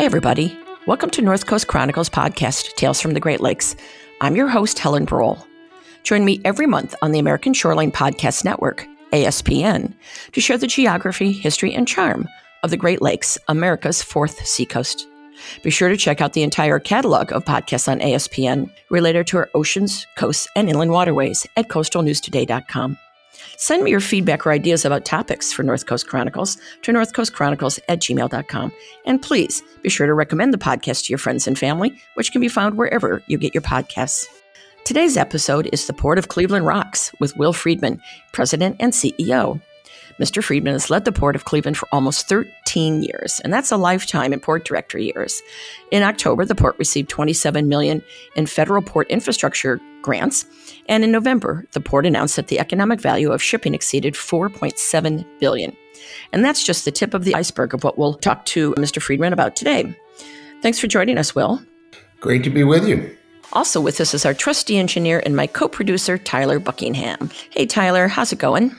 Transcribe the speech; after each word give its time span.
Hi, 0.00 0.06
everybody. 0.06 0.58
Welcome 0.86 1.10
to 1.10 1.20
North 1.20 1.44
Coast 1.44 1.66
Chronicles 1.66 2.08
podcast, 2.08 2.74
Tales 2.76 3.02
from 3.02 3.12
the 3.12 3.20
Great 3.20 3.42
Lakes. 3.42 3.76
I'm 4.22 4.34
your 4.34 4.48
host, 4.48 4.78
Helen 4.78 5.04
Brohl. 5.04 5.44
Join 6.04 6.24
me 6.24 6.40
every 6.42 6.66
month 6.66 6.94
on 7.02 7.12
the 7.12 7.18
American 7.18 7.52
Shoreline 7.52 7.92
Podcast 7.92 8.42
Network, 8.42 8.86
ASPN, 9.12 9.92
to 10.32 10.40
share 10.40 10.56
the 10.56 10.66
geography, 10.66 11.32
history, 11.32 11.74
and 11.74 11.86
charm 11.86 12.26
of 12.62 12.70
the 12.70 12.78
Great 12.78 13.02
Lakes, 13.02 13.36
America's 13.48 14.02
fourth 14.02 14.46
seacoast. 14.46 15.06
Be 15.62 15.68
sure 15.68 15.90
to 15.90 15.98
check 15.98 16.22
out 16.22 16.32
the 16.32 16.44
entire 16.44 16.78
catalog 16.78 17.30
of 17.30 17.44
podcasts 17.44 17.86
on 17.86 18.00
ASPN 18.00 18.70
related 18.88 19.26
to 19.26 19.36
our 19.36 19.50
oceans, 19.54 20.06
coasts, 20.16 20.48
and 20.56 20.70
inland 20.70 20.92
waterways 20.92 21.46
at 21.58 21.68
coastalnewstoday.com. 21.68 22.96
Send 23.56 23.84
me 23.84 23.90
your 23.90 24.00
feedback 24.00 24.46
or 24.46 24.52
ideas 24.52 24.84
about 24.84 25.04
topics 25.04 25.52
for 25.52 25.62
North 25.62 25.86
Coast 25.86 26.06
Chronicles 26.06 26.56
to 26.82 26.92
northcoastchronicles 26.92 27.78
at 27.88 28.00
gmail.com. 28.00 28.72
And 29.04 29.22
please 29.22 29.62
be 29.82 29.88
sure 29.88 30.06
to 30.06 30.14
recommend 30.14 30.52
the 30.52 30.58
podcast 30.58 31.04
to 31.04 31.10
your 31.10 31.18
friends 31.18 31.46
and 31.46 31.58
family, 31.58 32.00
which 32.14 32.32
can 32.32 32.40
be 32.40 32.48
found 32.48 32.76
wherever 32.76 33.22
you 33.26 33.38
get 33.38 33.54
your 33.54 33.62
podcasts. 33.62 34.26
Today's 34.84 35.16
episode 35.16 35.68
is 35.72 35.86
The 35.86 35.92
Port 35.92 36.18
of 36.18 36.28
Cleveland 36.28 36.66
Rocks 36.66 37.12
with 37.20 37.36
Will 37.36 37.52
Friedman, 37.52 38.00
President 38.32 38.76
and 38.80 38.92
CEO. 38.92 39.60
Mr. 40.20 40.44
Friedman 40.44 40.74
has 40.74 40.90
led 40.90 41.06
the 41.06 41.12
Port 41.12 41.34
of 41.34 41.46
Cleveland 41.46 41.78
for 41.78 41.88
almost 41.92 42.28
13 42.28 43.02
years, 43.02 43.40
and 43.40 43.52
that's 43.52 43.72
a 43.72 43.76
lifetime 43.76 44.34
in 44.34 44.40
port 44.40 44.64
director 44.66 44.98
years. 44.98 45.40
In 45.90 46.02
October, 46.02 46.44
the 46.44 46.54
port 46.54 46.78
received 46.78 47.08
27 47.08 47.68
million 47.68 48.02
in 48.36 48.46
federal 48.46 48.82
port 48.82 49.08
infrastructure 49.08 49.80
grants, 50.02 50.44
and 50.88 51.04
in 51.04 51.12
November, 51.12 51.66
the 51.72 51.80
port 51.80 52.06
announced 52.06 52.36
that 52.36 52.48
the 52.48 52.58
economic 52.58 53.00
value 53.00 53.30
of 53.30 53.42
shipping 53.42 53.74
exceeded 53.74 54.14
4.7 54.14 55.26
billion. 55.38 55.76
And 56.32 56.44
that's 56.44 56.64
just 56.64 56.84
the 56.84 56.92
tip 56.92 57.14
of 57.14 57.24
the 57.24 57.34
iceberg 57.34 57.74
of 57.74 57.84
what 57.84 57.98
we'll 57.98 58.14
talk 58.14 58.44
to 58.46 58.72
Mr. 58.74 59.00
Friedman 59.00 59.32
about 59.32 59.56
today. 59.56 59.96
Thanks 60.62 60.78
for 60.78 60.86
joining 60.86 61.18
us, 61.18 61.34
Will. 61.34 61.60
Great 62.20 62.44
to 62.44 62.50
be 62.50 62.64
with 62.64 62.86
you. 62.86 63.16
Also 63.52 63.80
with 63.80 64.00
us 64.00 64.14
is 64.14 64.24
our 64.24 64.34
trusty 64.34 64.78
engineer 64.78 65.22
and 65.24 65.34
my 65.34 65.46
co-producer 65.46 66.18
Tyler 66.18 66.58
Buckingham. 66.58 67.30
Hey 67.50 67.66
Tyler, 67.66 68.06
how's 68.06 68.32
it 68.32 68.38
going? 68.38 68.74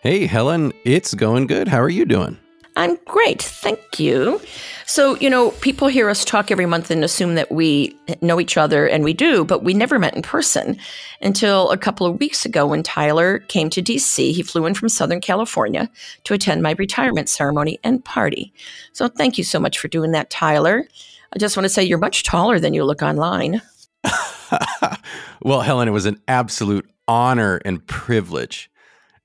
Hey, 0.00 0.26
Helen, 0.26 0.72
it's 0.84 1.14
going 1.14 1.46
good. 1.46 1.68
How 1.68 1.80
are 1.80 1.88
you 1.88 2.04
doing? 2.04 2.36
I'm 2.76 2.96
great, 3.04 3.42
thank 3.42 4.00
you. 4.00 4.40
So, 4.86 5.16
you 5.16 5.28
know, 5.28 5.50
people 5.52 5.88
hear 5.88 6.08
us 6.08 6.24
talk 6.24 6.50
every 6.50 6.64
month 6.64 6.90
and 6.90 7.04
assume 7.04 7.34
that 7.34 7.52
we 7.52 7.96
know 8.22 8.40
each 8.40 8.56
other, 8.56 8.86
and 8.86 9.04
we 9.04 9.12
do, 9.12 9.44
but 9.44 9.62
we 9.62 9.74
never 9.74 9.98
met 9.98 10.14
in 10.14 10.22
person 10.22 10.78
until 11.20 11.70
a 11.70 11.76
couple 11.76 12.06
of 12.06 12.18
weeks 12.18 12.46
ago 12.46 12.66
when 12.66 12.82
Tyler 12.82 13.40
came 13.40 13.68
to 13.70 13.82
DC. 13.82 14.32
He 14.32 14.42
flew 14.42 14.64
in 14.64 14.74
from 14.74 14.88
Southern 14.88 15.20
California 15.20 15.90
to 16.24 16.34
attend 16.34 16.62
my 16.62 16.72
retirement 16.72 17.28
ceremony 17.28 17.78
and 17.84 18.02
party. 18.04 18.52
So, 18.92 19.06
thank 19.06 19.36
you 19.36 19.44
so 19.44 19.60
much 19.60 19.78
for 19.78 19.88
doing 19.88 20.12
that, 20.12 20.30
Tyler. 20.30 20.88
I 21.34 21.38
just 21.38 21.56
want 21.56 21.64
to 21.64 21.70
say 21.70 21.82
you're 21.82 21.98
much 21.98 22.24
taller 22.24 22.58
than 22.58 22.74
you 22.74 22.84
look 22.84 23.02
online. 23.02 23.60
well, 25.42 25.60
Helen, 25.60 25.88
it 25.88 25.92
was 25.92 26.06
an 26.06 26.20
absolute 26.26 26.88
honor 27.06 27.60
and 27.64 27.86
privilege 27.86 28.70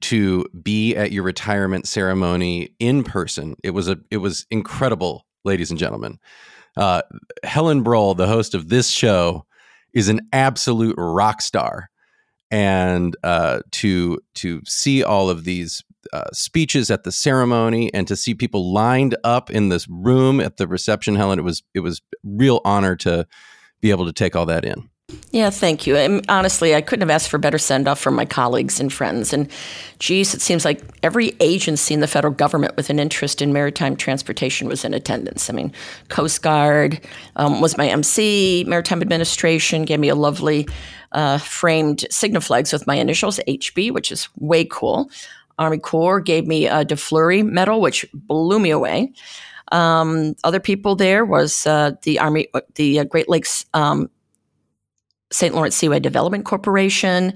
to 0.02 0.46
be 0.62 0.96
at 0.96 1.12
your 1.12 1.24
retirement 1.24 1.88
ceremony 1.88 2.70
in 2.80 3.04
person. 3.04 3.56
It 3.64 3.72
was 3.72 3.88
a 3.88 3.98
it 4.12 4.18
was 4.18 4.46
incredible, 4.52 5.26
ladies 5.44 5.72
and 5.72 5.80
gentlemen. 5.80 6.20
Uh, 6.76 7.02
Helen 7.44 7.84
Brohl, 7.84 8.16
the 8.16 8.28
host 8.28 8.54
of 8.54 8.70
this 8.70 8.90
show, 8.90 9.46
is 9.94 10.10
an 10.10 10.22
absolute 10.32 10.96
rock 10.98 11.42
star, 11.42 11.90
and 12.52 13.16
uh, 13.24 13.62
to 13.72 14.20
to 14.36 14.62
see 14.66 15.04
all 15.04 15.30
of 15.30 15.44
these 15.44 15.84
uh, 16.14 16.30
speeches 16.32 16.92
at 16.92 17.04
the 17.04 17.12
ceremony 17.12 17.94
and 17.94 18.08
to 18.08 18.16
see 18.16 18.34
people 18.34 18.72
lined 18.72 19.16
up 19.24 19.50
in 19.50 19.70
this 19.70 19.88
room 19.90 20.40
at 20.40 20.58
the 20.58 20.68
reception, 20.68 21.16
Helen, 21.16 21.40
it 21.40 21.44
was 21.44 21.64
it 21.74 21.80
was 21.80 22.02
real 22.24 22.62
honor 22.64 22.96
to 22.98 23.26
be 23.82 23.90
able 23.90 24.06
to 24.06 24.14
take 24.14 24.36
all 24.36 24.46
that 24.46 24.66
in. 24.66 24.90
Yeah, 25.32 25.50
thank 25.50 25.88
you. 25.88 25.96
I 25.98 26.22
honestly, 26.28 26.76
I 26.76 26.82
couldn't 26.82 27.08
have 27.08 27.14
asked 27.14 27.30
for 27.30 27.38
better 27.38 27.58
send 27.58 27.88
off 27.88 28.00
from 28.00 28.14
my 28.14 28.26
colleagues 28.26 28.80
and 28.80 28.92
friends. 28.92 29.32
And 29.32 29.50
geez, 30.00 30.34
it 30.34 30.42
seems 30.42 30.66
like 30.66 30.82
every 31.02 31.34
agency 31.40 31.94
in 31.94 32.02
the 32.02 32.08
federal 32.08 32.34
government 32.34 32.76
with 32.76 32.90
an 32.90 33.00
interest 33.00 33.42
in 33.42 33.54
maritime 33.54 33.96
transportation 33.96 34.68
was 34.68 34.84
in 34.84 34.94
attendance. 34.94 35.50
I 35.50 35.54
mean, 35.54 35.72
Coast 36.10 36.42
Guard 36.42 37.00
um, 37.38 37.62
was 37.62 37.78
my 37.78 37.88
MC, 37.88 38.66
Maritime 38.68 39.02
Administration 39.02 39.86
gave 39.86 40.00
me 40.02 40.10
a 40.10 40.16
lovely 40.16 40.68
uh, 41.14 41.38
framed 41.38 42.06
signal 42.10 42.42
flags 42.42 42.74
with 42.74 42.86
my 42.86 42.96
initials, 42.96 43.40
HB, 43.48 43.94
which 43.94 44.12
is 44.12 44.28
way 44.38 44.66
cool. 44.66 45.10
Army 45.58 45.78
Corps 45.78 46.20
gave 46.20 46.46
me 46.48 46.68
a 46.68 46.84
De 46.84 46.98
Fleury 46.98 47.44
medal, 47.44 47.80
which 47.80 48.06
blew 48.14 48.60
me 48.60 48.72
away. 48.72 49.14
Um, 49.72 50.36
other 50.44 50.60
people 50.60 50.96
there 50.96 51.24
was 51.26 51.66
uh, 51.66 51.92
the 52.04 52.20
Army, 52.20 52.48
the 52.76 53.00
uh, 53.00 53.04
Great 53.06 53.30
Lakes 53.30 53.66
um, 53.74 54.10
St. 55.32 55.54
Lawrence 55.54 55.76
Seaway 55.76 56.00
Development 56.00 56.46
Corporation, 56.46 57.34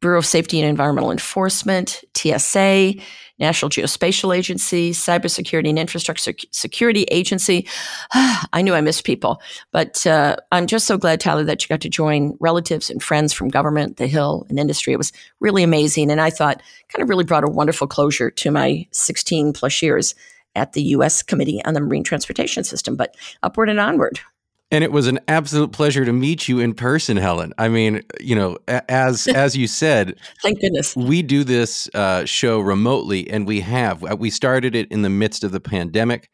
Bureau 0.00 0.18
of 0.18 0.26
Safety 0.26 0.60
and 0.60 0.68
Environmental 0.68 1.10
Enforcement, 1.10 2.04
TSA, 2.14 2.94
National 3.38 3.70
Geospatial 3.70 4.36
Agency, 4.36 4.92
Cybersecurity 4.92 5.68
and 5.68 5.78
Infrastructure 5.78 6.34
Security 6.52 7.04
Agency. 7.04 7.66
I 8.12 8.62
knew 8.62 8.74
I 8.74 8.80
missed 8.80 9.04
people, 9.04 9.40
but 9.72 10.06
uh, 10.06 10.36
I'm 10.52 10.66
just 10.66 10.86
so 10.86 10.96
glad, 10.96 11.20
Tyler, 11.20 11.44
that 11.44 11.62
you 11.62 11.68
got 11.68 11.80
to 11.80 11.88
join 11.88 12.36
relatives 12.40 12.90
and 12.90 13.02
friends 13.02 13.32
from 13.32 13.48
government, 13.48 13.96
the 13.96 14.06
Hill, 14.06 14.46
and 14.48 14.58
industry. 14.58 14.92
It 14.92 14.98
was 14.98 15.12
really 15.40 15.62
amazing. 15.62 16.10
And 16.10 16.20
I 16.20 16.30
thought 16.30 16.62
kind 16.88 17.02
of 17.02 17.08
really 17.08 17.24
brought 17.24 17.44
a 17.44 17.50
wonderful 17.50 17.86
closure 17.86 18.30
to 18.30 18.50
my 18.50 18.86
16 18.92 19.52
plus 19.52 19.82
years 19.82 20.14
at 20.54 20.74
the 20.74 20.82
U.S. 20.82 21.22
Committee 21.22 21.64
on 21.64 21.74
the 21.74 21.80
Marine 21.80 22.04
Transportation 22.04 22.62
System, 22.62 22.94
but 22.94 23.16
upward 23.42 23.68
and 23.68 23.80
onward. 23.80 24.20
And 24.70 24.82
it 24.82 24.90
was 24.90 25.06
an 25.06 25.20
absolute 25.28 25.72
pleasure 25.72 26.04
to 26.04 26.12
meet 26.12 26.48
you 26.48 26.58
in 26.58 26.74
person, 26.74 27.16
Helen. 27.16 27.52
I 27.58 27.68
mean, 27.68 28.02
you 28.20 28.34
know, 28.34 28.58
as 28.66 29.26
as 29.34 29.56
you 29.56 29.66
said, 29.66 30.16
thank 30.42 30.60
goodness 30.60 30.96
we 30.96 31.22
do 31.22 31.44
this 31.44 31.88
uh, 31.94 32.24
show 32.24 32.60
remotely, 32.60 33.30
and 33.30 33.46
we 33.46 33.60
have. 33.60 34.02
Uh, 34.02 34.16
we 34.18 34.30
started 34.30 34.74
it 34.74 34.90
in 34.90 35.02
the 35.02 35.10
midst 35.10 35.44
of 35.44 35.52
the 35.52 35.60
pandemic, 35.60 36.30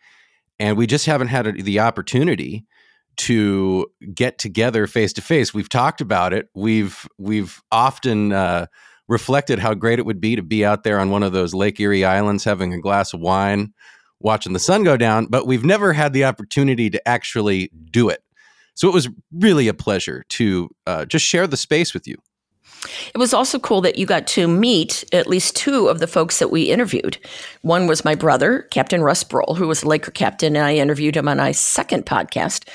and 0.59 0.77
we 0.77 0.87
just 0.87 1.07
haven't 1.07 1.29
had 1.29 1.65
the 1.65 1.81
opportunity 1.81 2.65
to 3.17 3.87
get 4.15 4.39
together 4.39 4.87
face 4.87 5.13
to 5.15 5.21
face. 5.21 5.53
We've 5.53 5.69
talked 5.69 6.01
about 6.01 6.33
it. 6.33 6.49
We've 6.55 7.07
we've 7.19 7.61
often 7.71 8.33
uh, 8.33 8.67
reflected 9.09 9.59
how 9.59 9.75
great 9.75 9.99
it 9.99 10.07
would 10.07 10.21
be 10.21 10.37
to 10.37 10.43
be 10.43 10.65
out 10.65 10.85
there 10.85 10.99
on 10.99 11.11
one 11.11 11.23
of 11.23 11.33
those 11.33 11.53
Lake 11.53 11.79
Erie 11.81 12.05
islands 12.05 12.45
having 12.45 12.73
a 12.73 12.81
glass 12.81 13.13
of 13.13 13.21
wine 13.21 13.75
watching 14.21 14.53
the 14.53 14.59
sun 14.59 14.85
go 14.85 14.97
down, 14.97 15.27
but 15.27 15.47
we've 15.47 15.65
never 15.65 15.93
had 15.93 16.13
the 16.13 16.25
opportunity 16.25 16.91
to 16.91 17.09
actually 17.09 17.71
do 17.91 18.09
it. 18.09 18.23
So 18.75 18.89
it 18.89 18.95
was 18.95 19.09
really 19.33 19.69
a 19.69 19.75
pleasure 19.75 20.25
to 20.31 20.71
uh, 20.87 21.05
just 21.05 21.25
share 21.25 21.47
the 21.47 21.57
space 21.57 21.93
with 21.93 22.07
you. 22.07 22.17
It 23.15 23.19
was 23.19 23.35
also 23.35 23.59
cool 23.59 23.83
that 23.83 23.99
you 23.99 24.07
got 24.07 24.27
to 24.29 24.49
meet 24.49 25.05
at 25.13 25.27
least 25.27 25.55
two 25.55 25.89
of 25.89 25.99
the 25.99 26.07
folks 26.07 26.39
that 26.39 26.51
we 26.51 26.71
interviewed. 26.71 27.19
One 27.63 27.87
was 27.87 28.05
my 28.05 28.15
brother, 28.15 28.63
Captain 28.71 29.03
Russ 29.03 29.23
Brohl, 29.23 29.57
who 29.57 29.69
was 29.69 29.83
a 29.83 29.89
Laker 29.89 30.11
captain, 30.11 30.57
and 30.57 30.65
I 30.65 30.77
interviewed 30.77 31.17
him 31.17 31.29
on 31.29 31.37
my 31.37 31.53
second 31.53 32.07
podcast. 32.07 32.69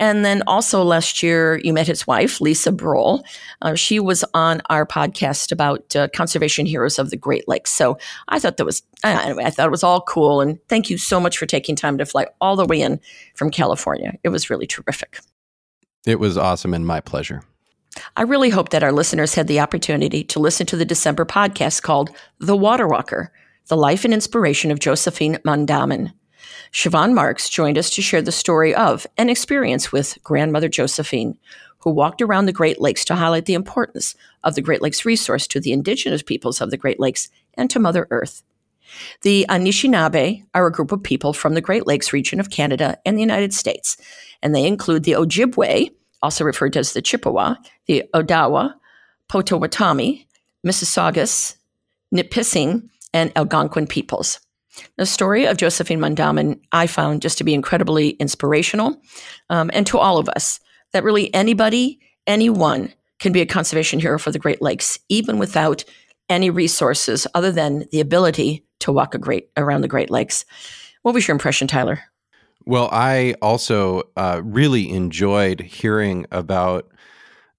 And 0.00 0.24
then 0.24 0.42
also 0.48 0.82
last 0.82 1.22
year, 1.22 1.60
you 1.62 1.72
met 1.72 1.86
his 1.86 2.06
wife, 2.06 2.40
Lisa 2.40 2.72
Brohl. 2.72 3.22
Uh, 3.62 3.76
she 3.76 4.00
was 4.00 4.24
on 4.34 4.60
our 4.70 4.84
podcast 4.84 5.52
about 5.52 5.94
uh, 5.94 6.08
conservation 6.08 6.66
heroes 6.66 6.98
of 6.98 7.10
the 7.10 7.16
Great 7.16 7.46
Lakes. 7.46 7.70
So 7.70 7.96
I 8.28 8.40
thought 8.40 8.56
that 8.56 8.64
was 8.64 8.82
anyway. 9.04 9.44
I 9.44 9.50
thought 9.50 9.66
it 9.66 9.70
was 9.70 9.84
all 9.84 10.00
cool, 10.00 10.40
and 10.40 10.58
thank 10.68 10.90
you 10.90 10.98
so 10.98 11.20
much 11.20 11.38
for 11.38 11.46
taking 11.46 11.76
time 11.76 11.98
to 11.98 12.06
fly 12.06 12.26
all 12.40 12.56
the 12.56 12.66
way 12.66 12.80
in 12.80 13.00
from 13.34 13.50
California. 13.50 14.14
It 14.24 14.30
was 14.30 14.50
really 14.50 14.66
terrific. 14.66 15.20
It 16.06 16.18
was 16.18 16.36
awesome 16.36 16.74
and 16.74 16.86
my 16.86 17.00
pleasure. 17.00 17.42
I 18.16 18.22
really 18.22 18.50
hope 18.50 18.70
that 18.70 18.82
our 18.82 18.92
listeners 18.92 19.34
had 19.34 19.46
the 19.46 19.60
opportunity 19.60 20.24
to 20.24 20.40
listen 20.40 20.66
to 20.66 20.76
the 20.76 20.84
December 20.84 21.24
podcast 21.24 21.82
called 21.82 22.10
The 22.38 22.56
Water 22.56 22.88
Walker 22.88 23.32
The 23.68 23.76
Life 23.76 24.04
and 24.04 24.12
Inspiration 24.12 24.70
of 24.70 24.80
Josephine 24.80 25.38
Mandamin. 25.44 26.12
Siobhan 26.72 27.14
Marks 27.14 27.48
joined 27.48 27.78
us 27.78 27.90
to 27.90 28.02
share 28.02 28.22
the 28.22 28.32
story 28.32 28.74
of 28.74 29.06
an 29.16 29.30
experience 29.30 29.92
with 29.92 30.18
grandmother 30.24 30.68
Josephine, 30.68 31.38
who 31.78 31.90
walked 31.90 32.20
around 32.20 32.46
the 32.46 32.52
Great 32.52 32.80
Lakes 32.80 33.04
to 33.04 33.14
highlight 33.14 33.46
the 33.46 33.54
importance 33.54 34.14
of 34.42 34.54
the 34.54 34.62
Great 34.62 34.82
Lakes 34.82 35.04
resource 35.04 35.46
to 35.46 35.60
the 35.60 35.72
indigenous 35.72 36.22
peoples 36.22 36.60
of 36.60 36.70
the 36.70 36.76
Great 36.76 36.98
Lakes 36.98 37.28
and 37.54 37.70
to 37.70 37.78
Mother 37.78 38.08
Earth. 38.10 38.42
The 39.22 39.46
Anishinaabe 39.48 40.44
are 40.54 40.66
a 40.66 40.72
group 40.72 40.92
of 40.92 41.02
people 41.02 41.32
from 41.32 41.54
the 41.54 41.60
Great 41.60 41.86
Lakes 41.86 42.12
region 42.12 42.40
of 42.40 42.50
Canada 42.50 42.98
and 43.04 43.16
the 43.16 43.22
United 43.22 43.52
States, 43.54 43.96
and 44.42 44.54
they 44.54 44.66
include 44.66 45.04
the 45.04 45.12
Ojibwe, 45.12 45.90
also 46.24 46.44
referred 46.44 46.72
to 46.72 46.80
as 46.80 46.92
the 46.92 47.02
Chippewa, 47.02 47.54
the 47.86 48.02
Odawa, 48.14 48.74
Potawatomi, 49.28 50.26
Mississaugas, 50.66 51.56
Nipissing, 52.10 52.88
and 53.12 53.30
Algonquin 53.36 53.86
peoples. 53.86 54.40
The 54.96 55.06
story 55.06 55.46
of 55.46 55.56
Josephine 55.56 56.00
Mandamin 56.00 56.58
I 56.72 56.86
found 56.86 57.22
just 57.22 57.38
to 57.38 57.44
be 57.44 57.54
incredibly 57.54 58.10
inspirational, 58.10 59.00
um, 59.50 59.70
and 59.72 59.86
to 59.86 59.98
all 59.98 60.18
of 60.18 60.28
us 60.30 60.58
that 60.92 61.04
really 61.04 61.32
anybody, 61.32 62.00
anyone 62.26 62.92
can 63.20 63.32
be 63.32 63.40
a 63.40 63.46
conservation 63.46 64.00
hero 64.00 64.18
for 64.18 64.32
the 64.32 64.38
Great 64.38 64.60
Lakes, 64.60 64.98
even 65.08 65.38
without 65.38 65.84
any 66.28 66.50
resources 66.50 67.26
other 67.34 67.52
than 67.52 67.84
the 67.92 68.00
ability 68.00 68.64
to 68.80 68.92
walk 68.92 69.14
a 69.14 69.18
great 69.18 69.48
around 69.56 69.82
the 69.82 69.88
Great 69.88 70.10
Lakes. 70.10 70.44
What 71.02 71.14
was 71.14 71.28
your 71.28 71.34
impression, 71.34 71.68
Tyler? 71.68 72.00
Well, 72.66 72.88
I 72.92 73.34
also 73.42 74.04
uh, 74.16 74.40
really 74.42 74.90
enjoyed 74.90 75.60
hearing 75.60 76.26
about 76.30 76.90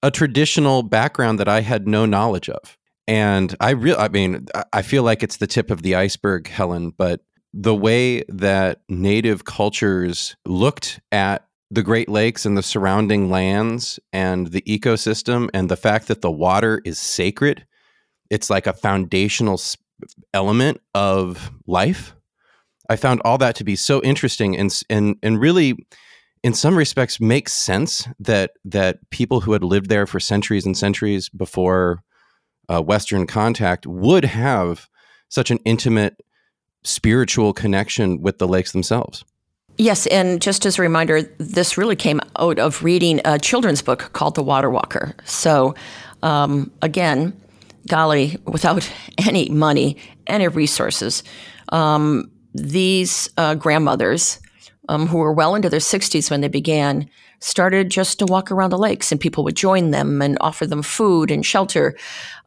a 0.02 0.12
traditional 0.12 0.84
background 0.84 1.40
that 1.40 1.48
I 1.48 1.62
had 1.62 1.88
no 1.88 2.06
knowledge 2.06 2.50
of. 2.50 2.78
And 3.08 3.56
I 3.60 3.72
real 3.72 3.98
I 4.00 4.08
mean, 4.08 4.48
I 4.74 4.82
feel 4.82 5.04
like 5.04 5.22
it's 5.22 5.38
the 5.38 5.48
tip 5.48 5.70
of 5.70 5.84
the 5.84 5.96
iceberg, 5.96 6.48
Helen, 6.48 6.92
but 6.92 7.22
the 7.54 7.76
way 7.76 8.24
that 8.30 8.82
native 8.90 9.46
cultures 9.46 10.36
looked 10.46 11.00
at 11.12 11.48
the 11.72 11.84
Great 11.84 12.10
Lakes 12.10 12.46
and 12.46 12.58
the 12.58 12.64
surrounding 12.64 13.30
lands 13.30 14.00
and 14.12 14.48
the 14.48 14.62
ecosystem 14.62 15.50
and 15.54 15.70
the 15.70 15.78
fact 15.78 16.08
that 16.08 16.22
the 16.22 16.32
water 16.32 16.82
is 16.84 17.00
sacred, 17.00 17.66
it's 18.30 18.50
like 18.50 18.68
a 18.68 18.74
foundational 18.74 19.60
element 20.34 20.82
of 20.94 21.52
life. 21.68 22.15
I 22.90 22.96
found 22.96 23.22
all 23.26 23.38
that 23.40 23.56
to 23.56 23.64
be 23.64 23.76
so 23.76 24.02
interesting 24.04 24.58
and 24.58 24.78
and 24.90 25.18
and 25.24 25.40
really 25.40 25.76
in 26.44 26.54
some 26.54 26.78
respects 26.78 27.20
makes 27.20 27.54
sense 27.54 28.08
that 28.20 28.52
that 28.64 29.10
people 29.10 29.42
who 29.42 29.54
had 29.54 29.64
lived 29.64 29.90
there 29.90 30.06
for 30.06 30.20
centuries 30.20 30.66
and 30.66 30.78
centuries 30.78 31.30
before 31.30 32.04
uh, 32.70 32.82
Western 32.82 33.28
contact 33.28 33.86
would 33.88 34.26
have 34.26 34.88
such 35.30 35.52
an 35.52 35.60
intimate 35.66 36.22
spiritual 36.84 37.52
connection 37.52 38.22
with 38.22 38.38
the 38.38 38.48
lakes 38.48 38.72
themselves. 38.72 39.26
Yes, 39.78 40.08
and 40.08 40.42
just 40.42 40.66
as 40.66 40.80
a 40.80 40.82
reminder, 40.82 41.24
this 41.38 41.78
really 41.78 41.98
came 41.98 42.22
out 42.38 42.60
of 42.60 42.84
reading 42.84 43.20
a 43.26 43.38
children's 43.38 43.82
book 43.82 44.12
called 44.14 44.36
The 44.36 44.44
Water 44.44 44.70
Walker. 44.70 45.14
So, 45.26 45.76
um, 46.24 46.72
again, 46.82 47.34
golly, 47.88 48.38
without 48.46 48.90
any 49.26 49.50
money, 49.50 49.98
any 50.28 50.48
resources, 50.48 51.24
um, 51.70 52.32
these 52.56 53.30
uh, 53.38 53.54
grandmothers 53.56 54.40
um, 54.88 55.08
who 55.08 55.18
were 55.18 55.34
well 55.34 55.56
into 55.56 55.70
their 55.70 55.80
60s 55.80 56.32
when 56.32 56.42
they 56.42 56.48
began 56.48 57.10
started 57.40 57.90
just 57.92 58.20
to 58.20 58.26
walk 58.26 58.50
around 58.50 58.70
the 58.70 58.78
lakes 58.78 59.12
and 59.12 59.20
people 59.20 59.44
would 59.44 59.56
join 59.56 59.92
them 59.92 60.22
and 60.22 60.38
offer 60.40 60.66
them 60.66 60.82
food 60.82 61.32
and 61.32 61.46
shelter. 61.46 61.96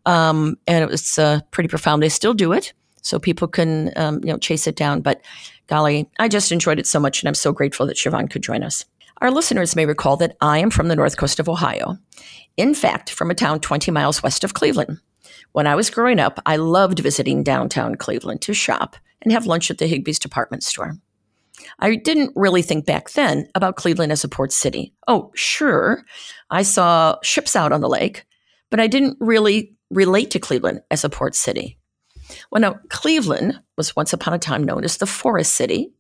Um, 0.07 0.57
and 0.67 0.83
it 0.83 0.89
was 0.89 1.19
uh, 1.19 1.41
pretty 1.51 1.69
profound. 1.69 2.03
They 2.03 2.09
still 2.09 2.35
do 2.35 2.53
it, 2.53 2.73
so 3.03 3.19
people 3.19 3.49
can 3.49 3.93
um, 3.97 4.21
you 4.25 4.33
know 4.33 4.39
chase 4.39 4.67
it 4.67 4.77
down. 4.77 5.03
But 5.03 5.21
golly, 5.67 6.09
I 6.19 6.29
just 6.29 6.51
enjoyed 6.51 6.79
it 6.79 6.87
so 6.87 6.99
much, 6.99 7.23
and 7.23 7.29
I'm 7.29 7.35
so 7.35 7.53
grateful 7.53 7.87
that 7.87 7.97
Siobhan 7.97 8.31
could 8.31 8.43
join 8.43 8.63
us. 8.63 8.87
Our 9.21 9.31
listeners 9.31 9.77
may 9.77 9.85
recall 9.85 10.17
that 10.19 10.37
I 10.41 10.59
am 10.59 10.71
from 10.71 10.89
the 10.89 10.97
north 10.97 11.19
coast 11.19 11.39
of 11.39 11.49
Ohio. 11.49 11.99
In 12.57 12.73
fact, 12.73 13.11
from 13.11 13.31
a 13.31 13.35
town 13.35 13.61
20 13.61 13.91
miles 13.91 14.23
west 14.23 14.45
of 14.45 14.55
Cleveland. 14.55 15.01
When 15.53 15.67
I 15.67 15.75
was 15.75 15.91
growing 15.91 16.21
up, 16.21 16.41
I 16.47 16.57
loved 16.57 17.01
visiting 17.01 17.43
downtown 17.43 17.97
Cleveland 17.97 18.41
to 18.43 18.55
shop 18.55 18.97
and 19.23 19.33
have 19.33 19.47
lunch 19.47 19.71
at 19.71 19.79
the 19.79 19.89
Higbee's 19.89 20.19
department 20.19 20.63
store. 20.63 20.97
I 21.81 21.97
didn't 21.97 22.33
really 22.37 22.63
think 22.63 22.87
back 22.87 23.11
then 23.11 23.49
about 23.55 23.77
Cleveland 23.77 24.13
as 24.13 24.25
a 24.25 24.29
port 24.29 24.53
city. 24.53 24.95
Oh, 25.07 25.31
sure, 25.35 26.05
I 26.51 26.63
saw 26.63 27.17
ships 27.23 27.57
out 27.57 27.73
on 27.73 27.81
the 27.81 27.89
lake, 27.89 28.25
but 28.71 28.81
I 28.81 28.87
didn't 28.87 29.17
really 29.21 29.75
relate 29.91 30.31
to 30.33 30.39
Cleveland 30.39 30.83
as 30.91 31.05
a 31.05 31.11
port 31.11 31.35
city. 31.35 31.79
Well, 32.51 32.61
now, 32.61 32.79
Cleveland 32.91 33.61
was 33.77 33.97
once 33.97 34.13
upon 34.13 34.35
a 34.35 34.39
time 34.39 34.65
known 34.65 34.85
as 34.85 34.99
the 34.99 35.07
Forest 35.07 35.55
City 35.55 35.93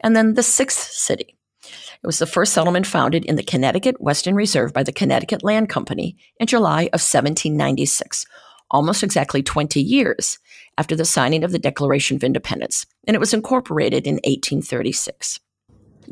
and 0.00 0.16
then 0.16 0.34
the 0.34 0.42
Sixth 0.42 0.90
City. 0.92 1.36
It 1.62 2.06
was 2.06 2.18
the 2.18 2.26
first 2.26 2.52
settlement 2.52 2.86
founded 2.86 3.24
in 3.24 3.36
the 3.36 3.42
Connecticut 3.42 4.00
Western 4.00 4.34
Reserve 4.34 4.72
by 4.72 4.82
the 4.82 4.92
Connecticut 4.92 5.42
Land 5.42 5.68
Company 5.68 6.16
in 6.38 6.46
July 6.46 6.82
of 6.82 7.00
1796, 7.00 8.26
almost 8.70 9.02
exactly 9.02 9.42
20 9.42 9.80
years 9.80 10.38
after 10.78 10.96
the 10.96 11.04
signing 11.04 11.44
of 11.44 11.52
the 11.52 11.58
Declaration 11.58 12.16
of 12.16 12.24
Independence, 12.24 12.86
and 13.06 13.14
it 13.14 13.20
was 13.20 13.34
incorporated 13.34 14.06
in 14.06 14.14
1836. 14.16 15.40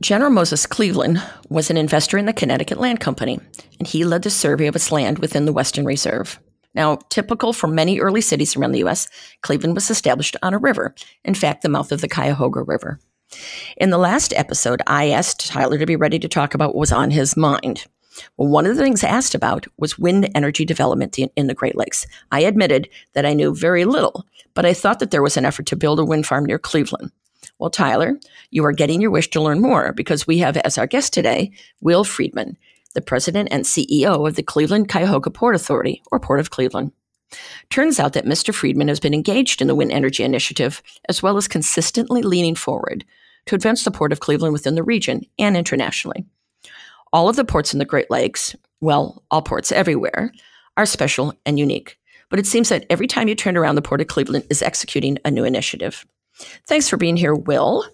General 0.00 0.30
Moses 0.30 0.66
Cleaveland 0.66 1.22
was 1.48 1.70
an 1.70 1.76
investor 1.76 2.18
in 2.18 2.26
the 2.26 2.32
Connecticut 2.32 2.78
Land 2.78 3.00
Company, 3.00 3.38
and 3.78 3.86
he 3.86 4.04
led 4.04 4.22
the 4.22 4.30
survey 4.30 4.66
of 4.66 4.74
its 4.74 4.90
land 4.90 5.20
within 5.20 5.44
the 5.44 5.52
Western 5.52 5.84
Reserve. 5.84 6.40
Now, 6.74 6.96
typical 7.08 7.52
for 7.52 7.68
many 7.68 8.00
early 8.00 8.20
cities 8.20 8.56
around 8.56 8.72
the 8.72 8.80
U.S., 8.80 9.08
Cleveland 9.42 9.76
was 9.76 9.90
established 9.90 10.36
on 10.42 10.54
a 10.54 10.58
river, 10.58 10.94
in 11.24 11.34
fact, 11.34 11.62
the 11.62 11.68
mouth 11.68 11.92
of 11.92 12.00
the 12.00 12.08
Cuyahoga 12.08 12.62
River. 12.62 12.98
In 13.76 13.90
the 13.90 13.98
last 13.98 14.32
episode, 14.34 14.82
I 14.86 15.10
asked 15.10 15.48
Tyler 15.48 15.78
to 15.78 15.86
be 15.86 15.96
ready 15.96 16.18
to 16.18 16.28
talk 16.28 16.54
about 16.54 16.70
what 16.70 16.80
was 16.80 16.92
on 16.92 17.10
his 17.10 17.36
mind. 17.36 17.86
Well, 18.36 18.48
one 18.48 18.66
of 18.66 18.76
the 18.76 18.82
things 18.82 19.02
asked 19.02 19.34
about 19.34 19.66
was 19.78 19.98
wind 19.98 20.30
energy 20.34 20.64
development 20.64 21.18
in 21.18 21.46
the 21.46 21.54
Great 21.54 21.76
Lakes. 21.76 22.06
I 22.30 22.40
admitted 22.40 22.88
that 23.14 23.26
I 23.26 23.34
knew 23.34 23.54
very 23.54 23.84
little, 23.84 24.26
but 24.54 24.64
I 24.64 24.74
thought 24.74 24.98
that 25.00 25.10
there 25.10 25.22
was 25.22 25.36
an 25.36 25.44
effort 25.44 25.66
to 25.66 25.76
build 25.76 25.98
a 25.98 26.04
wind 26.04 26.26
farm 26.26 26.44
near 26.44 26.58
Cleveland. 26.58 27.10
Well, 27.58 27.70
Tyler, 27.70 28.18
you 28.50 28.64
are 28.64 28.72
getting 28.72 29.00
your 29.00 29.10
wish 29.10 29.30
to 29.30 29.42
learn 29.42 29.60
more 29.60 29.92
because 29.92 30.26
we 30.26 30.38
have 30.38 30.56
as 30.58 30.78
our 30.78 30.86
guest 30.86 31.12
today 31.12 31.52
Will 31.80 32.04
Friedman, 32.04 32.56
the 32.94 33.00
president 33.00 33.48
and 33.50 33.64
CEO 33.64 34.26
of 34.26 34.36
the 34.36 34.42
Cleveland 34.42 34.88
Cuyahoga 34.88 35.30
Port 35.30 35.54
Authority, 35.54 36.02
or 36.10 36.20
Port 36.20 36.40
of 36.40 36.50
Cleveland. 36.50 36.92
Turns 37.70 37.98
out 37.98 38.12
that 38.12 38.26
Mr. 38.26 38.54
Friedman 38.54 38.88
has 38.88 39.00
been 39.00 39.14
engaged 39.14 39.60
in 39.60 39.66
the 39.66 39.74
wind 39.74 39.90
energy 39.90 40.22
initiative, 40.22 40.82
as 41.08 41.22
well 41.22 41.36
as 41.36 41.48
consistently 41.48 42.22
leaning 42.22 42.54
forward 42.54 43.04
to 43.46 43.54
advance 43.54 43.84
the 43.84 43.90
Port 43.90 44.12
of 44.12 44.20
Cleveland 44.20 44.52
within 44.52 44.74
the 44.74 44.82
region 44.82 45.22
and 45.38 45.56
internationally. 45.56 46.24
All 47.14 47.28
of 47.28 47.36
the 47.36 47.44
ports 47.44 47.72
in 47.72 47.78
the 47.78 47.84
Great 47.84 48.10
Lakes, 48.10 48.56
well, 48.80 49.22
all 49.30 49.40
ports 49.40 49.70
everywhere, 49.70 50.32
are 50.76 50.84
special 50.84 51.32
and 51.46 51.60
unique. 51.60 51.96
But 52.28 52.40
it 52.40 52.46
seems 52.46 52.70
that 52.70 52.86
every 52.90 53.06
time 53.06 53.28
you 53.28 53.36
turn 53.36 53.56
around, 53.56 53.76
the 53.76 53.82
Port 53.82 54.00
of 54.00 54.08
Cleveland 54.08 54.46
is 54.50 54.62
executing 54.62 55.18
a 55.24 55.30
new 55.30 55.44
initiative. 55.44 56.04
Thanks 56.66 56.88
for 56.88 56.96
being 56.96 57.16
here, 57.16 57.36
Will. 57.36 57.84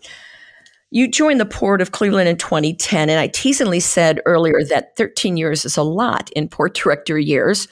You 0.90 1.06
joined 1.06 1.38
the 1.38 1.44
Port 1.44 1.82
of 1.82 1.92
Cleveland 1.92 2.30
in 2.30 2.38
2010, 2.38 3.10
and 3.10 3.20
I 3.20 3.26
teasingly 3.26 3.78
said 3.78 4.22
earlier 4.24 4.64
that 4.70 4.96
13 4.96 5.36
years 5.36 5.66
is 5.66 5.76
a 5.76 5.82
lot 5.82 6.30
in 6.30 6.48
port 6.48 6.74
director 6.74 7.18
years. 7.18 7.68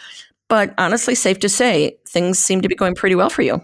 But 0.48 0.74
honestly, 0.76 1.14
safe 1.14 1.38
to 1.38 1.48
say, 1.48 1.96
things 2.06 2.38
seem 2.38 2.60
to 2.60 2.68
be 2.68 2.74
going 2.74 2.94
pretty 2.94 3.14
well 3.14 3.30
for 3.30 3.40
you. 3.40 3.62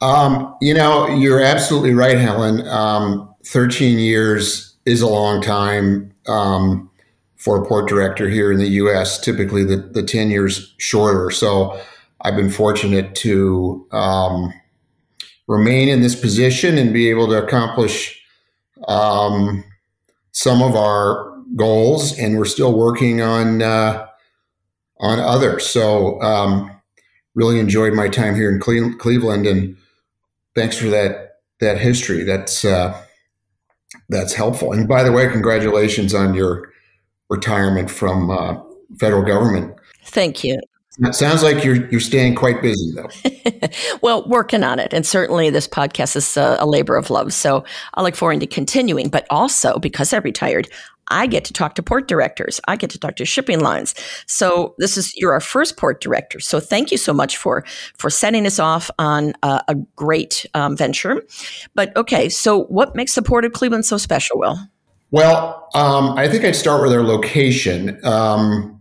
Um, 0.00 0.52
you 0.60 0.74
know, 0.74 1.06
you're 1.06 1.40
absolutely 1.40 1.94
right, 1.94 2.18
Helen. 2.18 2.66
Um, 2.66 3.32
13 3.44 4.00
years 4.00 4.76
is 4.84 5.00
a 5.00 5.08
long 5.08 5.40
time. 5.40 6.12
Um, 6.26 6.89
for 7.40 7.56
a 7.56 7.66
port 7.66 7.88
director 7.88 8.28
here 8.28 8.52
in 8.52 8.58
the 8.58 8.68
U.S. 8.68 9.18
Typically, 9.18 9.64
the, 9.64 9.76
the 9.76 10.02
tenure's 10.02 10.74
shorter. 10.76 11.30
So 11.30 11.80
I've 12.20 12.36
been 12.36 12.50
fortunate 12.50 13.14
to 13.16 13.86
um, 13.92 14.52
remain 15.48 15.88
in 15.88 16.02
this 16.02 16.14
position 16.14 16.76
and 16.76 16.92
be 16.92 17.08
able 17.08 17.28
to 17.28 17.42
accomplish 17.42 18.22
um, 18.88 19.64
some 20.32 20.62
of 20.62 20.76
our 20.76 21.34
goals, 21.56 22.16
and 22.18 22.36
we're 22.36 22.44
still 22.44 22.76
working 22.76 23.22
on 23.22 23.62
uh, 23.62 24.06
on 25.00 25.18
others. 25.18 25.66
So 25.66 26.20
um, 26.20 26.70
really 27.34 27.58
enjoyed 27.58 27.94
my 27.94 28.08
time 28.08 28.34
here 28.34 28.50
in 28.50 28.60
Cle- 28.60 28.98
Cleveland, 28.98 29.46
and 29.46 29.78
thanks 30.54 30.76
for 30.76 30.88
that 30.88 31.36
that 31.60 31.80
history. 31.80 32.22
That's 32.22 32.66
uh, 32.66 33.02
that's 34.10 34.34
helpful. 34.34 34.72
And 34.72 34.86
by 34.86 35.02
the 35.02 35.12
way, 35.12 35.26
congratulations 35.26 36.14
on 36.14 36.34
your 36.34 36.69
retirement 37.30 37.90
from 37.90 38.30
uh, 38.30 38.56
federal 38.98 39.22
government. 39.22 39.74
Thank 40.04 40.44
you. 40.44 40.60
It 41.02 41.14
sounds 41.14 41.42
like 41.42 41.64
you're 41.64 41.88
you're 41.88 42.00
staying 42.00 42.34
quite 42.34 42.60
busy 42.60 42.92
though. 42.94 43.08
well, 44.02 44.28
working 44.28 44.62
on 44.62 44.78
it, 44.78 44.92
and 44.92 45.06
certainly 45.06 45.48
this 45.48 45.66
podcast 45.66 46.16
is 46.16 46.36
a, 46.36 46.58
a, 46.60 46.66
labor 46.66 46.96
of 46.96 47.08
love. 47.10 47.32
So 47.32 47.64
I 47.94 48.02
look 48.02 48.16
forward 48.16 48.40
to 48.40 48.46
continuing. 48.46 49.08
But 49.08 49.24
also 49.30 49.78
because 49.78 50.12
I 50.12 50.18
retired, 50.18 50.68
I 51.08 51.26
get 51.26 51.44
to 51.46 51.52
talk 51.52 51.74
to 51.76 51.82
port 51.82 52.08
directors. 52.08 52.60
I 52.66 52.76
get 52.76 52.90
to 52.90 52.98
talk 52.98 53.16
to 53.16 53.24
shipping 53.24 53.60
lines. 53.60 53.94
So 54.26 54.74
this 54.78 54.96
is 54.96 55.14
you're 55.16 55.32
our 55.32 55.40
first 55.40 55.76
port 55.76 56.00
director. 56.02 56.40
So 56.40 56.60
thank 56.60 56.90
you 56.90 56.98
so 56.98 57.14
much 57.14 57.36
for 57.36 57.64
for 57.96 58.10
setting 58.10 58.44
us 58.44 58.58
off 58.58 58.90
on 58.98 59.32
a, 59.42 59.62
a 59.68 59.76
great 59.96 60.44
um, 60.54 60.76
venture. 60.76 61.22
But 61.74 61.96
okay, 61.96 62.28
so 62.28 62.64
what 62.64 62.96
makes 62.96 63.14
the 63.14 63.22
port 63.22 63.44
of 63.44 63.52
Cleveland 63.52 63.86
so 63.86 63.96
special, 63.96 64.38
Will? 64.38 64.58
Well, 65.10 65.68
um, 65.74 66.16
I 66.16 66.28
think 66.28 66.44
I'd 66.44 66.56
start 66.56 66.82
with 66.82 66.92
our 66.92 67.02
location. 67.02 67.98
Um, 68.04 68.80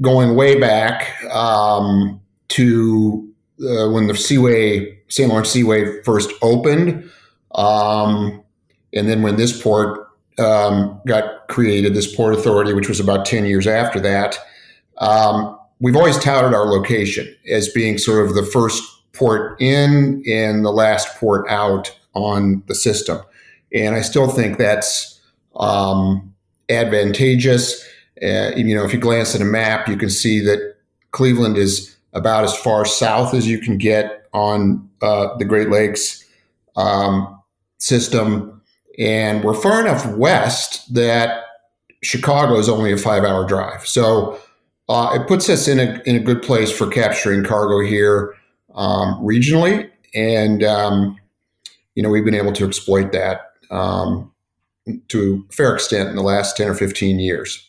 going 0.00 0.34
way 0.36 0.58
back 0.58 1.22
um, 1.32 2.20
to 2.48 3.28
uh, 3.60 3.90
when 3.90 4.06
the 4.06 4.16
Seaway, 4.16 4.98
St. 5.08 5.28
Lawrence 5.28 5.50
Seaway 5.50 6.02
first 6.02 6.30
opened, 6.42 7.10
um, 7.54 8.42
and 8.94 9.08
then 9.08 9.22
when 9.22 9.36
this 9.36 9.60
port 9.60 10.08
um, 10.38 11.00
got 11.06 11.48
created, 11.48 11.94
this 11.94 12.14
Port 12.14 12.34
Authority, 12.34 12.72
which 12.72 12.88
was 12.88 13.00
about 13.00 13.26
10 13.26 13.44
years 13.46 13.66
after 13.66 13.98
that, 14.00 14.38
um, 14.98 15.58
we've 15.80 15.96
always 15.96 16.18
touted 16.18 16.54
our 16.54 16.66
location 16.66 17.34
as 17.50 17.68
being 17.68 17.98
sort 17.98 18.24
of 18.24 18.34
the 18.34 18.44
first 18.44 18.82
port 19.12 19.60
in 19.60 20.22
and 20.28 20.64
the 20.64 20.70
last 20.70 21.18
port 21.18 21.48
out 21.48 21.96
on 22.14 22.62
the 22.68 22.74
system. 22.74 23.20
And 23.72 23.96
I 23.96 24.02
still 24.02 24.28
think 24.28 24.58
that's 24.58 25.17
um, 25.58 26.34
advantageous. 26.68 27.84
Uh, 28.22 28.50
you 28.56 28.74
know, 28.74 28.84
if 28.84 28.92
you 28.92 28.98
glance 28.98 29.34
at 29.34 29.40
a 29.40 29.44
map, 29.44 29.88
you 29.88 29.96
can 29.96 30.10
see 30.10 30.40
that 30.40 30.76
Cleveland 31.12 31.56
is 31.56 31.96
about 32.12 32.44
as 32.44 32.56
far 32.56 32.84
south 32.84 33.34
as 33.34 33.46
you 33.46 33.58
can 33.58 33.78
get 33.78 34.28
on 34.32 34.88
uh, 35.02 35.36
the 35.36 35.44
Great 35.44 35.70
Lakes 35.70 36.24
um, 36.76 37.40
system, 37.78 38.60
and 38.98 39.44
we're 39.44 39.54
far 39.54 39.80
enough 39.80 40.06
west 40.16 40.92
that 40.94 41.44
Chicago 42.02 42.58
is 42.58 42.68
only 42.68 42.92
a 42.92 42.96
five 42.96 43.24
hour 43.24 43.46
drive. 43.46 43.86
So 43.86 44.38
uh, 44.88 45.18
it 45.20 45.28
puts 45.28 45.48
us 45.48 45.68
in 45.68 45.78
a, 45.78 46.00
in 46.06 46.16
a 46.16 46.20
good 46.20 46.42
place 46.42 46.70
for 46.70 46.88
capturing 46.88 47.44
cargo 47.44 47.80
here 47.80 48.34
um, 48.74 49.14
regionally. 49.20 49.90
And, 50.14 50.62
um, 50.62 51.18
you 51.94 52.02
know, 52.02 52.08
we've 52.08 52.24
been 52.24 52.34
able 52.34 52.52
to 52.54 52.66
exploit 52.66 53.12
that 53.12 53.52
um, 53.70 54.32
to 55.08 55.46
a 55.48 55.52
fair 55.52 55.74
extent 55.74 56.08
in 56.08 56.16
the 56.16 56.22
last 56.22 56.56
10 56.56 56.68
or 56.68 56.74
15 56.74 57.18
years. 57.18 57.64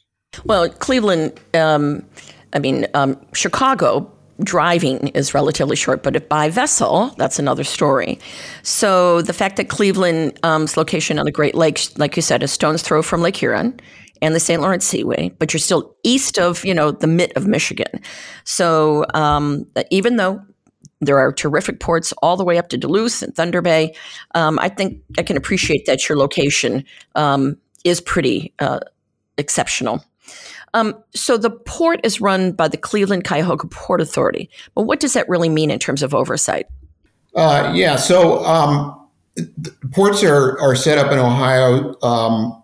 Well, 0.45 0.69
Cleveland, 0.69 1.39
um, 1.53 2.05
I 2.53 2.59
mean, 2.59 2.87
um, 2.93 3.19
Chicago 3.33 4.11
driving 4.43 5.09
is 5.09 5.33
relatively 5.33 5.75
short, 5.75 6.01
but 6.01 6.15
if 6.15 6.29
by 6.29 6.49
vessel, 6.49 7.13
that's 7.17 7.39
another 7.39 7.63
story. 7.63 8.19
So 8.63 9.21
the 9.21 9.33
fact 9.33 9.57
that 9.57 9.69
Cleveland's 9.69 10.39
um, 10.43 10.67
location 10.77 11.19
on 11.19 11.25
the 11.25 11.31
Great 11.31 11.55
Lakes, 11.55 11.97
like 11.97 12.15
you 12.15 12.21
said, 12.21 12.43
a 12.43 12.47
stone's 12.47 12.81
throw 12.81 13.01
from 13.01 13.21
Lake 13.21 13.35
Huron 13.35 13.79
and 14.21 14.35
the 14.35 14.39
St. 14.39 14.61
Lawrence 14.61 14.85
Seaway, 14.85 15.29
but 15.39 15.53
you're 15.53 15.59
still 15.59 15.95
east 16.03 16.37
of, 16.37 16.63
you 16.65 16.73
know, 16.73 16.91
the 16.91 17.07
mitt 17.07 17.35
of 17.35 17.47
Michigan. 17.47 18.01
So 18.43 19.05
um, 19.13 19.65
even 19.91 20.17
though 20.17 20.41
there 21.01 21.17
are 21.17 21.31
terrific 21.31 21.79
ports 21.79 22.13
all 22.21 22.35
the 22.35 22.43
way 22.43 22.57
up 22.57 22.69
to 22.69 22.77
Duluth 22.77 23.21
and 23.21 23.35
Thunder 23.35 23.61
Bay, 23.61 23.95
um, 24.35 24.59
I 24.59 24.69
think 24.69 25.01
I 25.17 25.23
can 25.23 25.37
appreciate 25.37 25.85
that 25.85 26.07
your 26.07 26.17
location 26.17 26.83
um, 27.15 27.57
is 27.83 28.01
pretty 28.01 28.53
uh, 28.59 28.79
exceptional. 29.37 30.03
Um, 30.73 30.95
so 31.15 31.37
the 31.37 31.49
port 31.49 31.99
is 32.03 32.21
run 32.21 32.51
by 32.51 32.67
the 32.67 32.77
Cleveland 32.77 33.23
Cuyahoga 33.23 33.67
Port 33.67 34.01
Authority. 34.01 34.49
But 34.75 34.83
what 34.83 34.99
does 34.99 35.13
that 35.13 35.27
really 35.27 35.49
mean 35.49 35.71
in 35.71 35.79
terms 35.79 36.03
of 36.03 36.13
oversight? 36.13 36.67
Uh, 37.35 37.71
yeah, 37.75 37.95
so 37.95 38.43
um, 38.45 39.09
ports 39.91 40.23
are, 40.23 40.59
are 40.59 40.75
set 40.75 40.97
up 40.97 41.11
in 41.11 41.19
Ohio, 41.19 41.95
um, 42.01 42.63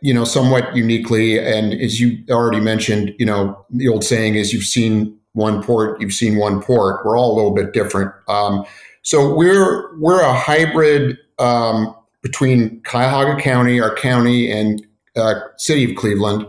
you 0.00 0.14
know, 0.14 0.24
somewhat 0.24 0.74
uniquely. 0.74 1.38
And 1.38 1.74
as 1.74 2.00
you 2.00 2.18
already 2.30 2.60
mentioned, 2.60 3.14
you 3.18 3.26
know, 3.26 3.64
the 3.70 3.88
old 3.88 4.04
saying 4.04 4.36
is 4.36 4.52
you've 4.52 4.64
seen 4.64 5.19
one 5.32 5.62
port, 5.62 6.00
you've 6.00 6.12
seen 6.12 6.36
one 6.36 6.62
port. 6.62 7.04
We're 7.04 7.18
all 7.18 7.34
a 7.34 7.36
little 7.36 7.54
bit 7.54 7.72
different. 7.72 8.12
Um, 8.28 8.64
so 9.02 9.34
we're 9.34 9.96
we're 9.98 10.20
a 10.20 10.32
hybrid 10.32 11.18
um, 11.38 11.94
between 12.22 12.82
Cuyahoga 12.82 13.40
County, 13.40 13.80
our 13.80 13.94
county, 13.94 14.50
and 14.50 14.86
uh, 15.16 15.34
city 15.56 15.90
of 15.90 15.96
Cleveland 15.96 16.46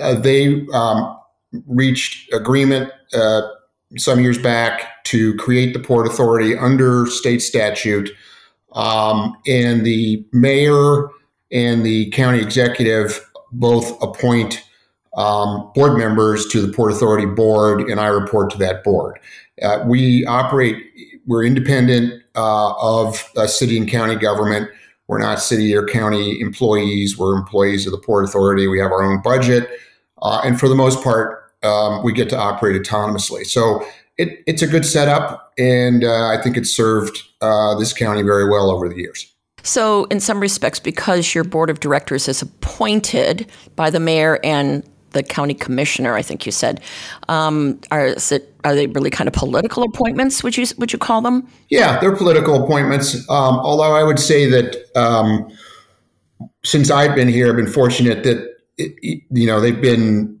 uh, 0.00 0.14
they 0.14 0.66
um, 0.72 1.16
reached 1.66 2.32
agreement 2.32 2.90
uh, 3.12 3.42
some 3.96 4.20
years 4.20 4.38
back 4.38 5.04
to 5.04 5.34
create 5.36 5.72
the 5.72 5.80
Port 5.80 6.06
Authority 6.06 6.56
under 6.56 7.06
state 7.06 7.42
statute. 7.42 8.10
Um, 8.72 9.36
and 9.46 9.86
the 9.86 10.24
mayor 10.32 11.08
and 11.52 11.84
the 11.86 12.10
county 12.10 12.40
executive 12.40 13.24
both 13.52 14.02
appoint 14.02 14.64
um, 15.16 15.70
board 15.74 15.96
members 15.96 16.46
to 16.48 16.60
the 16.60 16.72
Port 16.72 16.92
Authority 16.92 17.26
board, 17.26 17.82
and 17.82 18.00
I 18.00 18.06
report 18.06 18.50
to 18.50 18.58
that 18.58 18.82
board. 18.84 19.18
Uh, 19.62 19.84
we 19.86 20.24
operate, 20.26 20.76
we're 21.26 21.44
independent 21.44 22.22
uh, 22.34 22.72
of 22.80 23.30
city 23.46 23.78
and 23.78 23.88
county 23.88 24.16
government. 24.16 24.68
We're 25.06 25.18
not 25.18 25.40
city 25.40 25.74
or 25.74 25.86
county 25.86 26.40
employees. 26.40 27.18
We're 27.18 27.36
employees 27.36 27.86
of 27.86 27.92
the 27.92 27.98
Port 27.98 28.24
Authority. 28.24 28.66
We 28.66 28.78
have 28.80 28.90
our 28.90 29.02
own 29.02 29.20
budget. 29.22 29.68
Uh, 30.22 30.40
and 30.44 30.58
for 30.58 30.68
the 30.68 30.74
most 30.74 31.04
part, 31.04 31.52
um, 31.62 32.02
we 32.02 32.12
get 32.12 32.28
to 32.30 32.38
operate 32.38 32.80
autonomously. 32.80 33.44
So 33.46 33.86
it, 34.16 34.42
it's 34.46 34.62
a 34.62 34.66
good 34.66 34.86
setup. 34.86 35.52
And 35.58 36.04
uh, 36.04 36.28
I 36.28 36.40
think 36.42 36.56
it's 36.56 36.74
served 36.74 37.22
uh, 37.40 37.78
this 37.78 37.92
county 37.92 38.22
very 38.22 38.48
well 38.48 38.70
over 38.70 38.88
the 38.88 38.96
years. 38.96 39.30
So, 39.66 40.04
in 40.04 40.20
some 40.20 40.40
respects, 40.40 40.78
because 40.78 41.34
your 41.34 41.42
board 41.42 41.70
of 41.70 41.80
directors 41.80 42.28
is 42.28 42.42
appointed 42.42 43.50
by 43.76 43.88
the 43.88 43.98
mayor 43.98 44.38
and 44.44 44.86
the 45.14 45.22
county 45.22 45.54
commissioner, 45.54 46.14
I 46.14 46.20
think 46.20 46.44
you 46.44 46.52
said. 46.52 46.80
Um, 47.28 47.80
are 47.90 48.08
it, 48.08 48.54
are 48.64 48.74
they 48.74 48.86
really 48.88 49.10
kind 49.10 49.26
of 49.26 49.32
political 49.32 49.82
appointments? 49.82 50.42
Would 50.42 50.56
you 50.56 50.66
would 50.76 50.92
you 50.92 50.98
call 50.98 51.22
them? 51.22 51.48
Yeah, 51.70 51.98
they're 52.00 52.14
political 52.14 52.62
appointments. 52.62 53.14
Um, 53.30 53.58
although 53.58 53.94
I 53.94 54.02
would 54.02 54.18
say 54.18 54.46
that 54.50 54.76
um, 54.94 55.48
since 56.64 56.90
I've 56.90 57.14
been 57.14 57.28
here, 57.28 57.48
I've 57.48 57.56
been 57.56 57.66
fortunate 57.66 58.24
that 58.24 58.54
it, 58.76 59.22
you 59.30 59.46
know 59.46 59.60
they've 59.60 59.80
been 59.80 60.38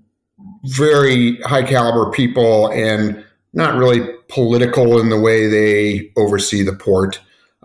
very 0.64 1.40
high 1.42 1.62
caliber 1.62 2.10
people 2.10 2.68
and 2.72 3.24
not 3.52 3.76
really 3.76 4.00
political 4.28 4.98
in 4.98 5.10
the 5.10 5.20
way 5.20 5.46
they 5.46 6.10
oversee 6.16 6.62
the 6.62 6.74
port. 6.74 7.20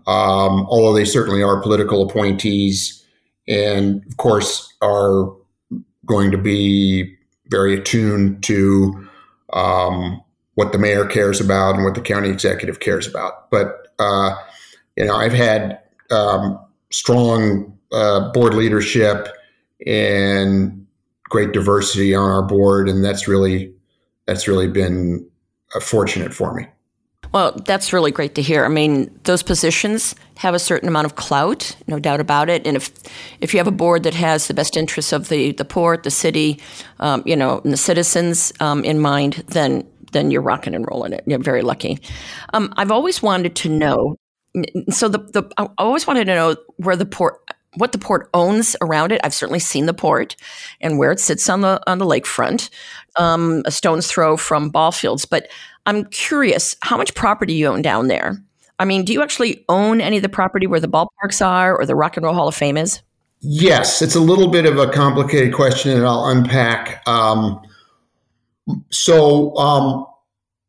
Um, 0.07 0.65
although 0.69 0.93
they 0.93 1.05
certainly 1.05 1.43
are 1.43 1.61
political 1.61 2.07
appointees, 2.07 3.05
and 3.47 4.05
of 4.07 4.17
course 4.17 4.73
are 4.81 5.38
going 6.09 6.31
to 6.31 6.37
be 6.37 7.15
very 7.47 7.75
attuned 7.75 8.43
to 8.43 9.07
um, 9.53 10.21
what 10.55 10.73
the 10.73 10.77
mayor 10.77 11.05
cares 11.05 11.39
about 11.39 11.75
and 11.75 11.85
what 11.85 11.95
the 11.95 12.01
county 12.01 12.29
executive 12.29 12.79
cares 12.79 13.07
about. 13.07 13.49
But 13.49 13.87
uh, 13.99 14.35
you 14.97 15.05
know, 15.05 15.15
I've 15.15 15.33
had 15.33 15.79
um, 16.11 16.59
strong 16.91 17.77
uh, 17.91 18.31
board 18.31 18.53
leadership 18.53 19.29
and 19.85 20.85
great 21.23 21.53
diversity 21.53 22.13
on 22.13 22.29
our 22.29 22.43
board, 22.43 22.89
and 22.89 23.05
that's 23.05 23.27
really 23.27 23.73
that's 24.25 24.47
really 24.47 24.67
been 24.67 25.25
uh, 25.75 25.79
fortunate 25.79 26.33
for 26.33 26.53
me. 26.53 26.67
Well, 27.31 27.51
that's 27.65 27.93
really 27.93 28.12
great 28.12 28.33
to 28.36 28.41
hear. 28.41 28.65
I 28.65 28.69
mean, 28.69 29.12
those 29.24 29.43
positions 29.43 30.15
have 30.38 30.55
a 30.55 30.59
certain 30.59 30.89
amount 30.89 31.05
of 31.05 31.15
clout, 31.15 31.75
no 31.88 32.00
doubt 32.00 32.19
about 32.19 32.50
it. 32.50 32.65
And 32.65 32.75
if 32.75 32.91
if 33.39 33.53
you 33.53 33.59
have 33.59 33.67
a 33.67 33.71
board 33.71 34.03
that 34.03 34.15
has 34.15 34.48
the 34.48 34.53
best 34.53 34.75
interests 34.75 35.13
of 35.13 35.29
the 35.29 35.51
the 35.51 35.65
port, 35.65 36.03
the 36.03 36.12
city, 36.12 36.59
um, 37.00 37.21
you 37.25 37.36
know, 37.36 37.62
and 37.63 37.71
the 37.71 37.77
citizens 37.77 38.51
um, 38.59 38.83
in 38.83 39.00
mind, 39.00 39.43
then 39.48 39.88
then 40.12 40.31
you're 40.31 40.41
rocking 40.41 40.74
and 40.74 40.88
rolling 40.89 41.13
it. 41.13 41.24
You're 41.27 41.38
very 41.39 41.62
lucky. 41.62 42.00
Um, 42.53 42.74
I've 42.77 42.91
always 42.91 43.21
wanted 43.21 43.55
to 43.57 43.69
know. 43.69 44.15
So 44.89 45.07
the 45.07 45.19
the 45.19 45.43
I 45.57 45.67
always 45.77 46.07
wanted 46.07 46.25
to 46.25 46.36
know 46.36 46.55
where 46.77 46.95
the 46.95 47.05
port 47.05 47.39
what 47.75 47.91
the 47.91 48.00
port 48.00 48.29
owns 48.33 48.75
around 48.81 49.12
it. 49.12 49.21
I've 49.24 49.33
certainly 49.33 49.59
seen 49.59 49.86
the 49.86 49.93
port 49.93 50.36
and 50.81 50.98
where 50.98 51.12
it 51.12 51.19
sits 51.19 51.48
on 51.50 51.62
the 51.62 51.79
on 51.86 52.00
the 52.00 52.05
lakefront, 52.05 52.69
um, 53.19 53.61
a 53.65 53.71
stone's 53.71 54.07
throw 54.07 54.38
from 54.38 54.69
ball 54.69 54.91
fields. 54.91 55.25
But 55.25 55.47
I'm 55.85 56.05
curious, 56.05 56.75
how 56.81 56.97
much 56.97 57.13
property 57.13 57.53
you 57.53 57.67
own 57.67 57.83
down 57.83 58.07
there? 58.07 58.41
I 58.79 58.85
mean, 58.85 59.03
do 59.03 59.13
you 59.13 59.21
actually 59.21 59.65
own 59.69 60.01
any 60.01 60.17
of 60.17 60.23
the 60.23 60.29
property 60.29 60.65
where 60.65 60.79
the 60.79 60.88
ballparks 60.88 61.45
are 61.45 61.77
or 61.77 61.85
the 61.85 61.95
Rock 61.95 62.15
and 62.15 62.25
Roll 62.25 62.33
Hall 62.33 62.47
of 62.47 62.55
Fame 62.55 62.77
is? 62.77 63.01
Yes, 63.41 64.01
it's 64.01 64.15
a 64.15 64.19
little 64.19 64.49
bit 64.49 64.65
of 64.65 64.77
a 64.77 64.89
complicated 64.89 65.53
question, 65.53 65.91
and 65.91 66.05
I'll 66.05 66.25
unpack. 66.25 67.07
Um, 67.07 67.61
so 68.89 69.55
um, 69.57 70.05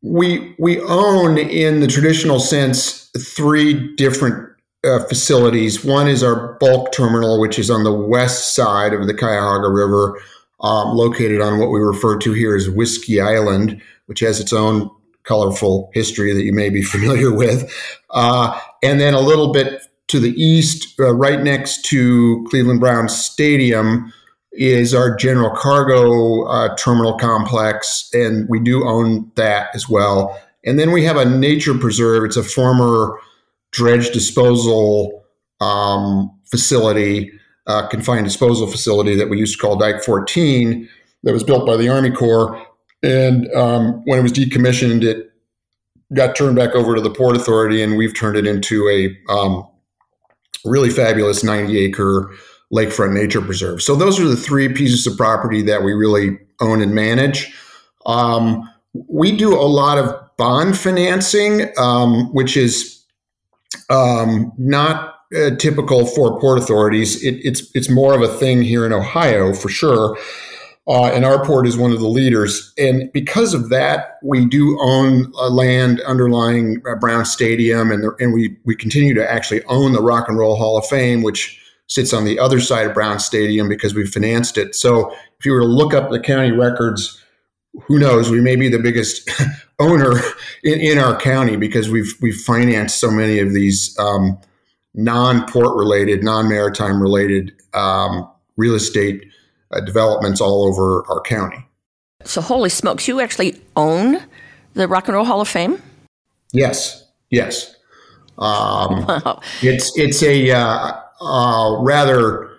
we 0.02 0.54
we 0.58 0.80
own, 0.82 1.38
in 1.38 1.80
the 1.80 1.86
traditional 1.86 2.40
sense, 2.40 3.10
three 3.18 3.94
different 3.96 4.48
uh, 4.84 5.04
facilities. 5.04 5.84
One 5.84 6.08
is 6.08 6.22
our 6.22 6.54
bulk 6.60 6.92
terminal, 6.92 7.40
which 7.40 7.58
is 7.58 7.70
on 7.70 7.84
the 7.84 7.92
west 7.92 8.54
side 8.54 8.92
of 8.92 9.06
the 9.06 9.14
Cuyahoga 9.14 9.68
River, 9.68 10.20
um, 10.60 10.96
located 10.96 11.40
on 11.40 11.58
what 11.58 11.70
we 11.70 11.80
refer 11.80 12.18
to 12.18 12.32
here 12.32 12.54
as 12.54 12.68
Whiskey 12.68 13.20
Island, 13.20 13.80
which 14.06 14.20
has 14.20 14.40
its 14.40 14.52
own 14.52 14.90
colorful 15.24 15.90
history 15.94 16.32
that 16.32 16.42
you 16.42 16.52
may 16.52 16.70
be 16.70 16.82
familiar 16.94 17.34
with. 17.34 17.72
Uh, 18.10 18.58
and 18.82 19.00
then 19.00 19.14
a 19.14 19.20
little 19.20 19.52
bit 19.52 19.82
to 20.08 20.18
the 20.18 20.32
east, 20.42 20.98
uh, 20.98 21.14
right 21.14 21.40
next 21.40 21.84
to 21.86 22.44
Cleveland 22.50 22.80
Browns 22.80 23.16
Stadium, 23.16 24.12
is 24.52 24.92
our 24.92 25.14
general 25.14 25.50
cargo 25.50 26.44
uh, 26.46 26.74
terminal 26.76 27.16
complex, 27.16 28.10
and 28.12 28.48
we 28.48 28.58
do 28.58 28.86
own 28.86 29.30
that 29.36 29.68
as 29.74 29.88
well. 29.88 30.36
And 30.64 30.78
then 30.78 30.90
we 30.90 31.04
have 31.04 31.16
a 31.16 31.24
nature 31.24 31.74
preserve. 31.78 32.24
It's 32.24 32.36
a 32.36 32.42
former 32.42 33.18
dredge 33.70 34.10
disposal 34.10 35.24
um, 35.60 36.30
facility, 36.44 37.32
uh, 37.66 37.86
confined 37.88 38.24
disposal 38.24 38.66
facility 38.66 39.14
that 39.16 39.28
we 39.28 39.38
used 39.38 39.58
to 39.58 39.60
call 39.60 39.76
Dike 39.76 40.02
14, 40.02 40.88
that 41.22 41.32
was 41.32 41.44
built 41.44 41.66
by 41.66 41.76
the 41.76 41.88
Army 41.88 42.10
Corps 42.10 42.66
and 43.02 43.52
um, 43.54 44.02
when 44.04 44.18
it 44.18 44.22
was 44.22 44.32
decommissioned, 44.32 45.04
it 45.04 45.32
got 46.12 46.36
turned 46.36 46.56
back 46.56 46.74
over 46.74 46.94
to 46.94 47.00
the 47.00 47.10
Port 47.10 47.36
Authority, 47.36 47.82
and 47.82 47.96
we've 47.96 48.14
turned 48.14 48.36
it 48.36 48.46
into 48.46 48.88
a 48.88 49.32
um, 49.32 49.66
really 50.64 50.90
fabulous 50.90 51.42
90 51.42 51.78
acre 51.78 52.30
lakefront 52.72 53.14
nature 53.14 53.40
preserve. 53.40 53.82
So 53.82 53.96
those 53.96 54.20
are 54.20 54.28
the 54.28 54.36
three 54.36 54.72
pieces 54.72 55.06
of 55.06 55.16
property 55.16 55.62
that 55.62 55.82
we 55.82 55.92
really 55.92 56.38
own 56.60 56.82
and 56.82 56.94
manage. 56.94 57.52
Um, 58.06 58.68
we 59.08 59.36
do 59.36 59.54
a 59.54 59.64
lot 59.64 59.98
of 59.98 60.14
bond 60.36 60.78
financing, 60.78 61.68
um, 61.78 62.32
which 62.34 62.56
is 62.56 63.04
um, 63.88 64.52
not 64.58 65.19
uh, 65.36 65.50
typical 65.56 66.06
for 66.06 66.40
port 66.40 66.58
authorities. 66.58 67.22
It, 67.22 67.40
it's 67.44 67.70
it's 67.74 67.88
more 67.88 68.14
of 68.14 68.22
a 68.22 68.28
thing 68.28 68.62
here 68.62 68.84
in 68.86 68.92
Ohio 68.92 69.54
for 69.54 69.68
sure. 69.68 70.18
Uh, 70.88 71.04
and 71.04 71.24
our 71.24 71.44
port 71.44 71.68
is 71.68 71.76
one 71.76 71.92
of 71.92 72.00
the 72.00 72.08
leaders. 72.08 72.72
And 72.76 73.12
because 73.12 73.54
of 73.54 73.68
that, 73.68 74.18
we 74.24 74.44
do 74.44 74.76
own 74.80 75.30
land 75.32 76.00
underlying 76.00 76.82
uh, 76.88 76.96
Brown 76.96 77.24
Stadium, 77.24 77.92
and, 77.92 78.06
and 78.18 78.32
we, 78.32 78.56
we 78.64 78.74
continue 78.74 79.14
to 79.14 79.30
actually 79.30 79.62
own 79.64 79.92
the 79.92 80.02
Rock 80.02 80.28
and 80.28 80.36
Roll 80.36 80.56
Hall 80.56 80.76
of 80.78 80.86
Fame, 80.86 81.22
which 81.22 81.60
sits 81.86 82.12
on 82.12 82.24
the 82.24 82.40
other 82.40 82.60
side 82.60 82.86
of 82.86 82.94
Brown 82.94 83.20
Stadium 83.20 83.68
because 83.68 83.94
we 83.94 84.04
financed 84.04 84.58
it. 84.58 84.74
So 84.74 85.12
if 85.38 85.44
you 85.46 85.52
were 85.52 85.60
to 85.60 85.66
look 85.66 85.94
up 85.94 86.10
the 86.10 86.18
county 86.18 86.50
records, 86.50 87.22
who 87.82 87.98
knows? 87.98 88.30
We 88.30 88.40
may 88.40 88.56
be 88.56 88.68
the 88.68 88.78
biggest 88.80 89.30
owner 89.78 90.18
in, 90.64 90.80
in 90.80 90.98
our 90.98 91.16
county 91.20 91.56
because 91.56 91.88
we've 91.88 92.12
we've 92.20 92.40
financed 92.40 92.98
so 92.98 93.10
many 93.10 93.38
of 93.38 93.52
these 93.52 93.96
um, 93.98 94.40
non-port 94.94 95.76
related, 95.76 96.22
non-maritime 96.22 97.00
related 97.00 97.52
um, 97.74 98.28
real 98.56 98.74
estate 98.74 99.24
uh, 99.70 99.80
developments 99.80 100.40
all 100.40 100.64
over 100.64 101.04
our 101.08 101.20
county. 101.20 101.64
So, 102.24 102.40
holy 102.40 102.68
smokes, 102.68 103.08
you 103.08 103.20
actually 103.20 103.60
own 103.76 104.18
the 104.74 104.86
Rock 104.86 105.08
and 105.08 105.14
Roll 105.14 105.24
Hall 105.24 105.40
of 105.40 105.48
Fame? 105.48 105.82
Yes, 106.52 107.08
yes. 107.30 107.74
Um, 108.38 109.06
wow. 109.06 109.40
It's 109.62 109.96
it's 109.96 110.22
a 110.22 110.50
uh, 110.50 110.92
uh, 111.20 111.76
rather 111.80 112.50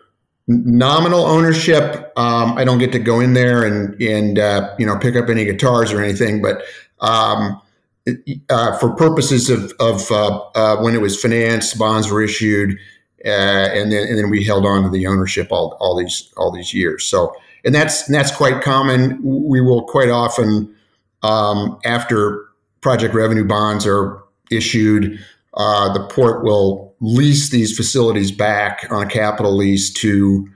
nominal 0.47 1.25
ownership. 1.25 2.11
Um, 2.17 2.57
I 2.57 2.63
don't 2.63 2.79
get 2.79 2.91
to 2.93 3.00
go 3.00 3.19
in 3.19 3.33
there 3.33 3.63
and 3.63 4.00
and 4.01 4.39
uh, 4.39 4.75
you 4.79 4.85
know 4.85 4.97
pick 4.97 5.15
up 5.15 5.29
any 5.29 5.45
guitars 5.45 5.91
or 5.91 6.01
anything, 6.01 6.41
but 6.41 6.63
um, 7.00 7.61
uh, 8.50 8.77
for 8.77 8.96
purposes 8.96 9.50
of, 9.50 9.72
of 9.79 10.12
uh, 10.12 10.38
uh, 10.55 10.77
when 10.81 10.96
it 10.96 11.01
was 11.01 11.20
financed, 11.20 11.77
bonds 11.77 12.10
were 12.10 12.22
issued, 12.22 12.77
uh, 13.25 13.27
and 13.27 13.91
then 13.91 14.08
and 14.08 14.17
then 14.17 14.29
we 14.29 14.43
held 14.43 14.65
on 14.65 14.84
to 14.84 14.89
the 14.89 15.08
ownership 15.08 15.48
all, 15.51 15.77
all 15.79 15.98
these 15.98 16.31
all 16.38 16.51
these 16.51 16.74
years. 16.74 17.05
So 17.05 17.34
and 17.63 17.75
that's 17.75 18.08
and 18.08 18.15
that's 18.15 18.36
quite 18.36 18.62
common. 18.62 19.20
We 19.24 19.62
will 19.62 19.84
quite 19.84 20.10
often 20.10 20.75
um, 21.22 21.79
after 21.86 22.46
project 22.81 23.13
revenue 23.13 23.46
bonds 23.46 23.86
are 23.86 24.24
issued, 24.50 25.20
uh, 25.53 25.93
the 25.93 26.08
port 26.08 26.43
will 26.43 26.96
lease 27.00 27.50
these 27.50 27.75
facilities 27.75 28.31
back 28.31 28.88
on 28.89 29.03
a 29.03 29.10
capital 29.10 29.55
lease 29.55 29.91
to 29.93 30.48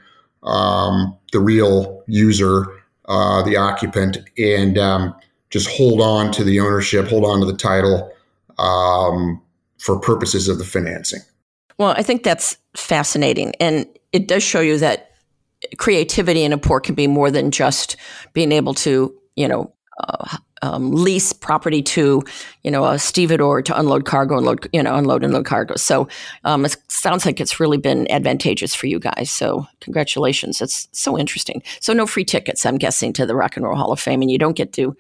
um, 0.44 1.16
the 1.32 1.40
real 1.40 2.04
user, 2.08 2.66
uh, 3.06 3.44
the 3.44 3.56
occupant, 3.56 4.18
and 4.38 4.78
um, 4.78 5.16
just 5.56 5.70
hold 5.70 6.02
on 6.02 6.34
to 6.34 6.44
the 6.44 6.60
ownership, 6.60 7.08
hold 7.08 7.24
on 7.24 7.40
to 7.40 7.46
the 7.46 7.56
title 7.56 8.12
um, 8.58 9.42
for 9.78 9.98
purposes 9.98 10.50
of 10.50 10.58
the 10.58 10.66
financing. 10.66 11.22
Well, 11.78 11.92
I 11.92 12.04
think 12.04 12.24
that's 12.24 12.58
fascinating. 12.76 13.54
And 13.62 13.88
it 14.12 14.28
does 14.28 14.44
show 14.44 14.60
you 14.60 14.78
that 14.80 15.12
creativity 15.78 16.44
in 16.44 16.52
a 16.52 16.58
port 16.58 16.84
can 16.84 16.94
be 16.94 17.08
more 17.08 17.32
than 17.32 17.52
just 17.52 17.96
being 18.34 18.52
able 18.52 18.74
to, 18.74 19.16
you 19.38 19.48
know, 19.48 19.72
uh, 20.02 20.38
um, 20.62 20.92
lease 20.92 21.32
property 21.32 21.82
to, 21.82 22.22
you 22.64 22.72
know, 22.72 22.84
a 22.84 23.00
stevedore 23.00 23.62
to 23.62 23.80
unload 23.80 24.04
cargo, 24.04 24.38
unload, 24.38 24.68
you 24.74 24.84
know, 24.84 24.94
unload 24.94 25.24
and 25.24 25.32
load 25.32 25.46
cargo. 25.46 25.76
So 25.78 26.10
um, 26.44 26.66
it 26.66 26.76
sounds 26.90 27.26
like 27.26 27.40
it's 27.40 27.62
really 27.62 27.78
been 27.78 28.12
advantageous 28.12 28.76
for 28.76 28.88
you 28.88 29.00
guys. 29.00 29.32
So 29.32 29.68
congratulations. 29.80 30.62
It's 30.62 30.90
so 30.92 31.18
interesting. 31.18 31.64
So 31.80 31.94
no 31.94 32.06
free 32.06 32.26
tickets, 32.26 32.66
I'm 32.66 32.78
guessing, 32.78 33.14
to 33.14 33.26
the 33.26 33.36
Rock 33.36 33.56
and 33.56 33.66
Roll 33.66 33.78
Hall 33.78 33.94
of 33.94 34.02
Fame, 34.02 34.22
and 34.22 34.30
you 34.30 34.38
don't 34.38 34.58
get 34.58 34.74
to 34.74 34.98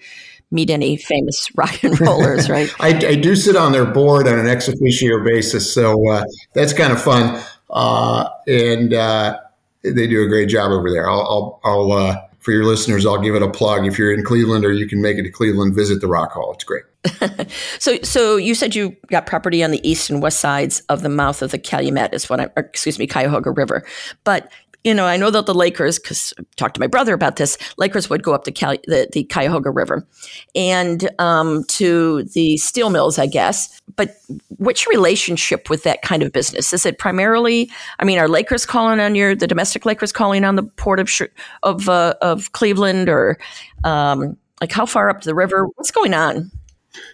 meet 0.51 0.69
any 0.69 0.97
famous 0.97 1.49
rock 1.55 1.83
and 1.83 1.99
rollers, 1.99 2.49
right? 2.49 2.73
I, 2.79 2.89
I, 2.89 3.15
do 3.15 3.35
sit 3.35 3.55
on 3.55 3.71
their 3.71 3.85
board 3.85 4.27
on 4.27 4.39
an 4.39 4.47
ex 4.47 4.67
officio 4.67 5.23
basis, 5.23 5.73
so 5.73 6.09
uh, 6.09 6.23
that's 6.53 6.73
kind 6.73 6.93
of 6.93 7.01
fun, 7.01 7.41
uh, 7.69 8.29
and 8.47 8.93
uh, 8.93 9.39
they 9.83 10.07
do 10.07 10.23
a 10.23 10.27
great 10.27 10.49
job 10.49 10.71
over 10.71 10.89
there. 10.91 11.09
I'll, 11.09 11.21
I'll, 11.21 11.59
I'll 11.63 11.91
uh, 11.91 12.21
for 12.45 12.51
your 12.51 12.63
listeners, 12.63 13.07
I'll 13.07 13.19
give 13.19 13.33
it 13.33 13.41
a 13.41 13.49
plug. 13.49 13.87
If 13.87 13.97
you're 13.97 14.13
in 14.13 14.23
Cleveland 14.23 14.65
or 14.65 14.71
you 14.71 14.87
can 14.87 15.01
make 15.01 15.17
it 15.17 15.23
to 15.23 15.31
Cleveland, 15.31 15.73
visit 15.73 15.99
the 15.99 16.07
Rock 16.07 16.33
Hall. 16.33 16.53
It's 16.53 16.63
great. 16.63 16.83
so, 17.79 17.97
so 18.03 18.35
you 18.35 18.53
said 18.53 18.75
you 18.75 18.95
got 19.07 19.25
property 19.25 19.63
on 19.63 19.71
the 19.71 19.87
east 19.87 20.11
and 20.11 20.21
west 20.21 20.39
sides 20.39 20.81
of 20.81 21.01
the 21.01 21.09
mouth 21.09 21.41
of 21.41 21.49
the 21.49 21.57
Calumet, 21.57 22.13
is 22.13 22.29
what 22.29 22.39
I, 22.39 22.49
excuse 22.55 22.99
me, 22.99 23.07
Cuyahoga 23.07 23.49
River. 23.49 23.83
But 24.25 24.51
you 24.85 24.93
know, 24.93 25.05
I 25.05 25.17
know 25.17 25.31
that 25.31 25.47
the 25.47 25.53
Lakers, 25.53 25.97
because 25.97 26.31
I 26.39 26.43
talked 26.57 26.75
to 26.75 26.79
my 26.79 26.85
brother 26.87 27.15
about 27.15 27.37
this, 27.37 27.57
Lakers 27.77 28.07
would 28.09 28.21
go 28.21 28.33
up 28.33 28.43
the, 28.43 28.51
Cal- 28.51 28.77
the, 28.85 29.09
the 29.11 29.23
Cuyahoga 29.23 29.71
River 29.71 30.07
and 30.53 31.09
um, 31.19 31.63
to 31.69 32.23
the 32.35 32.55
steel 32.57 32.91
mills, 32.91 33.17
I 33.17 33.25
guess. 33.25 33.81
But 33.95 34.15
what's 34.49 34.85
your 34.85 34.91
relationship 34.91 35.71
with 35.71 35.83
that 35.83 36.03
kind 36.03 36.21
of 36.21 36.31
business? 36.31 36.71
Is 36.71 36.85
it 36.85 36.99
primarily, 36.99 37.71
I 37.99 38.05
mean, 38.05 38.19
are 38.19 38.27
Lakers 38.27 38.63
calling 38.63 38.99
on 38.99 39.15
your, 39.15 39.35
the 39.35 39.47
domestic 39.47 39.87
Lakers 39.87 40.11
calling 40.11 40.43
on 40.43 40.55
the 40.55 40.63
port 40.63 40.99
of, 40.99 41.09
of, 41.63 41.89
uh, 41.89 42.13
of 42.21 42.51
Cleveland 42.51 43.09
or 43.09 43.39
um, 43.83 44.37
like 44.61 44.71
how 44.71 44.85
far 44.85 45.09
up 45.09 45.21
the 45.21 45.33
river? 45.33 45.65
What's 45.75 45.91
going 45.91 46.13
on? 46.13 46.51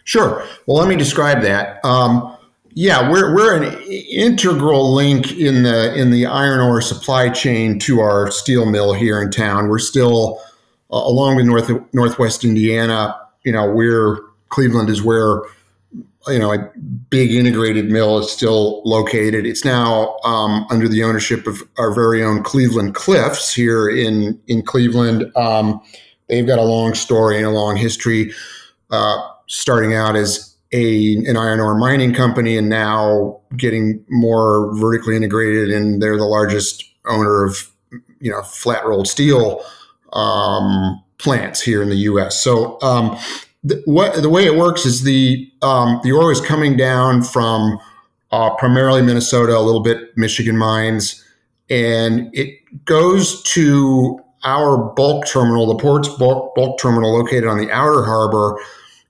Sure. 0.04 0.46
Well, 0.66 0.78
let 0.78 0.90
me 0.90 0.98
describe 0.98 1.42
that. 1.44 1.84
Um, 1.86 2.36
yeah, 2.74 3.10
we're 3.12 3.36
we're 3.36 3.62
an 3.62 3.82
integral 3.90 4.94
link 4.94 5.32
in 5.34 5.64
the 5.64 5.94
in 5.96 6.12
the 6.12 6.26
iron 6.26 6.62
ore 6.62 6.82
supply 6.82 7.30
chain 7.30 7.80
to 7.80 8.00
our 8.00 8.32
steel 8.32 8.66
mill 8.66 8.94
here 8.94 9.22
in 9.22 9.30
town. 9.30 9.68
We're 9.68 9.80
still 9.80 10.40
uh, 10.92 10.98
along 10.98 11.36
with 11.36 11.46
North 11.46 11.70
Northwest 11.94 12.46
Indiana. 12.46 13.20
You 13.44 13.52
know, 13.52 13.70
we're 13.70 14.20
Cleveland 14.50 14.90
is 14.90 15.04
where 15.04 15.42
you 16.28 16.40
know 16.40 16.54
a 16.54 16.72
big 17.10 17.34
integrated 17.34 17.92
mill 17.92 18.20
is 18.20 18.32
still 18.32 18.82
located. 18.86 19.46
It's 19.46 19.66
now 19.66 20.18
um, 20.24 20.66
under 20.70 20.88
the 20.88 21.04
ownership 21.04 21.48
of 21.48 21.62
our 21.78 21.94
very 21.94 22.24
own 22.24 22.42
Cleveland 22.42 22.96
Cliffs 22.96 23.54
here 23.54 23.90
in 23.90 24.40
in 24.48 24.62
Cleveland. 24.62 25.30
Um, 25.36 25.82
they've 26.30 26.48
got 26.48 26.60
a 26.60 26.64
long 26.64 26.94
story 26.94 27.38
and 27.38 27.46
a 27.46 27.52
long 27.52 27.76
history, 27.76 28.34
uh, 28.92 29.28
starting 29.48 29.94
out 29.94 30.16
as 30.16 30.51
a 30.74 31.16
an 31.26 31.38
iron 31.38 31.60
ore 31.60 31.78
mining 31.78 32.14
company 32.14 32.58
and 32.58 32.70
now 32.70 33.40
getting 33.58 34.04
more 34.10 34.74
vertically 34.78 35.16
integrated 35.16 35.70
and 35.70 36.02
they're 36.02 36.18
the 36.18 36.24
largest 36.24 36.86
owner 37.06 37.44
of 37.44 37.72
you 38.20 38.32
know 38.32 38.42
flat 38.44 38.86
rolled 38.86 39.08
steel 39.08 39.64
um, 40.14 41.02
plants 41.18 41.62
here 41.62 41.82
in 41.82 41.90
the 41.90 41.96
U.S. 41.96 42.42
So 42.42 42.80
um, 42.82 43.18
the, 43.64 43.82
what, 43.86 44.22
the 44.22 44.30
way 44.30 44.46
it 44.46 44.56
works 44.56 44.86
is 44.86 45.04
the 45.04 45.52
um, 45.62 46.00
the 46.04 46.12
ore 46.12 46.32
is 46.32 46.42
coming 46.42 46.78
down 46.78 47.24
from 47.24 47.80
uh, 48.32 48.56
primarily 48.56 49.02
Minnesota, 49.02 49.58
a 49.58 49.60
little 49.60 49.82
bit 49.82 50.18
Michigan 50.18 50.58
mines, 50.58 51.24
and 51.70 52.30
it 52.34 52.60
goes 52.86 53.42
to 53.44 54.20
our 54.44 54.78
bulk 54.96 55.28
terminal, 55.28 55.68
the 55.68 55.82
port's 55.82 56.08
bulk, 56.08 56.56
bulk 56.56 56.80
terminal 56.80 57.14
located 57.14 57.46
on 57.46 57.58
the 57.58 57.70
outer 57.72 58.04
harbor 58.04 58.58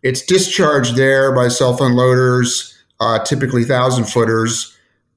it's 0.04 0.22
discharged 0.22 0.96
there 0.96 1.34
by 1.34 1.48
self 1.48 1.80
unloaders, 1.80 2.76
uh, 3.00 3.24
typically 3.24 3.64
thousand 3.64 4.06
footers, 4.06 4.76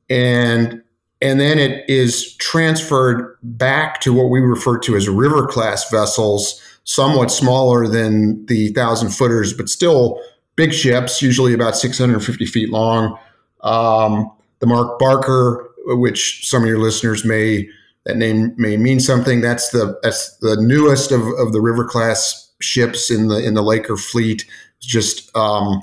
and 0.09 0.83
and 1.21 1.41
then 1.41 1.59
it 1.59 1.89
is 1.89 2.35
transferred 2.37 3.39
back 3.43 4.01
to 4.03 4.13
what 4.13 4.31
we 4.31 4.41
refer 4.41 4.79
to 4.79 4.97
as 4.97 5.09
river 5.09 5.47
class 5.47 5.91
vessels, 5.91 6.61
somewhat 6.85 7.31
smaller 7.31 7.89
than 7.89 8.45
the 8.47 8.69
thousand 8.75 9.11
footers, 9.11 9.55
but 9.55 9.69
still 9.69 10.21
big 10.57 10.73
ships, 10.73 11.23
usually 11.23 11.55
about 11.55 11.77
650 11.77 12.47
feet 12.47 12.71
long. 12.71 13.19
Um, 13.63 14.31
the 14.61 14.67
Mark 14.67 14.99
Barker, 14.99 15.71
which 15.87 16.47
some 16.49 16.63
of 16.63 16.69
your 16.69 16.79
listeners 16.79 17.25
may 17.25 17.69
that 18.05 18.17
name 18.17 18.55
may 18.57 18.77
mean 18.77 19.01
something. 19.01 19.41
That's 19.41 19.71
the 19.71 19.99
that's 20.03 20.37
the 20.39 20.57
newest 20.61 21.11
of, 21.11 21.23
of 21.39 21.53
the 21.53 21.61
river 21.61 21.85
class 21.85 22.53
ships 22.61 23.11
in 23.11 23.29
the 23.29 23.43
in 23.45 23.55
the 23.55 23.63
Laker 23.63 23.97
fleet 23.97 24.45
just 24.85 25.35
um, 25.37 25.83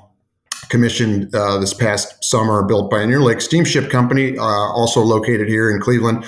commissioned 0.70 1.34
uh, 1.36 1.58
this 1.60 1.74
past 1.74 2.24
summer, 2.24 2.64
built 2.64 2.90
by 2.90 3.00
Interlake 3.00 3.42
Steamship 3.42 3.90
Company, 3.90 4.38
uh, 4.38 4.44
also 4.44 5.02
located 5.02 5.48
here 5.48 5.70
in 5.70 5.82
Cleveland. 5.82 6.26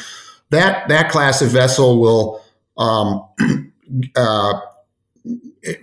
That 0.49 0.87
that 0.89 1.09
class 1.09 1.41
of 1.41 1.49
vessel 1.49 1.99
will 1.99 2.43
um, 2.77 3.25
uh, 4.15 4.59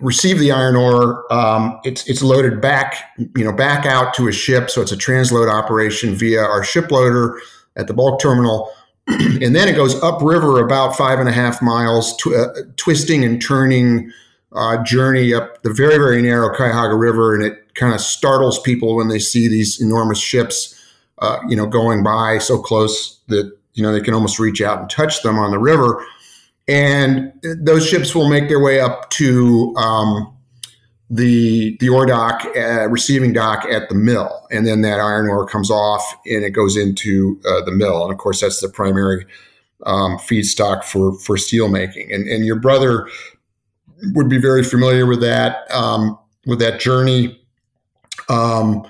receive 0.01 0.39
the 0.39 0.53
iron 0.53 0.77
ore. 0.77 1.33
Um, 1.33 1.81
it's 1.85 2.09
it's 2.09 2.23
loaded 2.23 2.61
back, 2.61 3.13
you 3.37 3.45
know, 3.45 3.53
back 3.53 3.87
out 3.87 4.15
to 4.15 4.29
a 4.29 4.33
ship. 4.33 4.71
So 4.71 4.83
it's 4.83 4.93
a 4.93 4.97
transload 4.97 5.53
operation 5.53 6.15
via 6.15 6.43
our 6.43 6.63
ship 6.63 6.91
loader 6.91 7.41
at 7.77 7.87
the 7.87 7.95
bulk 7.95 8.21
terminal. 8.21 8.71
and 9.07 9.57
then 9.57 9.67
it 9.69 9.75
goes 9.75 10.01
upriver 10.03 10.61
about 10.65 10.97
five 10.97 11.19
and 11.19 11.29
a 11.29 11.33
half 11.33 11.63
miles, 11.63 12.17
tw- 12.19 12.35
uh, 12.37 12.49
twisting 12.77 13.25
and 13.25 13.43
turning 13.43 14.13
uh, 14.53 14.83
journey 14.83 15.33
up 15.33 15.63
the 15.63 15.73
very, 15.73 15.97
very 15.97 16.21
narrow 16.23 16.55
Cuyahoga 16.55 16.97
River, 16.97 17.35
and 17.35 17.45
it 17.45 17.75
kind 17.75 17.95
of 17.95 18.01
startles 18.01 18.61
people 18.61 18.97
when 18.97 19.09
they 19.09 19.19
see 19.19 19.49
these 19.49 19.81
enormous 19.81 20.19
ships, 20.19 20.75
uh, 21.19 21.39
you 21.49 21.57
know, 21.57 21.67
going 21.67 22.03
by 22.03 22.39
so 22.39 22.59
close 22.59 23.21
that 23.29 23.57
you 23.75 23.83
know 23.83 23.93
they 23.93 24.01
can 24.01 24.15
almost 24.15 24.39
reach 24.39 24.61
out 24.61 24.81
and 24.81 24.91
touch 24.91 25.23
them 25.23 25.39
on 25.39 25.51
the 25.51 25.59
river. 25.59 26.05
And 26.69 27.33
those 27.43 27.87
ships 27.87 28.15
will 28.15 28.29
make 28.29 28.49
their 28.49 28.63
way 28.63 28.81
up 28.81 29.11
to 29.11 29.75
um, 29.77 30.37
the 31.11 31.77
the 31.79 31.89
ore 31.89 32.07
dock, 32.07 32.45
uh, 32.57 32.89
receiving 32.89 33.33
dock 33.33 33.65
at 33.65 33.89
the 33.89 33.95
mill, 33.95 34.47
and 34.51 34.67
then 34.67 34.83
that 34.83 35.01
iron 35.01 35.29
ore 35.29 35.47
comes 35.47 35.71
off 35.71 36.17
and 36.27 36.45
it 36.45 36.51
goes 36.51 36.77
into 36.77 37.41
uh, 37.45 37.65
the 37.65 37.73
mill. 37.73 38.05
And 38.05 38.13
of 38.13 38.19
course, 38.19 38.41
that's 38.41 38.61
the 38.61 38.69
primary 38.69 39.27
um, 39.87 40.19
feedstock 40.19 40.85
for 40.85 41.17
for 41.19 41.37
steel 41.37 41.69
making. 41.69 42.13
And 42.13 42.29
and 42.29 42.45
your 42.45 42.57
brother 42.57 43.09
would 44.15 44.29
be 44.29 44.39
very 44.39 44.63
familiar 44.63 45.07
with 45.07 45.21
that 45.21 45.71
um, 45.71 46.19
with 46.47 46.59
that 46.61 46.81
journey. 46.81 47.41
Um, 48.29 48.87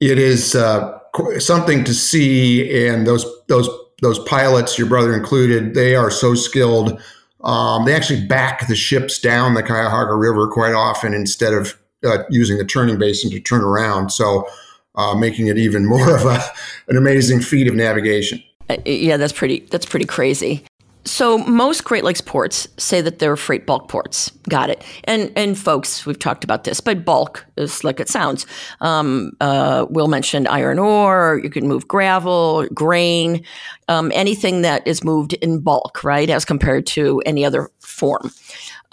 it 0.00 0.18
is 0.18 0.54
uh, 0.54 0.98
something 1.38 1.84
to 1.84 1.94
see, 1.94 2.86
and 2.86 3.06
those 3.06 3.26
those 3.48 3.68
those 4.02 4.18
pilots, 4.20 4.78
your 4.78 4.88
brother 4.88 5.14
included, 5.14 5.74
they 5.74 5.94
are 5.94 6.10
so 6.10 6.34
skilled. 6.34 7.00
Um, 7.42 7.84
they 7.84 7.94
actually 7.94 8.26
back 8.26 8.66
the 8.68 8.76
ships 8.76 9.18
down 9.18 9.54
the 9.54 9.62
Cuyahoga 9.62 10.14
River 10.14 10.48
quite 10.48 10.74
often 10.74 11.14
instead 11.14 11.52
of 11.52 11.78
uh, 12.04 12.18
using 12.30 12.58
the 12.58 12.64
turning 12.64 12.98
basin 12.98 13.30
to 13.30 13.40
turn 13.40 13.62
around. 13.62 14.10
So, 14.10 14.46
uh, 14.94 15.14
making 15.14 15.48
it 15.48 15.58
even 15.58 15.86
more 15.86 16.14
of 16.14 16.24
a, 16.24 16.40
an 16.88 16.96
amazing 16.96 17.40
feat 17.40 17.66
of 17.66 17.74
navigation. 17.74 18.42
Uh, 18.68 18.76
yeah, 18.86 19.16
that's 19.16 19.32
pretty. 19.32 19.60
That's 19.70 19.86
pretty 19.86 20.06
crazy. 20.06 20.64
So 21.06 21.38
most 21.38 21.84
Great 21.84 22.02
Lakes 22.02 22.22
ports 22.22 22.66
say 22.78 23.00
that 23.02 23.18
they're 23.18 23.36
freight 23.36 23.66
bulk 23.66 23.88
ports. 23.88 24.30
Got 24.48 24.70
it. 24.70 24.82
And 25.04 25.30
and 25.36 25.58
folks, 25.58 26.06
we've 26.06 26.18
talked 26.18 26.44
about 26.44 26.64
this, 26.64 26.80
but 26.80 27.04
bulk 27.04 27.44
is 27.56 27.84
like 27.84 28.00
it 28.00 28.08
sounds. 28.08 28.46
Um, 28.80 29.32
uh, 29.40 29.86
Will 29.90 30.08
mentioned 30.08 30.48
iron 30.48 30.78
ore. 30.78 31.40
You 31.42 31.50
can 31.50 31.68
move 31.68 31.86
gravel, 31.88 32.66
grain, 32.72 33.44
um, 33.88 34.12
anything 34.14 34.62
that 34.62 34.86
is 34.86 35.04
moved 35.04 35.34
in 35.34 35.60
bulk, 35.60 36.02
right, 36.04 36.30
as 36.30 36.44
compared 36.44 36.86
to 36.86 37.22
any 37.26 37.44
other 37.44 37.70
form. 37.80 38.30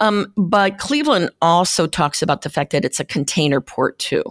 Um, 0.00 0.32
but 0.36 0.78
Cleveland 0.78 1.30
also 1.40 1.86
talks 1.86 2.22
about 2.22 2.42
the 2.42 2.50
fact 2.50 2.72
that 2.72 2.84
it's 2.84 3.00
a 3.00 3.04
container 3.04 3.60
port 3.60 3.98
too. 3.98 4.22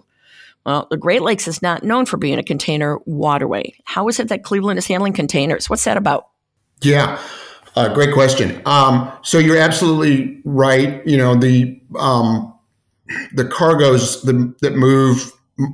Well, 0.65 0.87
the 0.91 0.97
Great 0.97 1.23
Lakes 1.23 1.47
is 1.47 1.61
not 1.63 1.83
known 1.83 2.05
for 2.05 2.17
being 2.17 2.37
a 2.37 2.43
container 2.43 2.99
waterway. 3.05 3.73
How 3.85 4.07
is 4.07 4.19
it 4.19 4.27
that 4.27 4.43
Cleveland 4.43 4.77
is 4.77 4.85
handling 4.85 5.13
containers? 5.13 5.69
What's 5.69 5.85
that 5.85 5.97
about? 5.97 6.27
Yeah. 6.81 7.19
Uh, 7.75 7.93
great 7.93 8.13
question. 8.13 8.61
Um, 8.65 9.11
so 9.23 9.37
you're 9.37 9.57
absolutely 9.57 10.41
right. 10.43 11.05
You 11.05 11.17
know 11.17 11.35
the 11.35 11.79
um, 11.97 12.53
the 13.33 13.45
cargoes 13.45 14.21
the, 14.23 14.53
that 14.61 14.75
move 14.75 15.31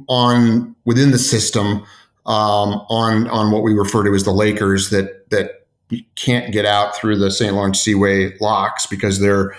on 0.08 0.76
within 0.86 1.12
the 1.12 1.18
system 1.18 1.84
um, 2.26 2.86
on 2.90 3.28
on 3.30 3.52
what 3.52 3.64
we 3.64 3.74
refer 3.74 4.04
to 4.04 4.14
as 4.14 4.24
the 4.24 4.32
Lakers 4.32 4.90
that 4.92 5.30
that 5.32 5.68
can't 6.16 6.52
get 6.52 6.66
out 6.66 6.96
through 6.96 7.18
the 7.18 7.32
St. 7.32 7.54
Lawrence 7.54 7.80
Seaway 7.80 8.38
locks 8.40 8.86
because 8.86 9.20
they're 9.20 9.56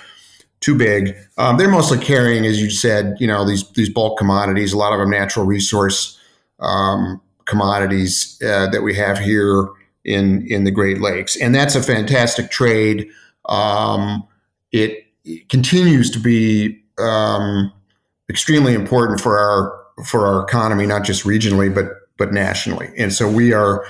too 0.61 0.77
big. 0.77 1.17
Um, 1.39 1.57
they're 1.57 1.71
mostly 1.71 1.99
carrying, 1.99 2.45
as 2.45 2.61
you 2.61 2.71
said, 2.71 3.17
you 3.19 3.27
know 3.27 3.47
these 3.47 3.69
these 3.73 3.91
bulk 3.91 4.19
commodities. 4.19 4.73
A 4.73 4.79
lot 4.79 4.93
of 4.93 5.01
them 5.01 5.11
natural 5.11 5.47
resource 5.47 6.19
um, 6.61 7.21
commodities 7.47 8.41
uh, 8.45 8.69
that 8.69 8.83
we 8.83 8.95
have 8.95 9.19
here 9.19 9.69
in 10.05 10.47
in 10.49 10.65
the 10.65 10.71
Great 10.71 11.01
Lakes, 11.01 11.37
and 11.37 11.55
that's 11.55 11.75
a 11.75 11.83
fantastic 11.83 12.51
trade. 12.51 13.09
Um, 13.49 14.27
it, 14.73 15.05
continues 15.51 16.11
to 16.11 16.19
be 16.19 16.83
um, 16.99 17.71
extremely 18.31 18.75
important 18.75 19.21
for 19.21 19.39
our 19.39 20.05
for 20.05 20.27
our 20.27 20.43
economy, 20.43 20.87
not 20.87 21.05
just 21.05 21.25
regionally 21.25 21.73
but 21.75 21.87
but 22.19 22.33
nationally. 22.33 22.91
And 22.99 23.13
so 23.13 23.31
we 23.31 23.53
are 23.53 23.85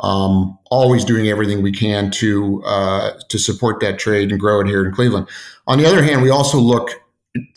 um, 0.00 0.58
always 0.70 1.04
doing 1.04 1.28
everything 1.28 1.62
we 1.62 1.72
can 1.72 2.10
to 2.12 2.62
uh, 2.64 3.12
to 3.28 3.38
support 3.38 3.80
that 3.80 3.98
trade 3.98 4.30
and 4.30 4.40
grow 4.40 4.60
it 4.60 4.66
here 4.66 4.84
in 4.84 4.92
Cleveland. 4.92 5.28
On 5.66 5.78
the 5.78 5.86
other 5.86 6.02
hand, 6.02 6.22
we 6.22 6.30
also 6.30 6.58
look, 6.58 6.90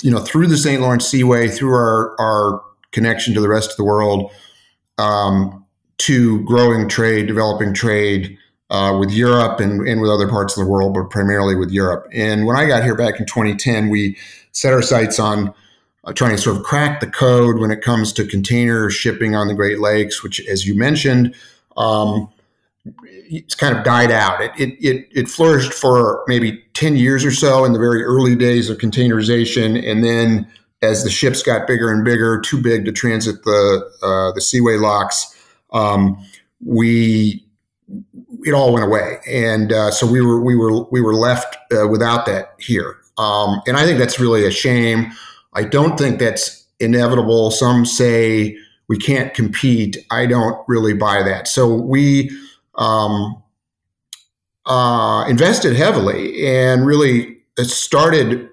you 0.01 0.11
know, 0.11 0.19
through 0.19 0.47
the 0.47 0.57
St. 0.57 0.81
Lawrence 0.81 1.07
Seaway, 1.07 1.47
through 1.47 1.73
our 1.73 2.15
our 2.19 2.63
connection 2.91 3.33
to 3.33 3.41
the 3.41 3.49
rest 3.49 3.71
of 3.71 3.77
the 3.77 3.83
world. 3.83 4.31
Um, 4.97 5.60
to 6.01 6.41
growing 6.45 6.89
trade, 6.89 7.27
developing 7.27 7.73
trade 7.73 8.37
uh, 8.71 8.97
with 8.97 9.11
Europe 9.11 9.59
and, 9.59 9.87
and 9.87 10.01
with 10.01 10.09
other 10.09 10.27
parts 10.27 10.57
of 10.57 10.63
the 10.63 10.69
world, 10.69 10.95
but 10.95 11.09
primarily 11.09 11.55
with 11.55 11.69
Europe. 11.69 12.07
And 12.11 12.45
when 12.47 12.55
I 12.55 12.65
got 12.65 12.83
here 12.83 12.95
back 12.95 13.19
in 13.19 13.25
2010, 13.27 13.89
we 13.89 14.17
set 14.51 14.73
our 14.73 14.81
sights 14.81 15.19
on 15.19 15.53
uh, 16.03 16.13
trying 16.13 16.31
to 16.31 16.41
sort 16.41 16.57
of 16.57 16.63
crack 16.63 17.01
the 17.01 17.07
code 17.07 17.59
when 17.59 17.69
it 17.69 17.81
comes 17.81 18.11
to 18.13 18.25
container 18.25 18.89
shipping 18.89 19.35
on 19.35 19.47
the 19.47 19.53
Great 19.53 19.79
Lakes, 19.79 20.23
which, 20.23 20.39
as 20.47 20.65
you 20.65 20.75
mentioned, 20.75 21.35
um, 21.77 22.27
it's 23.05 23.53
kind 23.53 23.77
of 23.77 23.83
died 23.83 24.09
out. 24.09 24.41
It, 24.41 24.51
it, 24.57 24.69
it, 24.79 25.07
it, 25.11 25.29
flourished 25.29 25.71
for 25.71 26.23
maybe 26.27 26.63
10 26.73 26.95
years 26.95 27.23
or 27.23 27.31
so 27.31 27.63
in 27.63 27.73
the 27.73 27.79
very 27.79 28.03
early 28.03 28.35
days 28.35 28.69
of 28.69 28.79
containerization. 28.79 29.87
And 29.87 30.03
then 30.03 30.47
as 30.81 31.03
the 31.03 31.11
ships 31.11 31.43
got 31.43 31.67
bigger 31.67 31.91
and 31.91 32.03
bigger, 32.03 32.41
too 32.41 32.59
big 32.59 32.85
to 32.85 32.91
transit 32.91 33.43
the, 33.43 33.91
uh, 34.01 34.31
the 34.31 34.41
seaway 34.41 34.77
locks, 34.77 35.37
um, 35.71 36.25
we 36.63 37.45
it 38.43 38.53
all 38.53 38.73
went 38.73 38.85
away, 38.85 39.17
and 39.27 39.71
uh, 39.71 39.91
so 39.91 40.07
we 40.07 40.21
were 40.21 40.41
we 40.41 40.55
were 40.55 40.83
we 40.85 41.01
were 41.01 41.13
left 41.13 41.57
uh, 41.73 41.87
without 41.87 42.25
that 42.25 42.55
here, 42.59 42.97
um, 43.17 43.61
and 43.67 43.77
I 43.77 43.85
think 43.85 43.99
that's 43.99 44.19
really 44.19 44.45
a 44.45 44.51
shame. 44.51 45.11
I 45.53 45.63
don't 45.63 45.97
think 45.97 46.19
that's 46.19 46.65
inevitable. 46.79 47.51
Some 47.51 47.85
say 47.85 48.57
we 48.87 48.97
can't 48.97 49.33
compete. 49.33 49.97
I 50.09 50.25
don't 50.25 50.63
really 50.67 50.93
buy 50.93 51.23
that. 51.23 51.47
So 51.47 51.73
we 51.73 52.29
um, 52.75 53.41
uh, 54.65 55.25
invested 55.27 55.75
heavily 55.75 56.45
and 56.45 56.85
really 56.85 57.37
started 57.59 58.49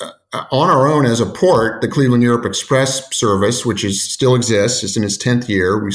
uh, 0.00 0.44
on 0.50 0.70
our 0.70 0.86
own 0.86 1.04
as 1.04 1.20
a 1.20 1.26
port, 1.26 1.80
the 1.80 1.88
Cleveland 1.88 2.22
Europe 2.22 2.46
Express 2.46 3.14
service, 3.14 3.66
which 3.66 3.84
is 3.84 4.02
still 4.02 4.34
exists. 4.34 4.82
It's 4.82 4.96
in 4.96 5.04
its 5.04 5.16
tenth 5.16 5.48
year. 5.48 5.82
We 5.82 5.92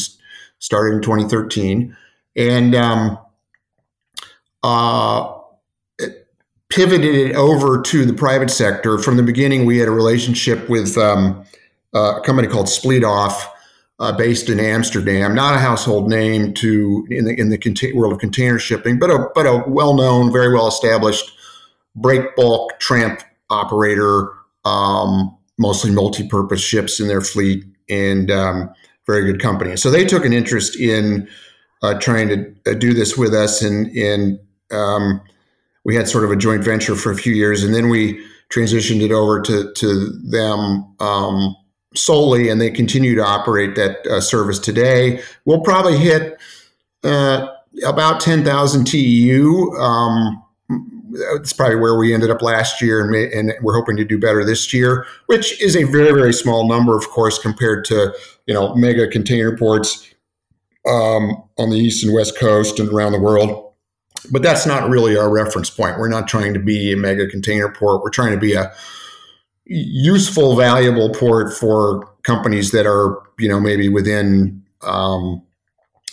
started 0.60 0.96
in 0.96 1.02
2013, 1.02 1.96
and 2.36 2.76
um, 2.76 3.18
uh, 4.64 5.34
pivoted 6.70 7.16
it 7.16 7.36
over 7.36 7.82
to 7.82 8.06
the 8.06 8.14
private 8.14 8.50
sector. 8.50 8.98
From 8.98 9.18
the 9.18 9.24
beginning, 9.24 9.66
we 9.66 9.78
had 9.78 9.88
a 9.88 9.92
relationship 9.92 10.70
with 10.70 10.98
um, 10.98 11.46
a 11.94 12.22
company 12.24 12.48
called 12.48 12.68
Spliethoff. 12.68 13.50
Uh, 14.00 14.16
based 14.16 14.48
in 14.48 14.60
Amsterdam, 14.60 15.34
not 15.34 15.56
a 15.56 15.58
household 15.58 16.08
name 16.08 16.54
to 16.54 17.08
in 17.10 17.26
the 17.26 17.34
in 17.34 17.50
the 17.50 17.92
world 17.96 18.14
of 18.14 18.20
container 18.20 18.60
shipping, 18.60 19.00
but 19.00 19.10
a 19.10 19.28
but 19.34 19.48
a 19.48 19.64
well 19.66 19.96
known, 19.96 20.32
very 20.32 20.54
well 20.54 20.68
established 20.68 21.32
break 21.98 22.36
bulk 22.36 22.80
tramp 22.80 23.22
operator, 23.50 24.30
um, 24.66 25.36
mostly 25.58 25.92
multi 25.92 26.28
purpose 26.28 26.62
ships 26.62 27.00
in 27.00 27.08
their 27.08 27.22
fleet, 27.22 27.66
and 27.90 28.32
um, 28.32 28.70
very 29.08 29.32
good 29.32 29.42
company. 29.42 29.76
So 29.78 29.90
they 29.90 30.06
took 30.06 30.26
an 30.26 30.34
interest 30.34 30.80
in 30.80 31.28
uh, 31.82 31.96
trying 32.00 32.28
to 32.30 32.72
uh, 32.72 32.74
do 32.74 32.94
this 32.94 33.18
with 33.18 33.34
us, 33.34 33.62
and 33.62 34.40
um, 34.72 35.22
we 35.84 35.96
had 35.96 36.08
sort 36.08 36.26
of 36.26 36.32
a 36.32 36.36
joint 36.36 36.64
venture 36.64 36.96
for 36.96 37.12
a 37.12 37.16
few 37.16 37.34
years, 37.34 37.64
and 37.64 37.74
then 37.74 37.90
we 37.90 38.24
transitioned 38.50 39.02
it 39.02 39.12
over 39.12 39.42
to 39.42 39.72
to 39.74 40.10
them 40.30 40.94
um, 41.00 41.56
solely, 41.96 42.50
and 42.50 42.60
they 42.60 42.70
continue 42.70 43.16
to 43.16 43.24
operate 43.24 43.76
that 43.76 44.06
uh, 44.08 44.20
service 44.22 44.60
today. 44.60 45.22
We'll 45.46 45.62
probably 45.62 45.98
hit 45.98 46.38
uh, 47.04 47.48
about 47.86 48.20
ten 48.20 48.44
thousand 48.44 48.86
TEU. 48.86 49.72
Um, 49.78 50.44
it's 51.36 51.54
probably 51.54 51.76
where 51.78 51.98
we 51.98 52.14
ended 52.14 52.30
up 52.30 52.42
last 52.42 52.82
year, 52.82 53.02
and, 53.02 53.10
may, 53.10 53.32
and 53.32 53.54
we're 53.62 53.76
hoping 53.76 53.98
to 53.98 54.06
do 54.06 54.20
better 54.20 54.44
this 54.44 54.74
year, 54.74 55.06
which 55.28 55.60
is 55.62 55.76
a 55.76 55.84
very 55.84 56.12
very 56.12 56.34
small 56.34 56.68
number, 56.68 56.96
of 56.96 57.08
course, 57.10 57.40
compared 57.40 57.86
to 57.86 58.14
you 58.46 58.54
know 58.54 58.76
mega 58.76 59.08
container 59.08 59.56
ports 59.58 60.14
um, 60.88 61.44
on 61.58 61.70
the 61.70 61.78
east 61.78 62.04
and 62.04 62.14
west 62.14 62.38
coast 62.38 62.80
and 62.80 62.90
around 62.90 63.12
the 63.12 63.20
world. 63.20 63.74
But 64.32 64.42
that's 64.42 64.66
not 64.66 64.90
really 64.90 65.16
our 65.16 65.30
reference 65.30 65.70
point. 65.70 66.00
We're 66.00 66.10
not 66.10 66.28
trying 66.28 66.54
to 66.54 66.60
be 66.60 66.92
a 66.92 66.98
mega 66.98 67.28
container 67.28 67.70
port. 67.70 68.02
We're 68.02 68.10
trying 68.10 68.34
to 68.34 68.40
be 68.40 68.54
a 68.54 68.74
useful, 69.66 70.56
valuable 70.56 71.14
port 71.14 71.54
for 71.54 72.06
companies 72.24 72.72
that 72.72 72.86
are 72.86 73.22
you 73.40 73.50
know 73.50 73.60
maybe 73.60 73.90
within 73.90 74.64
um, 74.84 75.42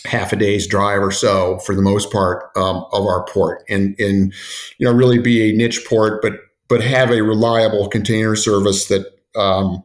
half 0.05 0.33
a 0.33 0.35
day's 0.35 0.67
drive 0.67 1.01
or 1.01 1.11
so 1.11 1.57
for 1.59 1.73
the 1.73 1.81
most 1.81 2.11
part 2.11 2.51
um, 2.55 2.85
of 2.91 3.05
our 3.05 3.25
port 3.25 3.63
and 3.69 3.95
and 3.99 4.33
you 4.77 4.85
know 4.85 4.93
really 4.93 5.17
be 5.17 5.49
a 5.49 5.55
niche 5.55 5.83
port 5.87 6.21
but 6.21 6.33
but 6.67 6.81
have 6.81 7.11
a 7.11 7.21
reliable 7.21 7.87
container 7.87 8.35
service 8.35 8.87
that 8.87 9.05
um, 9.35 9.83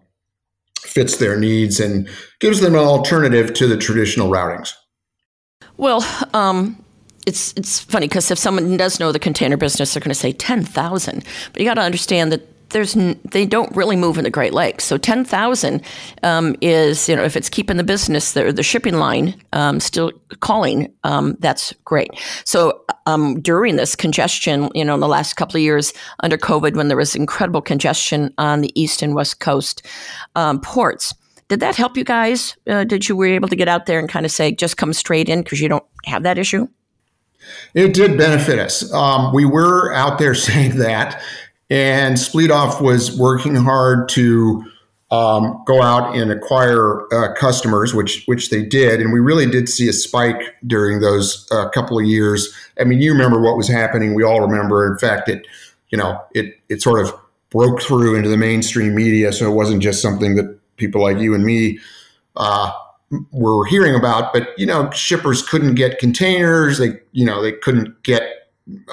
fits 0.80 1.16
their 1.16 1.38
needs 1.38 1.80
and 1.80 2.08
gives 2.38 2.60
them 2.60 2.74
an 2.74 2.80
alternative 2.80 3.52
to 3.54 3.66
the 3.66 3.76
traditional 3.76 4.30
routings. 4.30 4.72
Well, 5.76 6.04
um, 6.34 6.82
it's 7.26 7.52
it's 7.56 7.80
funny 7.80 8.08
because 8.08 8.30
if 8.30 8.38
someone 8.38 8.76
does 8.76 8.98
know 8.98 9.12
the 9.12 9.18
container 9.18 9.56
business, 9.56 9.94
they're 9.94 10.00
going 10.00 10.10
to 10.10 10.14
say 10.14 10.32
ten 10.32 10.64
thousand. 10.64 11.24
But 11.52 11.60
you 11.60 11.68
got 11.68 11.74
to 11.74 11.82
understand 11.82 12.32
that 12.32 12.46
there's 12.70 12.94
they 12.94 13.46
don't 13.46 13.74
really 13.76 13.96
move 13.96 14.18
in 14.18 14.24
the 14.24 14.30
Great 14.30 14.52
Lakes. 14.52 14.84
So 14.84 14.96
ten 14.96 15.24
thousand 15.24 15.82
um, 16.22 16.56
is 16.60 17.08
you 17.08 17.16
know 17.16 17.24
if 17.24 17.36
it's 17.36 17.48
keeping 17.48 17.76
the 17.76 17.84
business 17.84 18.32
the 18.32 18.52
the 18.52 18.62
shipping 18.62 18.94
line 18.94 19.40
um, 19.52 19.80
still 19.80 20.12
calling, 20.40 20.92
um, 21.04 21.36
that's 21.40 21.72
great. 21.84 22.10
So 22.44 22.84
um, 23.06 23.40
during 23.40 23.76
this 23.76 23.94
congestion, 23.96 24.70
you 24.74 24.84
know, 24.84 24.94
in 24.94 25.00
the 25.00 25.08
last 25.08 25.34
couple 25.34 25.56
of 25.56 25.62
years 25.62 25.92
under 26.20 26.38
COVID, 26.38 26.74
when 26.74 26.88
there 26.88 26.96
was 26.96 27.14
incredible 27.14 27.62
congestion 27.62 28.32
on 28.38 28.60
the 28.60 28.80
east 28.80 29.02
and 29.02 29.14
west 29.14 29.40
coast 29.40 29.86
um, 30.34 30.60
ports. 30.60 31.14
Did 31.48 31.58
that 31.60 31.74
help 31.74 31.96
you 31.96 32.04
guys? 32.04 32.56
Uh, 32.68 32.84
did 32.84 33.08
you 33.08 33.16
were 33.16 33.26
able 33.26 33.48
to 33.48 33.56
get 33.56 33.66
out 33.66 33.86
there 33.86 33.98
and 33.98 34.08
kind 34.08 34.24
of 34.24 34.30
say 34.30 34.52
just 34.52 34.76
come 34.76 34.92
straight 34.92 35.28
in 35.28 35.42
because 35.42 35.60
you 35.60 35.68
don't 35.68 35.84
have 36.04 36.22
that 36.22 36.38
issue? 36.38 36.68
It 37.74 37.94
did 37.94 38.18
benefit 38.18 38.58
us. 38.58 38.92
Um, 38.92 39.32
we 39.34 39.44
were 39.44 39.92
out 39.92 40.18
there 40.18 40.34
saying 40.46 40.78
that, 40.78 41.20
and 41.70 42.16
Spliethoff 42.16 42.80
was 42.80 43.16
working 43.16 43.54
hard 43.54 44.08
to 44.10 44.64
um, 45.12 45.62
go 45.66 45.82
out 45.82 46.16
and 46.16 46.30
acquire 46.30 47.02
uh, 47.12 47.34
customers, 47.34 47.94
which 47.94 48.24
which 48.26 48.50
they 48.50 48.62
did, 48.62 49.00
and 49.00 49.12
we 49.12 49.20
really 49.20 49.46
did 49.46 49.68
see 49.68 49.88
a 49.88 49.92
spike 49.92 50.56
during 50.66 51.00
those 51.00 51.48
uh, 51.50 51.68
couple 51.70 51.98
of 51.98 52.04
years. 52.04 52.52
I 52.78 52.84
mean, 52.84 53.00
you 53.00 53.12
remember 53.12 53.40
what 53.40 53.56
was 53.56 53.68
happening. 53.68 54.14
We 54.14 54.22
all 54.24 54.40
remember. 54.40 54.90
In 54.90 54.98
fact, 54.98 55.28
it 55.28 55.46
you 55.90 55.98
know 55.98 56.20
it 56.34 56.58
it 56.68 56.82
sort 56.82 57.04
of 57.04 57.12
broke 57.50 57.82
through 57.82 58.14
into 58.14 58.28
the 58.28 58.36
mainstream 58.36 58.94
media, 58.94 59.32
so 59.32 59.50
it 59.50 59.54
wasn't 59.54 59.82
just 59.82 60.00
something 60.00 60.36
that 60.36 60.58
people 60.76 61.02
like 61.02 61.18
you 61.18 61.34
and 61.34 61.44
me 61.44 61.80
uh, 62.36 62.72
were 63.32 63.64
hearing 63.66 63.96
about. 63.96 64.32
But 64.32 64.56
you 64.56 64.66
know, 64.66 64.90
shippers 64.92 65.42
couldn't 65.42 65.74
get 65.74 65.98
containers. 65.98 66.78
They 66.78 67.00
you 67.12 67.26
know 67.26 67.42
they 67.42 67.52
couldn't 67.52 68.00
get 68.04 68.22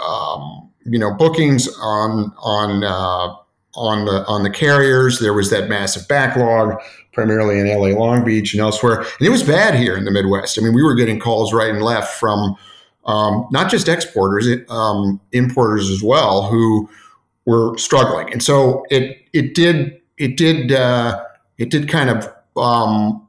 um, 0.03 0.67
you 0.87 0.99
know 0.99 1.13
bookings 1.13 1.67
on 1.79 2.33
on 2.37 2.83
uh, 2.83 3.35
on 3.75 4.05
the 4.05 4.25
on 4.25 4.43
the 4.43 4.49
carriers. 4.49 5.19
There 5.19 5.33
was 5.33 5.49
that 5.49 5.69
massive 5.69 6.07
backlog, 6.07 6.79
primarily 7.13 7.59
in 7.59 7.67
LA 7.67 7.97
Long 7.97 8.23
Beach 8.25 8.53
and 8.53 8.61
elsewhere, 8.61 9.01
and 9.01 9.27
it 9.27 9.29
was 9.29 9.43
bad 9.43 9.75
here 9.75 9.95
in 9.95 10.05
the 10.05 10.11
Midwest. 10.11 10.57
I 10.57 10.61
mean, 10.61 10.73
we 10.73 10.83
were 10.83 10.95
getting 10.95 11.19
calls 11.19 11.53
right 11.53 11.69
and 11.69 11.81
left 11.83 12.19
from 12.19 12.55
um, 13.05 13.47
not 13.51 13.71
just 13.71 13.87
exporters, 13.87 14.47
um, 14.69 15.21
importers 15.31 15.89
as 15.89 16.03
well, 16.03 16.43
who 16.43 16.89
were 17.45 17.77
struggling, 17.77 18.31
and 18.31 18.41
so 18.41 18.83
it 18.89 19.17
it 19.33 19.53
did 19.53 20.01
it 20.17 20.37
did 20.37 20.71
uh, 20.71 21.23
it 21.57 21.69
did 21.69 21.87
kind 21.87 22.09
of 22.09 22.33
um, 22.57 23.25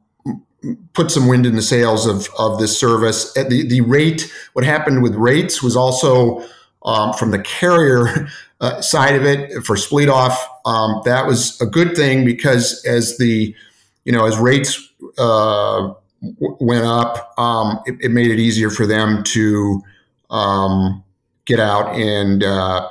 put 0.92 1.10
some 1.10 1.28
wind 1.28 1.46
in 1.46 1.54
the 1.54 1.62
sails 1.62 2.06
of 2.06 2.28
of 2.38 2.58
this 2.58 2.78
service. 2.78 3.32
The 3.34 3.66
the 3.68 3.80
rate, 3.82 4.32
what 4.54 4.64
happened 4.64 5.02
with 5.02 5.14
rates 5.14 5.62
was 5.62 5.76
also 5.76 6.44
um, 6.84 7.12
from 7.14 7.30
the 7.30 7.40
carrier 7.40 8.28
uh, 8.60 8.80
side 8.80 9.14
of 9.14 9.24
it 9.24 9.50
for 9.64 9.76
Spliethoff. 9.76 10.34
Um, 10.64 11.00
that 11.04 11.26
was 11.26 11.60
a 11.60 11.66
good 11.66 11.96
thing 11.96 12.24
because 12.24 12.84
as 12.84 13.18
the 13.18 13.54
you 14.04 14.12
know 14.12 14.26
as 14.26 14.36
rates 14.38 14.90
uh, 15.18 15.92
w- 16.22 16.56
went 16.60 16.84
up, 16.84 17.34
um, 17.38 17.80
it, 17.86 17.96
it, 18.00 18.10
made 18.10 18.30
it 18.30 18.38
easier 18.38 18.70
for 18.70 18.86
them 18.86 19.22
to 19.24 19.82
um, 20.30 21.02
get 21.44 21.60
out 21.60 21.94
and 21.94 22.42
uh, 22.42 22.88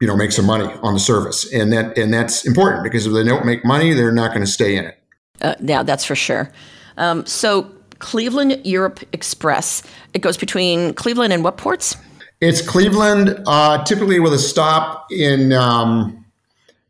you 0.00 0.06
know 0.06 0.16
make 0.16 0.32
some 0.32 0.46
money 0.46 0.72
on 0.82 0.94
the 0.94 1.00
service, 1.00 1.52
and 1.52 1.72
that 1.72 1.96
and 1.98 2.12
that's 2.12 2.46
important 2.46 2.84
because 2.84 3.06
if 3.06 3.12
they 3.12 3.24
don't 3.24 3.44
make 3.44 3.64
money, 3.64 3.92
they're 3.92 4.12
not 4.12 4.32
going 4.32 4.44
to 4.44 4.50
stay 4.50 4.76
in 4.76 4.84
it. 4.84 4.98
Uh, 5.40 5.54
yeah, 5.60 5.82
that's 5.82 6.04
for 6.04 6.14
sure. 6.14 6.50
Um, 6.96 7.26
so 7.26 7.70
Cleveland 7.98 8.60
Europe 8.64 9.00
Express, 9.12 9.82
it 10.12 10.20
goes 10.20 10.36
between 10.36 10.94
Cleveland 10.94 11.32
and 11.32 11.42
what 11.42 11.56
ports? 11.56 11.96
It's 12.44 12.60
Cleveland, 12.60 13.42
uh, 13.46 13.82
typically 13.84 14.20
with 14.20 14.34
a 14.34 14.38
stop 14.38 15.06
in 15.10 15.54
um, 15.54 16.26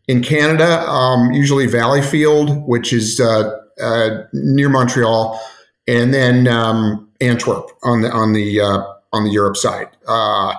in 0.09 0.21
Canada, 0.21 0.81
um, 0.90 1.31
usually 1.31 1.69
Valleyfield, 1.69 2.67
which 2.67 2.93
is 2.93 3.21
uh, 3.21 3.57
uh, 3.81 4.25
near 4.33 4.69
Montreal, 4.69 5.40
and 5.87 6.12
then 6.12 6.49
um, 6.49 7.09
Antwerp 7.21 7.71
on 7.85 8.03
the 8.03 8.11
on 8.11 8.33
the 8.33 8.61
uh, 8.61 8.83
on 9.12 9.23
the 9.23 9.31
Europe 9.31 9.57
side. 9.57 9.87
Uh, 10.09 10.55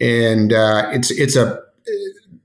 and 0.00 0.54
uh, 0.54 0.88
it's 0.90 1.10
it's 1.10 1.36
a 1.36 1.60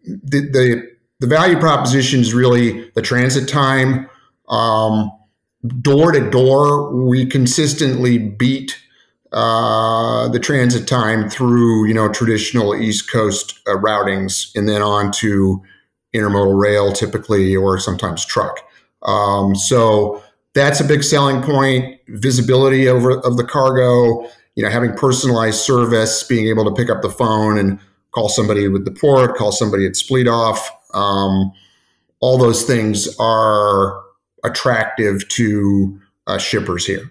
the, 0.03 0.41
the, 0.41 0.91
the 1.21 1.27
value 1.27 1.57
proposition 1.57 2.19
is 2.19 2.33
really 2.33 2.91
the 2.91 3.01
transit 3.01 3.47
time. 3.47 4.09
Um, 4.49 5.13
door 5.81 6.11
to 6.11 6.29
door, 6.29 6.93
we 6.93 7.25
consistently 7.25 8.17
beat 8.17 8.84
uh, 9.31 10.27
the 10.29 10.39
transit 10.39 10.87
time 10.87 11.29
through 11.29 11.87
you 11.87 11.93
know 11.93 12.09
traditional 12.09 12.75
East 12.75 13.11
Coast 13.11 13.59
uh, 13.67 13.71
routings, 13.71 14.55
and 14.55 14.67
then 14.69 14.81
on 14.81 15.11
to 15.13 15.61
intermodal 16.15 16.59
rail, 16.59 16.93
typically, 16.93 17.55
or 17.55 17.79
sometimes 17.79 18.25
truck. 18.25 18.59
Um, 19.03 19.55
so 19.55 20.23
that's 20.53 20.79
a 20.79 20.85
big 20.85 21.03
selling 21.03 21.41
point. 21.41 21.99
Visibility 22.07 22.87
over 22.87 23.19
of 23.19 23.37
the 23.37 23.43
cargo. 23.43 24.29
You 24.55 24.63
know, 24.63 24.69
having 24.69 24.93
personalized 24.93 25.59
service, 25.59 26.23
being 26.23 26.47
able 26.47 26.63
to 26.63 26.71
pick 26.71 26.89
up 26.89 27.01
the 27.01 27.09
phone 27.09 27.57
and 27.57 27.77
call 28.11 28.29
somebody 28.29 28.69
with 28.69 28.85
the 28.85 28.91
port, 28.91 29.35
call 29.35 29.51
somebody 29.51 29.85
at 29.85 29.93
Spliethoff. 29.93 30.59
Um, 30.93 31.51
all 32.21 32.37
those 32.37 32.63
things 32.63 33.13
are 33.19 34.01
attractive 34.45 35.27
to 35.27 35.99
uh, 36.27 36.37
shippers 36.37 36.85
here. 36.85 37.09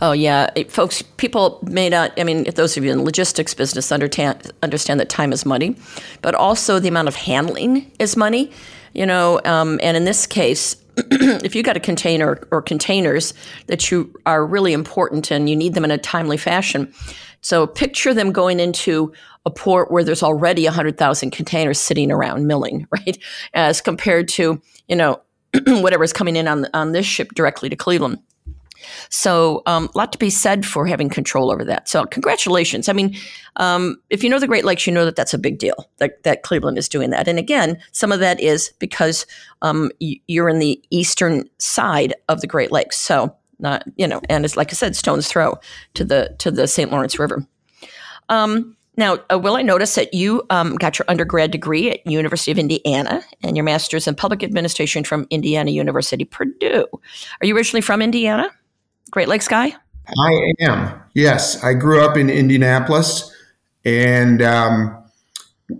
Oh 0.00 0.12
yeah, 0.12 0.50
it, 0.54 0.70
folks. 0.70 1.02
People 1.02 1.58
may 1.62 1.88
not. 1.88 2.12
I 2.18 2.24
mean, 2.24 2.44
those 2.54 2.76
of 2.76 2.84
you 2.84 2.92
in 2.92 3.04
logistics 3.04 3.54
business 3.54 3.90
understand 3.90 4.52
understand 4.62 5.00
that 5.00 5.08
time 5.08 5.32
is 5.32 5.46
money, 5.46 5.76
but 6.22 6.34
also 6.34 6.78
the 6.78 6.88
amount 6.88 7.08
of 7.08 7.14
handling 7.14 7.90
is 7.98 8.16
money. 8.16 8.50
You 8.92 9.06
know, 9.06 9.40
um, 9.44 9.78
and 9.82 9.96
in 9.96 10.04
this 10.04 10.26
case, 10.26 10.76
if 10.96 11.54
you've 11.54 11.64
got 11.64 11.76
a 11.76 11.80
container 11.80 12.46
or 12.50 12.60
containers 12.62 13.32
that 13.68 13.90
you 13.90 14.12
are 14.26 14.44
really 14.44 14.72
important 14.72 15.30
and 15.30 15.48
you 15.48 15.56
need 15.56 15.74
them 15.74 15.84
in 15.84 15.90
a 15.90 15.98
timely 15.98 16.36
fashion, 16.36 16.92
so 17.40 17.66
picture 17.66 18.12
them 18.12 18.32
going 18.32 18.60
into 18.60 19.12
a 19.44 19.50
port 19.50 19.90
where 19.90 20.02
there's 20.02 20.22
already 20.22 20.64
100,000 20.64 21.30
containers 21.30 21.78
sitting 21.78 22.10
around 22.10 22.46
milling, 22.46 22.86
right? 22.90 23.18
As 23.54 23.80
compared 23.80 24.28
to, 24.28 24.60
you 24.88 24.96
know, 24.96 25.20
whatever 25.66 26.04
is 26.04 26.12
coming 26.12 26.36
in 26.36 26.48
on, 26.48 26.66
on 26.74 26.92
this 26.92 27.06
ship 27.06 27.28
directly 27.34 27.68
to 27.68 27.76
Cleveland. 27.76 28.18
So, 29.08 29.62
um, 29.66 29.88
a 29.94 29.98
lot 29.98 30.12
to 30.12 30.18
be 30.18 30.30
said 30.30 30.64
for 30.64 30.86
having 30.86 31.08
control 31.08 31.50
over 31.50 31.64
that. 31.64 31.88
So, 31.88 32.04
congratulations. 32.04 32.88
I 32.88 32.92
mean, 32.92 33.16
um, 33.56 33.96
if 34.10 34.22
you 34.22 34.30
know 34.30 34.38
the 34.38 34.46
Great 34.46 34.64
Lakes, 34.64 34.86
you 34.86 34.92
know 34.92 35.04
that 35.04 35.16
that's 35.16 35.34
a 35.34 35.38
big 35.38 35.58
deal 35.58 35.88
that, 35.98 36.22
that 36.24 36.42
Cleveland 36.42 36.78
is 36.78 36.88
doing 36.88 37.10
that. 37.10 37.28
And 37.28 37.38
again, 37.38 37.78
some 37.92 38.12
of 38.12 38.20
that 38.20 38.40
is 38.40 38.72
because 38.78 39.26
um, 39.62 39.90
you're 40.00 40.48
in 40.48 40.58
the 40.58 40.82
eastern 40.90 41.48
side 41.58 42.14
of 42.28 42.40
the 42.40 42.46
Great 42.46 42.72
Lakes. 42.72 42.98
So, 42.98 43.34
not 43.58 43.84
you 43.96 44.06
know, 44.06 44.20
and 44.28 44.44
it's 44.44 44.56
like 44.56 44.70
I 44.70 44.74
said, 44.74 44.96
stone's 44.96 45.28
throw 45.28 45.58
to 45.94 46.04
the 46.04 46.34
to 46.38 46.50
the 46.50 46.68
St. 46.68 46.90
Lawrence 46.90 47.18
River. 47.18 47.46
Um, 48.28 48.76
now, 48.96 49.18
uh, 49.30 49.38
Will, 49.38 49.56
I 49.56 49.62
notice 49.62 49.94
that 49.96 50.14
you 50.14 50.42
um, 50.48 50.76
got 50.76 50.98
your 50.98 51.04
undergrad 51.08 51.50
degree 51.50 51.90
at 51.90 52.06
University 52.06 52.50
of 52.50 52.58
Indiana 52.58 53.22
and 53.42 53.56
your 53.56 53.64
master's 53.64 54.08
in 54.08 54.14
public 54.14 54.42
administration 54.42 55.04
from 55.04 55.26
Indiana 55.28 55.70
University, 55.70 56.24
Purdue. 56.24 56.86
Are 57.40 57.46
you 57.46 57.54
originally 57.54 57.82
from 57.82 58.00
Indiana? 58.00 58.50
Great 59.10 59.28
Lakes 59.28 59.48
guy? 59.48 59.74
I 60.08 60.52
am. 60.60 61.00
Yes, 61.14 61.62
I 61.64 61.74
grew 61.74 62.00
up 62.00 62.16
in 62.16 62.30
Indianapolis, 62.30 63.34
and 63.84 64.42
um, 64.42 65.04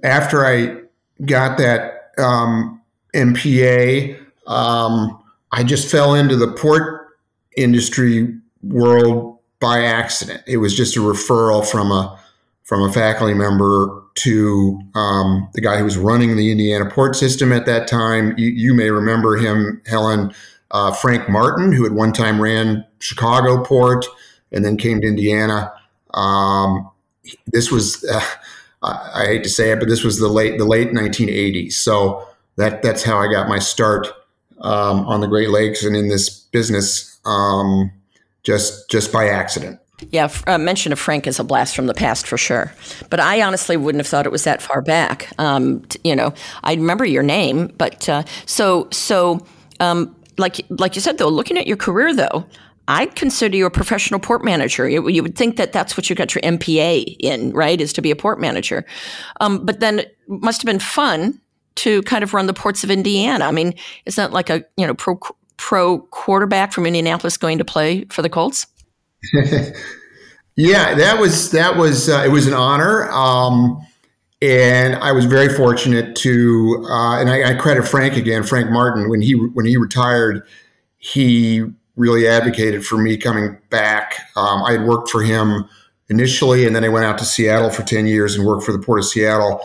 after 0.03 0.45
I 0.45 0.81
got 1.25 1.59
that 1.59 2.13
um, 2.19 2.81
MPA, 3.15 4.19
um, 4.47 5.23
I 5.53 5.63
just 5.63 5.91
fell 5.91 6.15
into 6.15 6.37
the 6.37 6.49
port 6.53 7.19
industry 7.57 8.37
world 8.63 9.39
by 9.61 9.85
accident. 9.85 10.43
It 10.47 10.59
was 10.59 10.77
just 10.77 10.97
a 10.97 11.01
referral 11.01 11.67
from 11.67 11.91
a 11.91 12.21
from 12.65 12.83
a 12.83 12.93
faculty 12.93 13.33
member 13.33 14.03
to 14.17 14.81
um, 14.95 15.49
the 15.55 15.61
guy 15.61 15.79
who 15.79 15.85
was 15.85 15.97
running 15.97 16.37
the 16.37 16.51
Indiana 16.51 16.91
port 16.91 17.15
system 17.15 17.53
at 17.53 17.65
that 17.67 17.87
time. 17.87 18.35
You, 18.37 18.49
you 18.49 18.75
may 18.75 18.91
remember 18.91 19.37
him, 19.37 19.81
Helen, 19.87 20.35
uh, 20.71 20.93
Frank 20.93 21.29
Martin, 21.29 21.73
who 21.73 21.87
at 21.87 21.93
one 21.93 22.13
time 22.13 22.41
ran 22.41 22.85
Chicago 22.99 23.63
port 23.65 24.07
and 24.53 24.65
then 24.65 24.77
came 24.77 25.01
to 25.01 25.07
Indiana. 25.07 25.73
Um, 26.15 26.91
this 27.47 27.71
was, 27.71 28.05
uh, 28.13 28.21
I, 28.83 29.27
hate 29.27 29.43
to 29.45 29.51
say 29.51 29.71
it, 29.71 29.79
but 29.79 29.89
this 29.89 30.05
was 30.05 30.19
the 30.19 30.29
late 30.29 30.59
the 30.59 30.65
late 30.65 30.89
1980s. 30.89 31.73
So 31.73 32.27
that 32.57 32.83
that's 32.83 33.03
how 33.03 33.19
I 33.19 33.31
got 33.31 33.49
my 33.49 33.59
start 33.59 34.09
um, 34.61 35.07
on 35.07 35.21
the 35.21 35.27
Great 35.27 35.51
Lakes 35.51 35.85
and 35.85 35.97
in 35.97 36.09
this 36.09 36.31
business 36.31 37.19
um, 37.25 37.91
just 38.43 38.89
just 38.91 39.13
by 39.13 39.29
accident. 39.29 39.81
Yeah, 40.11 40.31
uh, 40.47 40.59
mention 40.59 40.93
of 40.93 40.99
Frank 40.99 41.27
is 41.27 41.39
a 41.39 41.45
blast 41.45 41.75
from 41.75 41.87
the 41.87 41.95
past 41.95 42.27
for 42.27 42.37
sure. 42.37 42.73
But 43.09 43.19
I 43.19 43.41
honestly 43.43 43.79
wouldn't 43.79 44.01
have 44.01 44.07
thought 44.07 44.27
it 44.27 44.33
was 44.33 44.45
that 44.45 44.61
far 44.61 44.83
back. 44.83 45.33
Um, 45.39 45.81
t- 45.87 45.99
you 46.05 46.15
know, 46.15 46.35
I 46.63 46.75
remember 46.75 47.07
your 47.07 47.23
name, 47.23 47.73
but 47.79 48.07
uh, 48.09 48.25
so 48.45 48.89
so 48.91 49.47
um, 49.81 50.16
like 50.39 50.65
like 50.71 50.95
you 50.95 51.01
said 51.01 51.19
though, 51.19 51.29
looking 51.29 51.59
at 51.59 51.67
your 51.67 51.77
career 51.77 52.15
though, 52.15 52.47
I'd 52.89 53.15
consider 53.15 53.57
you 53.57 53.67
a 53.67 53.71
professional 53.71 54.21
port 54.21 54.45
manager. 54.45 54.89
You, 54.89 55.09
you, 55.09 55.23
would 55.23 55.37
think 55.37 55.57
that 55.57 55.73
that's 55.73 55.97
what 55.97 56.09
you 56.09 56.15
got 56.15 56.35
your 56.35 56.43
MPA 56.43 57.17
in, 57.19 57.53
right? 57.53 57.81
Is 57.81 57.93
to 57.95 58.03
be 58.03 58.11
a 58.11 58.17
port 58.17 58.41
manager. 58.41 58.85
Um, 59.41 59.65
but 59.65 59.81
then 59.81 60.01
it 60.01 60.17
must 60.29 60.63
have 60.63 60.67
been 60.67 60.79
fun 60.79 61.41
to 61.77 62.03
kind 62.03 62.23
of 62.23 62.33
run 62.33 62.47
the 62.47 62.55
ports 62.55 62.85
of 62.85 62.91
Indiana. 62.91 63.45
I 63.45 63.51
mean, 63.51 63.75
is 64.05 64.17
that 64.17 64.33
like 64.33 64.51
a 64.51 64.65
you 64.77 64.87
know 64.87 64.95
pro 64.95 65.19
pro 65.57 65.99
quarterback 65.99 66.73
from 66.73 66.87
Indianapolis 66.87 67.37
going 67.37 67.59
to 67.59 67.65
play 67.65 68.05
for 68.11 68.23
the 68.23 68.31
Colts? 68.31 68.67
yeah, 70.57 70.95
that 70.95 71.19
was 71.19 71.51
that 71.51 71.77
was 71.77 72.09
uh, 72.09 72.23
it 72.25 72.31
was 72.31 72.47
an 72.47 72.55
honor, 72.55 73.11
um, 73.11 73.85
and 74.43 74.97
I 74.97 75.13
was 75.13 75.25
very 75.25 75.49
fortunate 75.49 76.17
to. 76.17 76.87
Uh, 76.89 77.21
and 77.21 77.31
I, 77.31 77.51
I, 77.51 77.55
credit 77.55 77.87
Frank 77.89 78.17
again, 78.17 78.43
Frank 78.43 78.71
Martin, 78.71 79.09
when 79.09 79.23
he 79.23 79.33
when 79.33 79.67
he 79.67 79.77
retired, 79.77 80.43
he 80.99 81.65
really 81.97 82.29
advocated 82.29 82.85
for 82.85 82.99
me 82.99 83.17
coming 83.17 83.59
back. 83.71 84.21
Um, 84.37 84.63
I 84.63 84.73
had 84.73 84.85
worked 84.85 85.09
for 85.09 85.23
him 85.23 85.69
initially, 86.09 86.67
and 86.67 86.77
then 86.77 86.85
I 86.85 86.89
went 86.89 87.07
out 87.07 87.19
to 87.19 87.25
Seattle 87.25 87.71
for 87.71 87.83
10 87.83 88.07
years 88.07 88.37
and 88.37 88.47
worked 88.47 88.65
for 88.65 88.73
the 88.73 88.79
Port 88.79 89.01
of 89.01 89.07
Seattle 89.07 89.61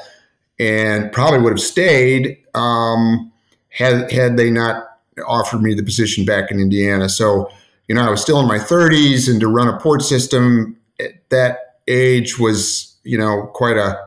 and 0.60 1.12
probably 1.12 1.39
would 1.39 1.51
have 1.51 1.60
stayed 1.60 2.38
um, 2.53 3.31
had, 3.69 4.12
had 4.12 4.38
they 4.38 4.49
not 4.49 4.88
offered 5.27 5.62
me 5.62 5.73
the 5.73 5.84
position 5.84 6.25
back 6.25 6.51
in 6.51 6.60
Indiana. 6.60 7.10
So, 7.10 7.49
you 7.88 7.95
know, 7.95 8.01
I 8.01 8.10
was 8.10 8.21
still 8.21 8.39
in 8.39 8.47
my 8.47 8.60
30s 8.60 9.29
and 9.29 9.39
to 9.41 9.47
run 9.47 9.67
a 9.67 9.77
port 9.79 10.01
system 10.01 10.77
at 10.99 11.12
that 11.29 11.79
age 11.88 12.39
was, 12.39 12.95
you 13.03 13.17
know, 13.17 13.49
quite 13.53 13.77
a 13.77 13.99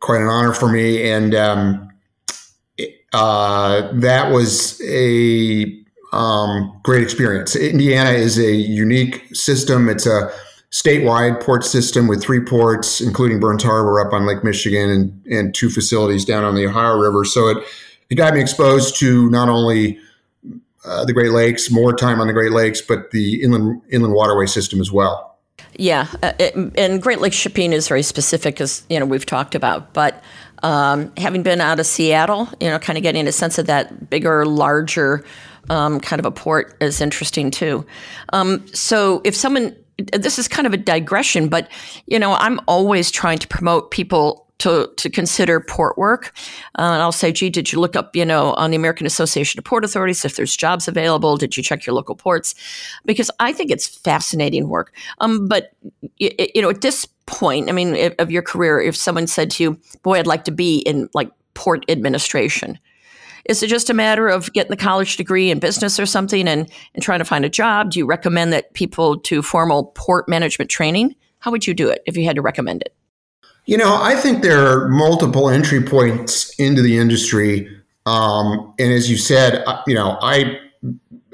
quite 0.00 0.20
an 0.20 0.28
honor 0.28 0.52
for 0.52 0.68
me. 0.68 1.10
And 1.10 1.34
um, 1.34 1.88
uh, 3.12 3.88
that 3.92 4.32
was 4.32 4.80
a 4.82 5.78
um, 6.12 6.80
great 6.82 7.02
experience. 7.02 7.56
Indiana 7.56 8.10
is 8.10 8.38
a 8.38 8.52
unique 8.52 9.28
system. 9.34 9.88
It's 9.88 10.06
a 10.06 10.32
statewide 10.70 11.42
port 11.42 11.64
system 11.64 12.08
with 12.08 12.22
three 12.22 12.40
ports, 12.40 13.00
including 13.00 13.40
Burns 13.40 13.62
Harbor 13.62 14.00
up 14.00 14.12
on 14.12 14.26
Lake 14.26 14.44
Michigan 14.44 14.90
and, 14.90 15.26
and 15.26 15.54
two 15.54 15.70
facilities 15.70 16.24
down 16.24 16.44
on 16.44 16.54
the 16.54 16.66
Ohio 16.66 16.98
River. 16.98 17.24
So 17.24 17.48
it, 17.48 17.58
it 18.10 18.16
got 18.16 18.34
me 18.34 18.40
exposed 18.40 18.96
to 19.00 19.28
not 19.30 19.48
only 19.48 19.98
uh, 20.84 21.04
the 21.04 21.12
Great 21.12 21.32
Lakes, 21.32 21.70
more 21.70 21.94
time 21.94 22.20
on 22.20 22.26
the 22.26 22.32
Great 22.32 22.52
Lakes, 22.52 22.80
but 22.80 23.10
the 23.10 23.42
inland 23.42 23.82
inland 23.90 24.14
waterway 24.14 24.46
system 24.46 24.80
as 24.80 24.92
well. 24.92 25.27
Yeah, 25.74 26.08
uh, 26.22 26.32
it, 26.38 26.54
and 26.76 27.00
Great 27.00 27.20
Lakes 27.20 27.36
shipping 27.36 27.72
is 27.72 27.88
very 27.88 28.02
specific, 28.02 28.60
as 28.60 28.84
you 28.88 28.98
know 28.98 29.06
we've 29.06 29.26
talked 29.26 29.54
about. 29.54 29.92
But 29.92 30.22
um, 30.62 31.12
having 31.16 31.42
been 31.42 31.60
out 31.60 31.78
of 31.78 31.86
Seattle, 31.86 32.48
you 32.60 32.68
know, 32.68 32.78
kind 32.78 32.96
of 32.96 33.02
getting 33.02 33.26
a 33.28 33.32
sense 33.32 33.58
of 33.58 33.66
that 33.66 34.10
bigger, 34.10 34.44
larger 34.44 35.24
um, 35.70 36.00
kind 36.00 36.18
of 36.18 36.26
a 36.26 36.30
port 36.30 36.76
is 36.80 37.00
interesting 37.00 37.50
too. 37.50 37.86
Um, 38.32 38.66
so 38.68 39.20
if 39.24 39.36
someone, 39.36 39.76
this 40.12 40.38
is 40.38 40.48
kind 40.48 40.66
of 40.66 40.72
a 40.72 40.76
digression, 40.76 41.48
but 41.48 41.68
you 42.06 42.18
know, 42.18 42.32
I'm 42.34 42.60
always 42.66 43.10
trying 43.10 43.38
to 43.38 43.48
promote 43.48 43.90
people 43.90 44.47
to, 44.58 44.90
to 44.96 45.08
consider 45.08 45.60
port 45.60 45.96
work. 45.96 46.32
Uh, 46.78 46.82
and 46.82 47.02
I'll 47.02 47.12
say, 47.12 47.32
gee, 47.32 47.50
did 47.50 47.72
you 47.72 47.80
look 47.80 47.96
up, 47.96 48.14
you 48.16 48.24
know, 48.24 48.54
on 48.54 48.70
the 48.70 48.76
American 48.76 49.06
Association 49.06 49.58
of 49.58 49.64
Port 49.64 49.84
Authorities 49.84 50.24
if 50.24 50.36
there's 50.36 50.56
jobs 50.56 50.88
available? 50.88 51.36
Did 51.36 51.56
you 51.56 51.62
check 51.62 51.86
your 51.86 51.94
local 51.94 52.14
ports? 52.14 52.54
Because 53.04 53.30
I 53.38 53.52
think 53.52 53.70
it's 53.70 53.86
fascinating 53.86 54.68
work. 54.68 54.94
Um, 55.20 55.46
but, 55.48 55.72
you, 56.16 56.30
you 56.54 56.62
know, 56.62 56.70
at 56.70 56.80
this 56.80 57.06
point, 57.26 57.68
I 57.68 57.72
mean, 57.72 58.12
of 58.18 58.30
your 58.30 58.42
career, 58.42 58.80
if 58.80 58.96
someone 58.96 59.26
said 59.26 59.50
to 59.52 59.62
you, 59.62 59.80
boy, 60.02 60.18
I'd 60.18 60.26
like 60.26 60.44
to 60.44 60.50
be 60.50 60.78
in 60.78 61.08
like 61.14 61.30
port 61.54 61.84
administration, 61.88 62.78
is 63.44 63.62
it 63.62 63.68
just 63.68 63.88
a 63.90 63.94
matter 63.94 64.28
of 64.28 64.52
getting 64.52 64.70
the 64.70 64.76
college 64.76 65.16
degree 65.16 65.50
in 65.50 65.58
business 65.58 65.98
or 65.98 66.06
something 66.06 66.46
and, 66.46 66.70
and 66.94 67.02
trying 67.02 67.20
to 67.20 67.24
find 67.24 67.44
a 67.44 67.48
job? 67.48 67.90
Do 67.90 67.98
you 67.98 68.06
recommend 68.06 68.52
that 68.52 68.74
people 68.74 69.14
do 69.14 69.40
formal 69.40 69.92
port 69.94 70.28
management 70.28 70.70
training? 70.70 71.14
How 71.38 71.50
would 71.50 71.66
you 71.66 71.74
do 71.74 71.88
it 71.88 72.02
if 72.06 72.16
you 72.16 72.24
had 72.24 72.36
to 72.36 72.42
recommend 72.42 72.82
it? 72.82 72.94
You 73.68 73.76
know, 73.76 74.00
I 74.00 74.14
think 74.14 74.42
there 74.42 74.66
are 74.66 74.88
multiple 74.88 75.50
entry 75.50 75.82
points 75.82 76.58
into 76.58 76.80
the 76.80 76.96
industry. 76.96 77.68
Um, 78.06 78.72
and 78.78 78.90
as 78.90 79.10
you 79.10 79.18
said, 79.18 79.62
uh, 79.66 79.82
you 79.86 79.94
know, 79.94 80.16
I 80.22 80.58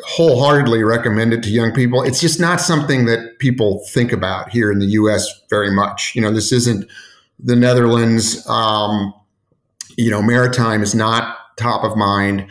wholeheartedly 0.05 0.83
recommend 0.83 1.33
it 1.33 1.45
to 1.45 1.51
young 1.51 1.73
people. 1.73 2.03
It's 2.03 2.21
just 2.21 2.41
not 2.41 2.61
something 2.61 3.05
that 3.07 3.39
people 3.39 3.85
think 3.91 4.11
about 4.11 4.51
here 4.51 4.73
in 4.73 4.81
the 4.81 4.87
U.S. 4.87 5.29
very 5.49 5.71
much. 5.71 6.13
You 6.17 6.23
know, 6.23 6.33
this 6.33 6.51
isn't 6.51 6.91
the 7.39 7.55
Netherlands. 7.55 8.45
Um, 8.49 9.15
you 9.97 10.11
know, 10.11 10.21
maritime 10.21 10.83
is 10.83 10.93
not 10.93 11.37
top 11.57 11.85
of 11.85 11.97
mind. 11.97 12.49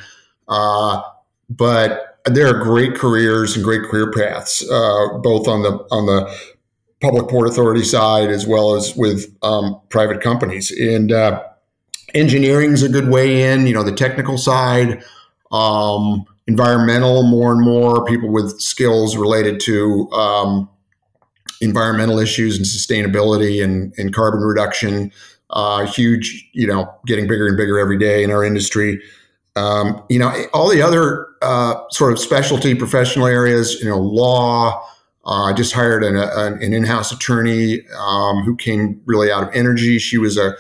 Uh, 0.48 1.02
but 1.50 2.20
there 2.24 2.48
are 2.48 2.64
great 2.64 2.96
careers 2.96 3.58
and 3.58 3.66
great 3.66 3.82
career 3.82 4.10
paths, 4.14 4.64
uh, 4.72 5.18
both 5.18 5.50
on 5.50 5.62
the 5.62 5.72
on 5.92 6.06
the 6.06 6.53
public 7.04 7.28
port 7.28 7.48
authority 7.48 7.84
side 7.84 8.30
as 8.30 8.48
well 8.48 8.76
as 8.76 8.96
with 8.96 9.28
um, 9.44 9.80
private 9.90 10.22
companies. 10.22 10.72
And 10.72 11.12
uh, 11.12 11.44
engineering 12.16 12.72
is 12.72 12.82
a 12.82 12.90
good 12.90 13.10
way 13.10 13.44
in. 13.44 13.68
You 13.68 13.74
know, 13.74 13.84
the 13.84 13.92
technical 13.92 14.38
side, 14.38 15.04
um, 15.52 16.26
environmental, 16.48 17.24
more 17.24 17.52
and 17.52 17.62
more 17.62 18.06
people 18.06 18.32
with 18.32 18.60
skills 18.60 19.18
related 19.18 19.60
to 19.62 20.10
um, 20.12 20.70
environmental 21.62 22.20
issues 22.20 22.58
and 22.58 22.66
sustainability 22.66 23.64
and, 23.64 23.94
and 23.98 24.16
carbon 24.16 24.40
reduction 24.42 25.12
uh, 25.50 25.86
huge, 25.86 26.50
you 26.54 26.66
know, 26.66 26.92
getting 27.06 27.28
bigger 27.28 27.48
and 27.48 27.56
bigger 27.56 27.78
every 27.78 27.98
day 27.98 28.24
in 28.24 28.32
our 28.32 28.44
industry. 28.44 29.02
Um, 29.56 30.04
you 30.10 30.18
know, 30.18 30.34
all 30.54 30.68
the 30.68 30.82
other 30.82 31.28
uh, 31.42 31.76
sort 31.92 32.12
of 32.12 32.18
specialty 32.20 32.74
professional 32.74 33.28
areas, 33.28 33.80
you 33.82 33.88
know, 33.88 34.00
law. 34.00 34.84
Uh, 35.26 35.46
I 35.46 35.54
just 35.54 35.74
hired 35.74 36.04
an, 36.04 36.16
an, 36.18 36.62
an 36.62 36.74
in-house 36.74 37.12
attorney 37.12 37.82
um, 37.98 38.44
who 38.44 38.56
came 38.56 39.02
really 39.06 39.32
out 39.32 39.44
of 39.44 39.50
energy. 39.54 39.98
She 40.00 40.18
was 40.18 40.38
a 40.38 40.56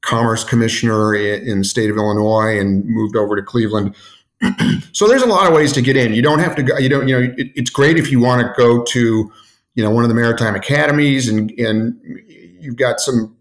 commerce 0.00 0.44
commissioner 0.44 1.14
in, 1.14 1.46
in 1.46 1.58
the 1.58 1.64
state 1.64 1.90
of 1.90 1.96
Illinois 1.96 2.58
and 2.58 2.84
moved 2.84 3.16
over 3.16 3.36
to 3.36 3.42
Cleveland. 3.42 3.94
so 4.92 5.06
there's 5.06 5.22
a 5.22 5.26
lot 5.26 5.46
of 5.46 5.54
ways 5.54 5.72
to 5.72 5.82
get 5.82 5.96
in. 5.96 6.14
You 6.14 6.22
don't 6.22 6.40
have 6.40 6.56
to 6.56 6.62
go. 6.62 6.78
You 6.78 6.88
don't. 6.88 7.08
You 7.08 7.20
know, 7.20 7.34
it, 7.36 7.48
it's 7.54 7.70
great 7.70 7.96
if 7.96 8.10
you 8.10 8.20
want 8.20 8.40
to 8.40 8.52
go 8.60 8.84
to, 8.84 9.32
you 9.74 9.84
know, 9.84 9.90
one 9.90 10.04
of 10.04 10.08
the 10.08 10.14
maritime 10.14 10.54
academies 10.54 11.28
and 11.28 11.50
and 11.58 12.00
you've 12.60 12.76
got 12.76 13.00
some 13.00 13.36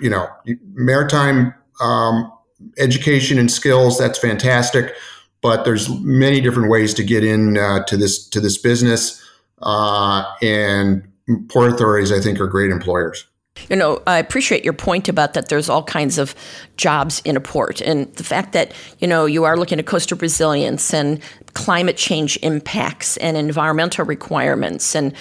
you 0.00 0.10
know, 0.10 0.28
maritime 0.72 1.54
um, 1.80 2.32
education 2.78 3.38
and 3.38 3.50
skills. 3.50 3.98
That's 3.98 4.18
fantastic, 4.18 4.94
but 5.42 5.64
there's 5.64 5.88
many 6.00 6.40
different 6.40 6.70
ways 6.70 6.94
to 6.94 7.04
get 7.04 7.22
in 7.22 7.56
uh, 7.58 7.84
to 7.84 7.96
this 7.96 8.26
to 8.30 8.40
this 8.40 8.58
business, 8.58 9.19
uh, 9.62 10.24
and 10.42 11.06
port 11.48 11.72
authorities, 11.72 12.12
I 12.12 12.20
think, 12.20 12.40
are 12.40 12.46
great 12.46 12.70
employers. 12.70 13.26
You 13.68 13.76
know, 13.76 14.02
I 14.06 14.18
appreciate 14.18 14.64
your 14.64 14.72
point 14.72 15.08
about 15.08 15.34
that 15.34 15.48
there's 15.48 15.68
all 15.68 15.82
kinds 15.82 16.18
of 16.18 16.34
jobs 16.76 17.20
in 17.24 17.36
a 17.36 17.40
port. 17.40 17.80
And 17.80 18.12
the 18.14 18.24
fact 18.24 18.52
that, 18.52 18.72
you 19.00 19.06
know, 19.06 19.26
you 19.26 19.44
are 19.44 19.56
looking 19.56 19.78
at 19.78 19.86
coastal 19.86 20.16
resilience 20.18 20.94
and 20.94 21.20
climate 21.52 21.96
change 21.96 22.38
impacts 22.42 23.16
and 23.18 23.36
environmental 23.36 24.04
requirements. 24.04 24.94
And, 24.94 25.14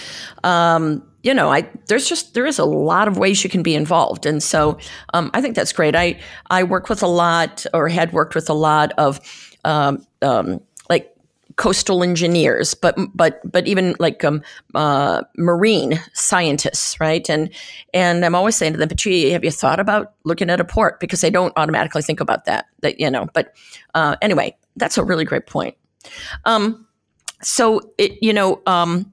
um, 0.44 1.04
you 1.24 1.34
know, 1.34 1.52
I 1.52 1.68
there's 1.88 2.08
just 2.08 2.34
there 2.34 2.46
is 2.46 2.60
a 2.60 2.66
lot 2.66 3.08
of 3.08 3.18
ways 3.18 3.44
you 3.44 3.50
can 3.50 3.62
be 3.62 3.76
involved, 3.76 4.26
and 4.26 4.42
so 4.42 4.78
um, 5.14 5.30
I 5.34 5.42
think 5.42 5.56
that's 5.56 5.74
great. 5.74 5.96
I 5.96 6.18
I 6.50 6.64
work 6.64 6.88
with 6.88 7.04
a 7.04 7.08
lot, 7.08 7.66
or 7.74 7.90
had 7.90 8.14
worked 8.14 8.36
with 8.36 8.50
a 8.50 8.54
lot 8.54 8.94
of 8.98 9.20
um, 9.66 10.06
um, 10.22 10.62
coastal 11.60 12.04
engineers, 12.04 12.74
but 12.74 12.98
but 13.14 13.42
but 13.44 13.68
even 13.68 13.94
like 14.00 14.24
um, 14.24 14.42
uh, 14.74 15.22
marine 15.38 16.00
scientists, 16.14 16.98
right? 17.02 17.30
And 17.30 17.52
and 17.94 18.26
I'm 18.26 18.34
always 18.34 18.56
saying 18.56 18.72
to 18.74 18.80
them, 18.80 18.88
but 18.88 18.98
gee, 18.98 19.30
have 19.32 19.44
you 19.44 19.52
thought 19.52 19.80
about 19.80 20.14
looking 20.24 20.50
at 20.50 20.62
a 20.62 20.64
port? 20.64 21.02
Because 21.02 21.20
they 21.20 21.30
don't 21.30 21.54
automatically 21.58 22.02
think 22.02 22.22
about 22.22 22.46
that. 22.46 22.66
That 22.82 23.00
you 23.00 23.12
know, 23.12 23.28
but 23.34 23.56
uh, 23.94 24.16
anyway, 24.22 24.56
that's 24.78 24.98
a 24.98 25.04
really 25.04 25.26
great 25.26 25.48
point. 25.48 25.76
Um, 26.46 26.88
so 27.44 27.82
it 27.98 28.14
you 28.24 28.32
know 28.32 28.62
um, 28.66 29.12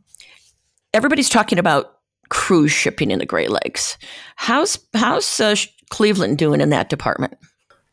everybody's 0.95 1.29
talking 1.29 1.59
about 1.59 1.99
cruise 2.29 2.73
shipping 2.73 3.11
in 3.11 3.19
the 3.19 3.27
Great 3.27 3.51
Lakes. 3.51 3.99
How's 4.37 4.79
how's 4.95 5.41
uh, 5.41 5.57
Cleveland 5.91 6.39
doing 6.39 6.61
in 6.61 6.71
that 6.71 6.91
department? 6.91 7.37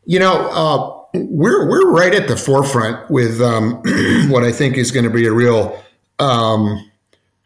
You 0.05 0.19
know, 0.19 0.49
uh, 0.49 1.19
we're 1.19 1.69
we're 1.69 1.91
right 1.91 2.13
at 2.13 2.27
the 2.27 2.35
forefront 2.35 3.09
with 3.09 3.41
um, 3.41 3.75
what 4.29 4.43
I 4.43 4.51
think 4.51 4.77
is 4.77 4.91
going 4.91 5.05
to 5.05 5.11
be 5.11 5.25
a 5.27 5.31
real 5.31 5.81
um, 6.19 6.89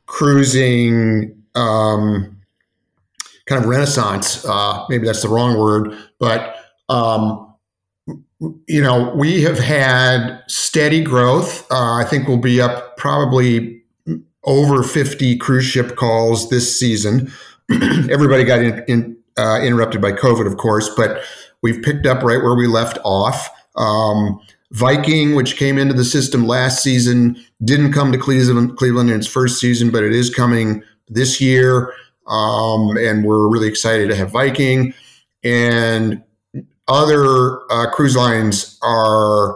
cruising 0.05 1.43
um, 1.55 2.37
kind 3.45 3.63
of 3.63 3.69
renaissance. 3.69 4.45
Uh, 4.45 4.85
maybe 4.89 5.05
that's 5.05 5.21
the 5.21 5.29
wrong 5.29 5.57
word, 5.57 5.97
but 6.19 6.55
um, 6.89 7.53
you 8.67 8.81
know, 8.81 9.13
we 9.15 9.41
have 9.41 9.59
had 9.59 10.43
steady 10.47 11.03
growth. 11.03 11.69
Uh, 11.71 11.95
I 11.95 12.05
think 12.05 12.27
we'll 12.27 12.37
be 12.37 12.61
up 12.61 12.97
probably 12.97 13.81
over 14.43 14.83
50 14.83 15.37
cruise 15.37 15.65
ship 15.65 15.95
calls 15.95 16.49
this 16.49 16.79
season. 16.79 17.31
Everybody 17.71 18.43
got 18.43 18.59
in, 18.59 18.83
in, 18.87 19.17
uh, 19.37 19.59
interrupted 19.61 20.01
by 20.01 20.11
COVID, 20.11 20.47
of 20.47 20.57
course, 20.57 20.89
but 20.95 21.21
we've 21.63 21.81
picked 21.81 22.05
up 22.05 22.23
right 22.23 22.41
where 22.41 22.55
we 22.55 22.67
left 22.67 22.97
off. 23.03 23.49
Um, 23.75 24.39
Viking, 24.71 25.35
which 25.35 25.55
came 25.55 25.77
into 25.77 25.93
the 25.93 26.03
system 26.03 26.45
last 26.45 26.83
season, 26.83 27.41
didn't 27.63 27.93
come 27.93 28.11
to 28.11 28.17
Cleveland, 28.17 28.77
Cleveland 28.77 29.09
in 29.09 29.15
its 29.15 29.27
first 29.27 29.59
season, 29.59 29.91
but 29.91 30.03
it 30.03 30.13
is 30.13 30.33
coming 30.33 30.83
this 31.07 31.39
year. 31.39 31.93
Um, 32.27 32.97
and 32.97 33.23
we're 33.23 33.47
really 33.47 33.69
excited 33.69 34.09
to 34.09 34.15
have 34.15 34.31
Viking. 34.31 34.93
And 35.43 36.21
other 36.87 37.59
uh, 37.71 37.89
cruise 37.91 38.15
lines 38.15 38.77
are 38.81 39.55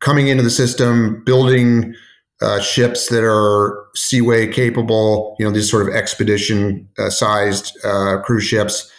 coming 0.00 0.28
into 0.28 0.42
the 0.42 0.50
system, 0.50 1.22
building 1.24 1.94
uh, 2.42 2.60
ships 2.60 3.08
that 3.08 3.24
are 3.24 3.86
seaway 3.94 4.46
capable, 4.46 5.36
you 5.38 5.46
know, 5.46 5.52
these 5.52 5.70
sort 5.70 5.88
of 5.88 5.94
expedition 5.94 6.88
uh, 6.98 7.10
sized 7.10 7.76
uh, 7.84 8.18
cruise 8.24 8.44
ships. 8.44 8.90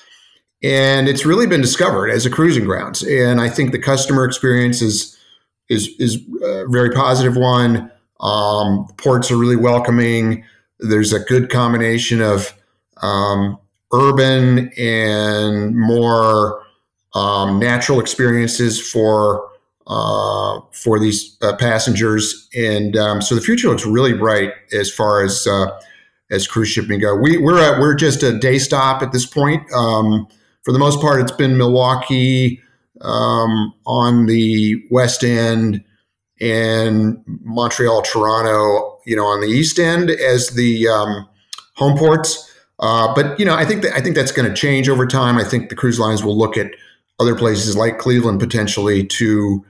And 0.66 1.07
it's 1.07 1.28
really 1.28 1.45
been 1.45 1.61
discovered 1.61 2.09
as 2.09 2.26
a 2.26 2.30
cruising 2.32 2.66
grounds. 2.66 3.03
And 3.03 3.39
I 3.39 3.49
think 3.49 3.72
the 3.72 3.78
customer 3.78 4.26
experience 4.26 4.82
is 4.82 5.16
is 5.70 5.89
is 5.99 6.20
a 6.41 6.66
very 6.70 6.89
positive 6.89 7.38
one. 7.38 7.91
Um, 8.20 8.88
ports 8.97 9.30
are 9.30 9.38
really 9.38 9.57
welcoming. 9.57 10.43
There's 10.80 11.13
a 11.13 11.20
good 11.20 11.51
combination 11.51 12.20
of 12.20 12.51
um, 13.03 13.59
urban 13.93 14.72
and 14.76 15.78
more 15.78 16.63
um, 17.13 17.59
natural 17.59 17.99
experiences 17.99 18.82
for 18.82 19.47
uh, 19.86 20.61
for 20.72 20.99
these 20.99 21.38
uh, 21.43 21.55
passengers, 21.57 22.49
and 22.55 22.97
um, 22.97 23.22
so 23.22 23.36
the 23.36 23.41
future 23.41 23.70
looks 23.70 23.86
really 23.86 24.13
bright 24.13 24.51
as 24.74 24.91
far 24.91 25.24
as 25.24 25.45
uh, 25.45 25.80
as 26.32 26.47
cruise 26.47 26.70
shipping 26.70 26.99
go. 26.99 27.16
We, 27.16 27.38
we're 27.38 27.59
a, 27.59 27.80
we're 27.80 27.93
just 27.93 28.24
a 28.24 28.36
day 28.36 28.57
stop 28.57 29.03
at 29.03 29.11
this 29.11 29.28
point. 29.28 29.61
Um, 29.72 30.28
for 30.66 30.72
the 30.72 30.80
most 30.80 30.99
part, 30.99 31.22
it's 31.22 31.32
been 31.32 31.57
Milwaukee 31.57 32.59
um, 33.01 33.72
on 33.86 34.26
the 34.26 34.84
west 34.89 35.24
end 35.24 35.84
and 36.41 37.24
Montreal, 37.43 38.01
Toronto, 38.01 38.99
you 39.05 39.16
know, 39.16 39.26
on 39.26 39.41
the 39.41 39.47
east 39.47 39.78
end 39.78 40.09
as 40.09 40.49
the 40.49 40.88
um, 40.88 41.30
home 41.76 41.97
ports. 41.97 42.51
Uh, 42.80 43.13
but 43.13 43.39
you 43.39 43.45
know, 43.45 43.55
I 43.55 43.63
think 43.63 43.84
that 43.84 43.93
I 43.93 44.01
think 44.01 44.16
that's 44.16 44.32
going 44.32 44.49
to 44.49 44.55
change 44.55 44.89
over 44.89 45.05
time. 45.05 45.38
I 45.38 45.43
think 45.43 45.70
the 45.70 45.76
cruise 45.76 45.99
lines 45.99 46.24
will 46.24 46.38
look 46.38 46.57
at 46.57 46.72
other 47.20 47.36
places 47.36 47.78
like 47.78 47.99
Cleveland 47.99 48.39
potentially 48.39 49.05
to 49.05 49.63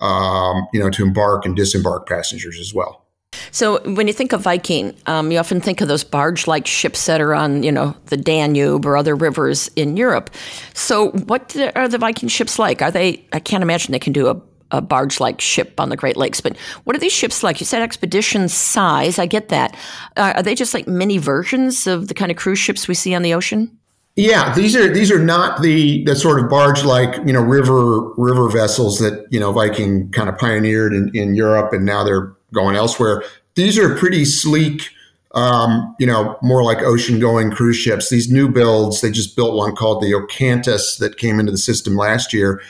um, 0.00 0.66
you 0.72 0.80
know 0.80 0.90
to 0.90 1.04
embark 1.04 1.46
and 1.46 1.56
disembark 1.56 2.08
passengers 2.08 2.58
as 2.58 2.74
well. 2.74 3.06
So 3.50 3.80
when 3.94 4.06
you 4.06 4.12
think 4.12 4.32
of 4.32 4.42
Viking, 4.42 4.94
um, 5.06 5.32
you 5.32 5.38
often 5.38 5.60
think 5.60 5.80
of 5.80 5.88
those 5.88 6.04
barge-like 6.04 6.66
ships 6.66 7.06
that 7.06 7.20
are 7.20 7.34
on, 7.34 7.62
you 7.62 7.72
know, 7.72 7.96
the 8.06 8.16
Danube 8.16 8.86
or 8.86 8.96
other 8.96 9.14
rivers 9.14 9.68
in 9.76 9.96
Europe. 9.96 10.30
So 10.74 11.10
what 11.10 11.56
are 11.74 11.88
the 11.88 11.98
Viking 11.98 12.28
ships 12.28 12.58
like? 12.58 12.82
Are 12.82 12.90
they? 12.90 13.24
I 13.32 13.40
can't 13.40 13.62
imagine 13.62 13.92
they 13.92 13.98
can 13.98 14.12
do 14.12 14.28
a, 14.28 14.40
a 14.70 14.80
barge-like 14.80 15.40
ship 15.40 15.80
on 15.80 15.88
the 15.88 15.96
Great 15.96 16.16
Lakes. 16.16 16.40
But 16.40 16.56
what 16.84 16.94
are 16.94 17.00
these 17.00 17.12
ships 17.12 17.42
like? 17.42 17.60
You 17.60 17.66
said 17.66 17.82
expedition 17.82 18.48
size. 18.48 19.18
I 19.18 19.26
get 19.26 19.48
that. 19.48 19.76
Uh, 20.16 20.32
are 20.36 20.42
they 20.42 20.54
just 20.54 20.74
like 20.74 20.86
mini 20.86 21.18
versions 21.18 21.86
of 21.86 22.08
the 22.08 22.14
kind 22.14 22.30
of 22.30 22.36
cruise 22.36 22.58
ships 22.58 22.88
we 22.88 22.94
see 22.94 23.14
on 23.14 23.22
the 23.22 23.34
ocean? 23.34 23.76
Yeah, 24.16 24.52
these 24.54 24.76
are 24.76 24.92
these 24.92 25.10
are 25.10 25.22
not 25.22 25.62
the 25.62 26.04
the 26.04 26.16
sort 26.16 26.42
of 26.42 26.50
barge 26.50 26.84
like 26.84 27.16
you 27.24 27.32
know 27.32 27.40
river 27.40 28.12
river 28.16 28.50
vessels 28.50 28.98
that 28.98 29.26
you 29.30 29.38
know 29.40 29.52
Viking 29.52 30.10
kind 30.10 30.28
of 30.28 30.36
pioneered 30.36 30.92
in, 30.92 31.10
in 31.14 31.34
Europe 31.34 31.72
and 31.72 31.86
now 31.86 32.02
they're 32.04 32.34
going 32.52 32.76
elsewhere. 32.76 33.22
These 33.54 33.78
are 33.78 33.94
pretty 33.96 34.24
sleek, 34.24 34.90
um, 35.34 35.94
you 35.98 36.06
know, 36.06 36.38
more 36.42 36.62
like 36.62 36.78
ocean 36.78 37.18
going 37.18 37.50
cruise 37.50 37.76
ships. 37.76 38.10
These 38.10 38.30
new 38.30 38.48
builds, 38.48 39.00
they 39.00 39.10
just 39.10 39.36
built 39.36 39.56
one 39.56 39.74
called 39.74 40.02
the 40.02 40.12
Octantis 40.12 40.98
that 40.98 41.16
came 41.16 41.38
into 41.38 41.52
the 41.52 41.58
system 41.58 41.96
last 41.96 42.32
year. 42.32 42.62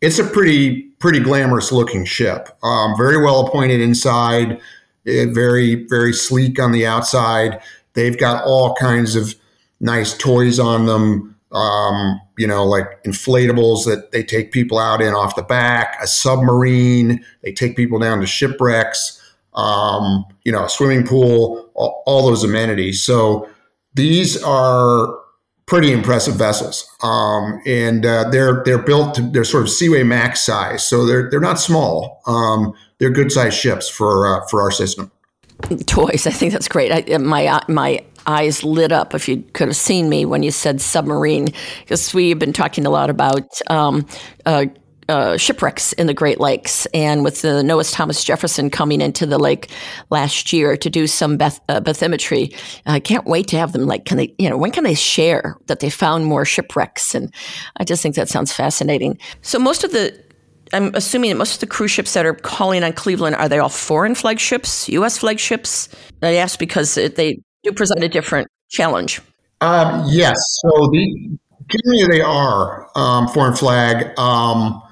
It's 0.00 0.18
a 0.18 0.24
pretty 0.24 0.82
pretty 1.00 1.20
glamorous 1.20 1.72
looking 1.72 2.04
ship. 2.04 2.48
Um, 2.62 2.96
very 2.96 3.22
well 3.22 3.46
appointed 3.46 3.80
inside, 3.80 4.60
eh, 5.06 5.26
very 5.26 5.86
very 5.86 6.12
sleek 6.12 6.60
on 6.60 6.72
the 6.72 6.86
outside. 6.86 7.60
They've 7.94 8.18
got 8.18 8.44
all 8.44 8.74
kinds 8.76 9.16
of 9.16 9.34
nice 9.80 10.16
toys 10.16 10.58
on 10.58 10.86
them. 10.86 11.34
Um, 11.50 12.20
you 12.36 12.46
know, 12.46 12.64
like 12.64 13.02
inflatables 13.04 13.86
that 13.86 14.12
they 14.12 14.22
take 14.22 14.52
people 14.52 14.78
out 14.78 15.00
in 15.00 15.14
off 15.14 15.34
the 15.34 15.42
back, 15.42 15.96
a 16.00 16.06
submarine. 16.06 17.24
They 17.42 17.52
take 17.52 17.74
people 17.74 17.98
down 17.98 18.20
to 18.20 18.26
shipwrecks 18.26 19.17
um, 19.58 20.24
you 20.44 20.52
know, 20.52 20.66
swimming 20.68 21.06
pool, 21.06 21.70
all, 21.74 22.02
all, 22.06 22.26
those 22.28 22.44
amenities. 22.44 23.02
So 23.02 23.48
these 23.94 24.40
are 24.44 25.18
pretty 25.66 25.92
impressive 25.92 26.36
vessels, 26.36 26.88
um, 27.02 27.60
and 27.66 28.06
uh, 28.06 28.30
they're 28.30 28.62
they're 28.64 28.82
built 28.82 29.16
to 29.16 29.22
they're 29.22 29.44
sort 29.44 29.64
of 29.64 29.70
Seaway 29.70 30.04
Max 30.04 30.40
size, 30.40 30.84
so 30.84 31.04
they're 31.04 31.28
they're 31.28 31.40
not 31.40 31.58
small. 31.58 32.22
Um, 32.26 32.72
they're 32.98 33.10
good 33.10 33.32
sized 33.32 33.56
ships 33.56 33.88
for 33.88 34.26
uh, 34.26 34.46
for 34.46 34.62
our 34.62 34.70
system. 34.70 35.10
Toys, 35.86 36.26
I 36.26 36.30
think 36.30 36.52
that's 36.52 36.68
great. 36.68 36.92
I, 36.92 37.18
my 37.18 37.60
my 37.68 38.04
eyes 38.26 38.62
lit 38.62 38.92
up 38.92 39.12
if 39.12 39.28
you 39.28 39.42
could 39.54 39.68
have 39.68 39.76
seen 39.76 40.08
me 40.08 40.24
when 40.24 40.44
you 40.44 40.52
said 40.52 40.80
submarine, 40.80 41.48
because 41.80 42.14
we've 42.14 42.38
been 42.38 42.52
talking 42.52 42.86
a 42.86 42.90
lot 42.90 43.10
about. 43.10 43.60
Um, 43.68 44.06
uh, 44.46 44.66
uh, 45.08 45.36
shipwrecks 45.36 45.92
in 45.94 46.06
the 46.06 46.14
Great 46.14 46.40
Lakes. 46.40 46.86
And 46.94 47.24
with 47.24 47.42
the 47.42 47.62
NOAA's 47.62 47.92
Thomas 47.92 48.22
Jefferson 48.24 48.70
coming 48.70 49.00
into 49.00 49.26
the 49.26 49.38
lake 49.38 49.70
last 50.10 50.52
year 50.52 50.76
to 50.76 50.90
do 50.90 51.06
some 51.06 51.36
beth- 51.36 51.60
uh, 51.68 51.80
bathymetry, 51.80 52.54
I 52.86 53.00
can't 53.00 53.26
wait 53.26 53.48
to 53.48 53.58
have 53.58 53.72
them. 53.72 53.86
Like, 53.86 54.04
can 54.04 54.16
they, 54.18 54.34
you 54.38 54.48
know, 54.48 54.56
when 54.56 54.70
can 54.70 54.84
they 54.84 54.94
share 54.94 55.56
that 55.66 55.80
they 55.80 55.90
found 55.90 56.26
more 56.26 56.44
shipwrecks? 56.44 57.14
And 57.14 57.32
I 57.76 57.84
just 57.84 58.02
think 58.02 58.14
that 58.16 58.28
sounds 58.28 58.52
fascinating. 58.52 59.18
So 59.42 59.58
most 59.58 59.84
of 59.84 59.92
the 59.92 60.18
I'm 60.72 60.94
assuming 60.94 61.30
that 61.30 61.36
most 61.36 61.54
of 61.54 61.60
the 61.60 61.66
cruise 61.66 61.90
ships 61.90 62.12
that 62.12 62.26
are 62.26 62.34
calling 62.34 62.84
on 62.84 62.92
Cleveland 62.92 63.36
are 63.36 63.48
they 63.48 63.58
all 63.58 63.70
foreign 63.70 64.14
flagships, 64.14 64.86
U.S. 64.90 65.16
flagships? 65.16 65.88
I 66.22 66.34
ask 66.34 66.58
because 66.58 66.94
they 66.94 67.40
do 67.62 67.72
present 67.72 68.02
a 68.02 68.08
different 68.08 68.48
challenge. 68.68 69.20
Um, 69.60 70.04
yes, 70.06 70.36
so 70.60 70.68
the 70.92 71.38
generally 71.68 72.18
they 72.18 72.20
are 72.20 72.88
um, 72.96 73.28
foreign 73.28 73.54
flag. 73.54 74.16
Um, 74.18 74.82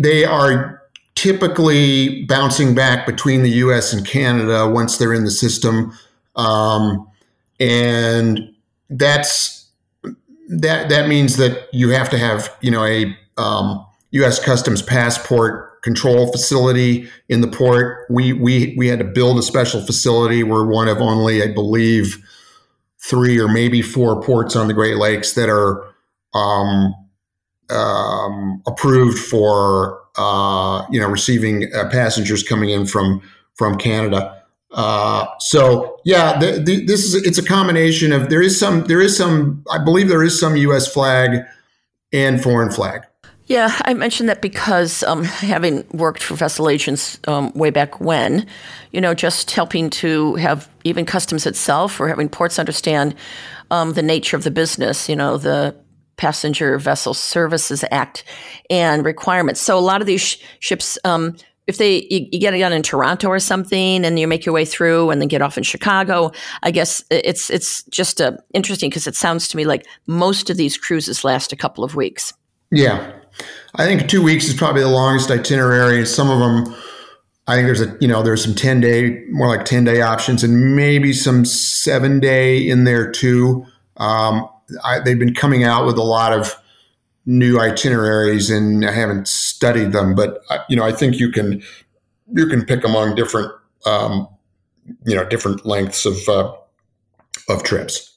they 0.00 0.24
are 0.24 0.82
typically 1.14 2.24
bouncing 2.24 2.74
back 2.74 3.06
between 3.06 3.42
the 3.42 3.50
U.S. 3.50 3.92
and 3.92 4.06
Canada 4.06 4.68
once 4.68 4.96
they're 4.96 5.12
in 5.12 5.24
the 5.24 5.30
system, 5.30 5.92
um, 6.36 7.08
and 7.60 8.54
that's 8.90 9.70
that. 10.48 10.88
That 10.88 11.08
means 11.08 11.36
that 11.36 11.68
you 11.72 11.90
have 11.90 12.10
to 12.10 12.18
have 12.18 12.54
you 12.60 12.70
know 12.70 12.84
a 12.84 13.16
um, 13.36 13.84
U.S. 14.12 14.42
Customs 14.42 14.82
passport 14.82 15.82
control 15.82 16.30
facility 16.30 17.08
in 17.28 17.40
the 17.40 17.48
port. 17.48 18.06
We 18.08 18.32
we 18.32 18.74
we 18.78 18.88
had 18.88 19.00
to 19.00 19.04
build 19.04 19.38
a 19.38 19.42
special 19.42 19.80
facility. 19.84 20.42
We're 20.42 20.66
one 20.66 20.88
of 20.88 20.98
only, 20.98 21.42
I 21.42 21.52
believe, 21.52 22.24
three 23.08 23.38
or 23.38 23.48
maybe 23.48 23.82
four 23.82 24.22
ports 24.22 24.56
on 24.56 24.68
the 24.68 24.74
Great 24.74 24.96
Lakes 24.96 25.32
that 25.34 25.48
are 25.48 25.84
um, 26.34 26.94
um, 27.70 28.62
approved 28.66 29.18
for 29.18 30.00
uh, 30.16 30.84
you 30.90 31.00
know 31.00 31.08
receiving 31.08 31.72
uh, 31.74 31.88
passengers 31.90 32.42
coming 32.42 32.70
in 32.70 32.86
from 32.86 33.22
from 33.54 33.76
Canada. 33.78 34.42
Uh, 34.72 35.26
so 35.38 36.00
yeah, 36.04 36.38
the, 36.38 36.52
the, 36.52 36.84
this 36.86 37.04
is 37.04 37.14
it's 37.14 37.38
a 37.38 37.44
combination 37.44 38.12
of 38.12 38.30
there 38.30 38.42
is 38.42 38.58
some 38.58 38.84
there 38.84 39.00
is 39.00 39.16
some 39.16 39.64
I 39.70 39.78
believe 39.78 40.08
there 40.08 40.22
is 40.22 40.38
some 40.38 40.56
U.S. 40.56 40.90
flag 40.90 41.44
and 42.12 42.42
foreign 42.42 42.70
flag. 42.70 43.02
Yeah, 43.46 43.76
I 43.84 43.92
mentioned 43.92 44.28
that 44.28 44.40
because 44.40 45.02
um, 45.02 45.24
having 45.24 45.84
worked 45.92 46.22
for 46.22 46.34
vessel 46.34 46.68
agents 46.68 47.18
um, 47.26 47.52
way 47.52 47.70
back 47.70 48.00
when, 48.00 48.46
you 48.92 49.00
know, 49.00 49.14
just 49.14 49.50
helping 49.50 49.90
to 49.90 50.36
have 50.36 50.70
even 50.84 51.04
customs 51.04 51.44
itself 51.44 52.00
or 52.00 52.08
having 52.08 52.28
ports 52.28 52.58
understand 52.58 53.14
um, 53.70 53.94
the 53.94 54.02
nature 54.02 54.36
of 54.36 54.44
the 54.44 54.50
business, 54.50 55.08
you 55.08 55.16
know, 55.16 55.36
the 55.36 55.74
Passenger 56.22 56.78
Vessel 56.78 57.14
Services 57.14 57.84
Act 57.90 58.22
and 58.70 59.04
requirements. 59.04 59.60
So 59.60 59.76
a 59.76 59.80
lot 59.80 60.00
of 60.00 60.06
these 60.06 60.20
sh- 60.20 60.36
ships, 60.60 60.96
um, 61.04 61.36
if 61.66 61.78
they 61.78 62.06
you, 62.10 62.28
you, 62.30 62.38
get 62.38 62.54
it 62.54 62.62
on 62.62 62.72
in 62.72 62.80
Toronto 62.84 63.26
or 63.26 63.40
something, 63.40 64.04
and 64.04 64.16
you 64.20 64.28
make 64.28 64.46
your 64.46 64.52
way 64.52 64.64
through, 64.64 65.10
and 65.10 65.20
then 65.20 65.26
get 65.26 65.42
off 65.42 65.58
in 65.58 65.64
Chicago, 65.64 66.30
I 66.62 66.70
guess 66.70 67.02
it's 67.10 67.50
it's 67.50 67.82
just 67.84 68.20
uh, 68.20 68.36
interesting 68.54 68.88
because 68.88 69.08
it 69.08 69.16
sounds 69.16 69.48
to 69.48 69.56
me 69.56 69.64
like 69.64 69.84
most 70.06 70.48
of 70.48 70.56
these 70.56 70.78
cruises 70.78 71.24
last 71.24 71.52
a 71.52 71.56
couple 71.56 71.82
of 71.82 71.96
weeks. 71.96 72.32
Yeah, 72.70 73.12
I 73.74 73.84
think 73.84 74.08
two 74.08 74.22
weeks 74.22 74.46
is 74.46 74.54
probably 74.54 74.82
the 74.82 74.88
longest 74.88 75.28
itinerary. 75.28 76.06
Some 76.06 76.30
of 76.30 76.38
them. 76.38 76.72
I 77.48 77.56
think 77.56 77.66
there's 77.66 77.80
a 77.80 77.96
you 78.00 78.06
know 78.06 78.22
there's 78.22 78.44
some 78.44 78.54
ten 78.54 78.80
day 78.80 79.24
more 79.28 79.48
like 79.48 79.64
ten 79.64 79.82
day 79.82 80.02
options 80.02 80.44
and 80.44 80.76
maybe 80.76 81.12
some 81.12 81.44
seven 81.44 82.20
day 82.20 82.58
in 82.58 82.84
there 82.84 83.10
too. 83.10 83.66
Um, 83.96 84.48
I, 84.84 85.00
they've 85.00 85.18
been 85.18 85.34
coming 85.34 85.64
out 85.64 85.86
with 85.86 85.96
a 85.96 86.02
lot 86.02 86.32
of 86.32 86.54
new 87.26 87.60
itineraries, 87.60 88.50
and 88.50 88.84
I 88.84 88.92
haven't 88.92 89.28
studied 89.28 89.92
them, 89.92 90.14
but 90.14 90.42
uh, 90.50 90.58
you 90.68 90.76
know, 90.76 90.84
I 90.84 90.92
think 90.92 91.18
you 91.18 91.30
can 91.30 91.62
you 92.34 92.46
can 92.46 92.64
pick 92.64 92.84
among 92.84 93.14
different 93.14 93.52
um, 93.86 94.28
you 95.04 95.14
know 95.14 95.24
different 95.24 95.64
lengths 95.64 96.06
of 96.06 96.28
uh, 96.28 96.52
of 97.48 97.62
trips. 97.62 98.11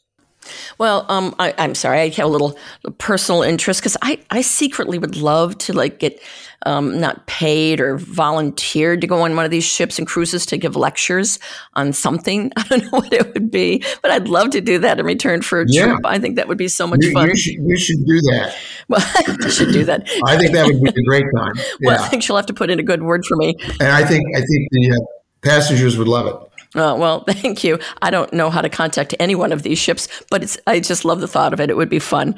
Well, 0.77 1.05
um, 1.09 1.35
I, 1.39 1.49
am 1.57 1.75
sorry, 1.75 2.01
I 2.01 2.09
have 2.09 2.25
a 2.25 2.29
little 2.29 2.57
personal 2.97 3.41
interest 3.41 3.81
because 3.81 3.97
I, 4.01 4.19
I 4.29 4.41
secretly 4.41 4.97
would 4.97 5.15
love 5.15 5.57
to 5.59 5.73
like 5.73 5.99
get 5.99 6.21
um, 6.65 6.99
not 6.99 7.27
paid 7.27 7.79
or 7.79 7.97
volunteered 7.97 9.01
to 9.01 9.07
go 9.07 9.21
on 9.21 9.35
one 9.35 9.45
of 9.45 9.51
these 9.51 9.63
ships 9.63 9.99
and 9.99 10.07
cruises 10.07 10.45
to 10.47 10.57
give 10.57 10.75
lectures 10.75 11.39
on 11.75 11.93
something. 11.93 12.51
I 12.57 12.63
don't 12.63 12.83
know 12.83 12.99
what 12.99 13.13
it 13.13 13.33
would 13.33 13.51
be, 13.51 13.83
but 14.01 14.11
I'd 14.11 14.27
love 14.27 14.49
to 14.51 14.61
do 14.61 14.79
that 14.79 14.99
in 14.99 15.05
return 15.05 15.41
for 15.41 15.61
a 15.61 15.65
yeah. 15.67 15.85
trip. 15.85 15.99
I 16.05 16.19
think 16.19 16.35
that 16.37 16.47
would 16.47 16.57
be 16.57 16.67
so 16.67 16.87
much 16.87 17.03
you, 17.03 17.11
fun. 17.11 17.29
You 17.29 17.35
should, 17.35 17.55
you 17.55 17.77
should 17.77 18.05
do 18.05 18.21
that. 18.21 18.55
Well, 18.87 19.01
I 19.15 19.49
should 19.49 19.71
do 19.71 19.83
that. 19.85 20.09
I 20.25 20.37
think 20.37 20.53
that 20.53 20.65
would 20.65 20.81
be 20.81 20.89
a 20.89 21.03
great 21.03 21.25
time. 21.35 21.53
Yeah. 21.55 21.63
Well, 21.95 22.01
I 22.01 22.07
think 22.07 22.23
she'll 22.23 22.35
have 22.35 22.47
to 22.47 22.53
put 22.53 22.71
in 22.71 22.79
a 22.79 22.83
good 22.83 23.03
word 23.03 23.25
for 23.25 23.35
me. 23.35 23.55
And 23.79 23.89
I 23.89 24.03
think 24.03 24.23
I 24.35 24.39
think 24.39 24.67
the 24.71 24.91
uh, 24.91 25.05
passengers 25.43 25.97
would 25.97 26.07
love 26.07 26.25
it. 26.25 26.54
Uh, 26.75 26.95
well, 26.97 27.23
thank 27.27 27.63
you. 27.63 27.79
I 28.01 28.11
don't 28.11 28.31
know 28.33 28.49
how 28.49 28.61
to 28.61 28.69
contact 28.69 29.15
any 29.19 29.35
one 29.35 29.51
of 29.51 29.63
these 29.63 29.79
ships, 29.79 30.07
but 30.29 30.43
it's, 30.43 30.57
I 30.67 30.79
just 30.79 31.05
love 31.05 31.21
the 31.21 31.27
thought 31.27 31.53
of 31.53 31.59
it. 31.59 31.69
It 31.69 31.77
would 31.77 31.89
be 31.89 31.99
fun. 31.99 32.35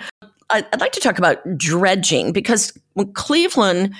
I'd 0.50 0.80
like 0.80 0.94
to 0.94 1.02
talk 1.02 1.18
about 1.18 1.40
dredging 1.58 2.32
because 2.32 2.72
Cleveland 3.16 3.94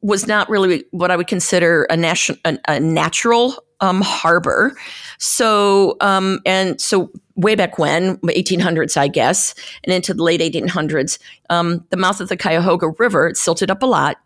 was 0.00 0.26
not 0.26 0.48
really 0.48 0.84
what 0.90 1.12
I 1.12 1.16
would 1.16 1.28
consider 1.28 1.84
a, 1.84 1.96
nation, 1.96 2.36
a, 2.44 2.58
a 2.66 2.80
natural 2.80 3.62
um, 3.80 4.00
harbor. 4.00 4.76
So, 5.18 5.96
um, 6.00 6.40
and 6.44 6.80
so 6.80 7.10
way 7.36 7.54
back 7.54 7.78
when, 7.78 8.16
1800s, 8.18 8.96
I 8.96 9.08
guess, 9.08 9.54
and 9.84 9.92
into 9.92 10.14
the 10.14 10.22
late 10.22 10.40
1800s, 10.40 11.18
um, 11.50 11.84
the 11.90 11.96
mouth 11.96 12.20
of 12.20 12.28
the 12.28 12.36
Cuyahoga 12.36 12.88
River, 12.98 13.32
silted 13.34 13.70
up 13.70 13.82
a 13.82 13.86
lot 13.86 14.16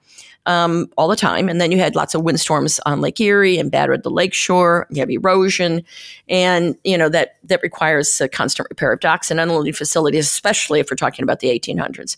um, 0.46 0.88
all 0.96 1.08
the 1.08 1.16
time. 1.16 1.48
And 1.48 1.60
then 1.60 1.72
you 1.72 1.78
had 1.78 1.94
lots 1.94 2.14
of 2.14 2.22
windstorms 2.22 2.80
on 2.86 3.00
Lake 3.00 3.20
Erie 3.20 3.58
and 3.58 3.70
battered 3.70 4.04
the 4.04 4.10
lakeshore. 4.10 4.86
You 4.90 5.00
have 5.00 5.10
erosion, 5.10 5.84
and 6.28 6.76
you 6.84 6.96
know 6.96 7.08
that 7.08 7.36
that 7.44 7.60
requires 7.62 8.20
a 8.20 8.28
constant 8.28 8.68
repair 8.70 8.92
of 8.92 9.00
docks 9.00 9.30
and 9.30 9.40
unloading 9.40 9.74
facilities, 9.74 10.26
especially 10.26 10.80
if 10.80 10.90
we're 10.90 10.96
talking 10.96 11.22
about 11.22 11.40
the 11.40 11.48
1800s. 11.48 12.16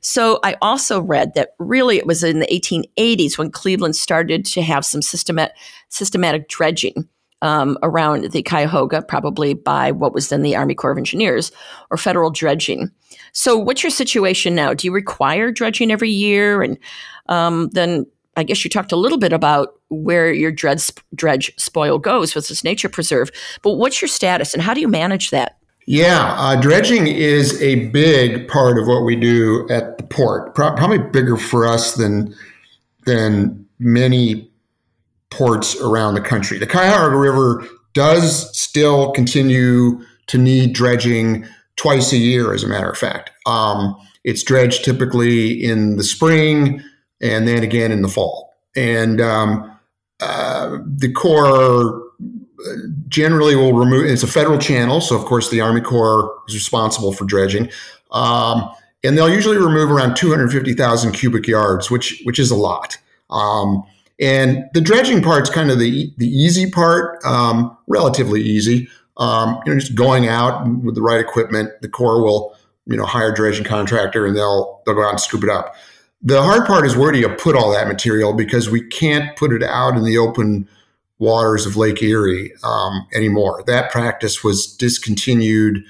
So 0.00 0.38
I 0.44 0.56
also 0.62 1.00
read 1.00 1.34
that 1.34 1.50
really 1.58 1.98
it 1.98 2.06
was 2.06 2.22
in 2.22 2.38
the 2.38 2.46
1880s 2.46 3.36
when 3.36 3.50
Cleveland 3.50 3.96
started 3.96 4.44
to 4.46 4.62
have 4.62 4.84
some 4.84 5.02
systematic 5.02 5.54
systematic 5.88 6.48
dredging. 6.48 7.08
Um, 7.42 7.76
around 7.82 8.32
the 8.32 8.42
Cuyahoga, 8.42 9.02
probably 9.02 9.52
by 9.52 9.92
what 9.92 10.14
was 10.14 10.30
then 10.30 10.40
the 10.40 10.56
Army 10.56 10.74
Corps 10.74 10.92
of 10.92 10.96
Engineers 10.96 11.52
or 11.90 11.98
federal 11.98 12.30
dredging. 12.30 12.90
So, 13.32 13.58
what's 13.58 13.82
your 13.82 13.90
situation 13.90 14.54
now? 14.54 14.72
Do 14.72 14.86
you 14.86 14.92
require 14.92 15.52
dredging 15.52 15.92
every 15.92 16.10
year? 16.10 16.62
And 16.62 16.78
um, 17.28 17.68
then 17.72 18.06
I 18.36 18.42
guess 18.42 18.62
you 18.64 18.70
talked 18.70 18.92
a 18.92 18.96
little 18.96 19.18
bit 19.18 19.32
about 19.32 19.74
where 19.88 20.32
your 20.32 20.52
dredge, 20.52 20.90
dredge 21.14 21.52
spoil 21.56 21.98
goes 21.98 22.34
with 22.34 22.48
this 22.48 22.62
nature 22.62 22.88
preserve. 22.88 23.30
But 23.62 23.72
what's 23.74 24.02
your 24.02 24.08
status 24.08 24.52
and 24.52 24.62
how 24.62 24.74
do 24.74 24.80
you 24.80 24.88
manage 24.88 25.30
that? 25.30 25.58
Yeah, 25.86 26.34
uh, 26.36 26.60
dredging 26.60 27.06
is 27.06 27.60
a 27.62 27.86
big 27.90 28.48
part 28.48 28.76
of 28.76 28.88
what 28.88 29.04
we 29.04 29.14
do 29.14 29.68
at 29.70 29.98
the 29.98 30.04
port. 30.04 30.54
Pro- 30.54 30.74
probably 30.74 30.98
bigger 30.98 31.36
for 31.36 31.66
us 31.66 31.94
than 31.94 32.34
than 33.04 33.64
many 33.78 34.50
ports 35.30 35.80
around 35.80 36.14
the 36.14 36.20
country. 36.20 36.58
The 36.58 36.66
Cuyahoga 36.66 37.16
River 37.16 37.64
does 37.92 38.56
still 38.58 39.12
continue 39.12 40.00
to 40.26 40.38
need 40.38 40.72
dredging 40.72 41.46
twice 41.76 42.12
a 42.12 42.16
year, 42.16 42.52
as 42.52 42.64
a 42.64 42.68
matter 42.68 42.90
of 42.90 42.98
fact. 42.98 43.30
Um, 43.46 43.94
it's 44.24 44.42
dredged 44.42 44.84
typically 44.84 45.62
in 45.62 45.96
the 45.96 46.02
spring 46.02 46.82
and 47.20 47.46
then 47.46 47.62
again 47.62 47.92
in 47.92 48.02
the 48.02 48.08
fall. 48.08 48.54
And 48.74 49.20
um, 49.20 49.78
uh, 50.20 50.78
the 50.84 51.12
Corps 51.12 52.02
generally 53.08 53.54
will 53.54 53.72
remove. 53.72 54.06
It's 54.06 54.22
a 54.22 54.28
federal 54.28 54.58
channel, 54.58 55.00
so 55.00 55.16
of 55.16 55.24
course 55.24 55.50
the 55.50 55.60
Army 55.60 55.80
Corps 55.80 56.34
is 56.48 56.54
responsible 56.54 57.12
for 57.12 57.24
dredging, 57.24 57.70
um, 58.12 58.70
and 59.04 59.16
they'll 59.16 59.32
usually 59.32 59.58
remove 59.58 59.90
around 59.90 60.16
250,000 60.16 61.12
cubic 61.12 61.46
yards, 61.46 61.90
which 61.90 62.20
which 62.24 62.38
is 62.38 62.50
a 62.50 62.56
lot. 62.56 62.96
Um, 63.30 63.82
and 64.18 64.64
the 64.72 64.80
dredging 64.80 65.22
part's 65.22 65.50
kind 65.50 65.70
of 65.70 65.78
the 65.78 66.12
the 66.16 66.26
easy 66.26 66.70
part, 66.70 67.22
um, 67.24 67.76
relatively 67.86 68.42
easy. 68.42 68.88
Um, 69.18 69.60
you 69.64 69.72
know, 69.72 69.80
just 69.80 69.94
going 69.94 70.28
out 70.28 70.66
with 70.82 70.94
the 70.94 71.02
right 71.02 71.20
equipment, 71.20 71.70
the 71.80 71.88
Corps 71.88 72.22
will 72.22 72.56
you 72.86 72.96
know 72.96 73.04
hire 73.04 73.32
a 73.32 73.34
dredging 73.34 73.64
contractor, 73.64 74.26
and 74.26 74.36
they'll 74.36 74.82
they'll 74.86 74.94
go 74.94 75.04
out 75.04 75.10
and 75.10 75.20
scoop 75.20 75.42
it 75.42 75.50
up. 75.50 75.74
The 76.22 76.42
hard 76.42 76.66
part 76.66 76.86
is 76.86 76.96
where 76.96 77.12
do 77.12 77.18
you 77.18 77.28
put 77.28 77.54
all 77.54 77.72
that 77.72 77.88
material 77.88 78.32
because 78.32 78.70
we 78.70 78.86
can't 78.88 79.36
put 79.36 79.52
it 79.52 79.62
out 79.62 79.96
in 79.96 80.04
the 80.04 80.18
open 80.18 80.68
waters 81.18 81.66
of 81.66 81.76
Lake 81.76 82.02
Erie 82.02 82.52
um, 82.62 83.06
anymore. 83.14 83.62
That 83.66 83.90
practice 83.90 84.42
was 84.42 84.66
discontinued 84.66 85.84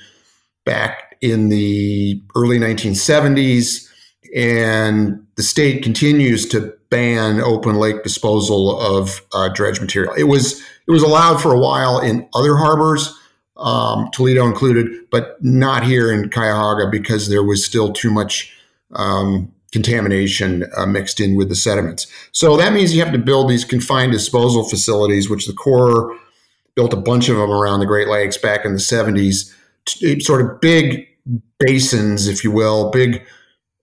back 0.65 1.17
in 1.21 1.49
the 1.49 2.23
early 2.37 2.59
1970s, 2.59 3.89
and 4.35 5.25
the 5.37 5.43
state 5.43 5.83
continues 5.83 6.47
to 6.49 6.75
ban 6.91 7.41
open 7.41 7.77
lake 7.77 8.03
disposal 8.03 8.79
of 8.81 9.23
uh, 9.33 9.49
dredge 9.49 9.81
material. 9.81 10.13
It 10.15 10.25
was 10.25 10.61
it 10.87 10.93
was 10.93 11.03
allowed 11.03 11.39
for 11.39 11.53
a 11.53 11.59
while 11.59 11.99
in 11.99 12.29
other 12.35 12.57
harbors, 12.57 13.13
um, 13.57 14.09
Toledo 14.13 14.47
included, 14.47 14.89
but 15.11 15.43
not 15.43 15.85
here 15.85 16.13
in 16.13 16.31
Cuyahoga 16.31 16.89
because 16.91 17.29
there 17.29 17.43
was 17.43 17.65
still 17.65 17.93
too 17.93 18.11
much 18.11 18.55
um, 18.93 19.53
contamination 19.73 20.65
uh, 20.77 20.87
mixed 20.87 21.21
in 21.21 21.37
with 21.37 21.49
the 21.49 21.55
sediments. 21.55 22.07
So 22.33 22.57
that 22.57 22.73
means 22.73 22.95
you 22.95 23.03
have 23.03 23.13
to 23.13 23.19
build 23.19 23.51
these 23.51 23.65
confined 23.65 24.13
disposal 24.13 24.65
facilities, 24.65 25.29
which 25.29 25.47
the 25.47 25.53
Corps 25.53 26.17
built 26.75 26.93
a 26.93 26.97
bunch 26.97 27.29
of 27.29 27.37
them 27.37 27.51
around 27.51 27.81
the 27.81 27.87
Great 27.87 28.09
Lakes 28.09 28.37
back 28.37 28.65
in 28.65 28.73
the 28.73 28.79
70s, 28.79 29.53
sort 30.23 30.43
of 30.43 30.61
big 30.61 31.07
basins, 31.59 32.29
if 32.29 32.45
you 32.45 32.51
will, 32.51 32.91
big 32.91 33.27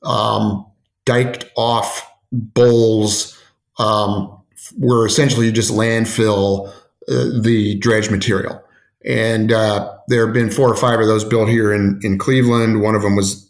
um, 0.03 0.65
diked 1.05 1.45
off 1.57 2.09
bowls 2.31 3.37
um, 3.79 4.41
where 4.77 5.05
essentially 5.05 5.47
you 5.47 5.51
just 5.51 5.71
landfill 5.71 6.69
uh, 7.09 7.41
the 7.41 7.75
dredge 7.79 8.09
material. 8.09 8.61
And 9.05 9.51
uh, 9.51 9.97
there 10.07 10.25
have 10.25 10.33
been 10.33 10.49
four 10.49 10.69
or 10.69 10.75
five 10.75 10.99
of 10.99 11.07
those 11.07 11.25
built 11.25 11.49
here 11.49 11.73
in, 11.73 11.99
in 12.03 12.17
Cleveland. 12.17 12.81
One 12.81 12.95
of 12.95 13.01
them 13.01 13.15
was 13.15 13.49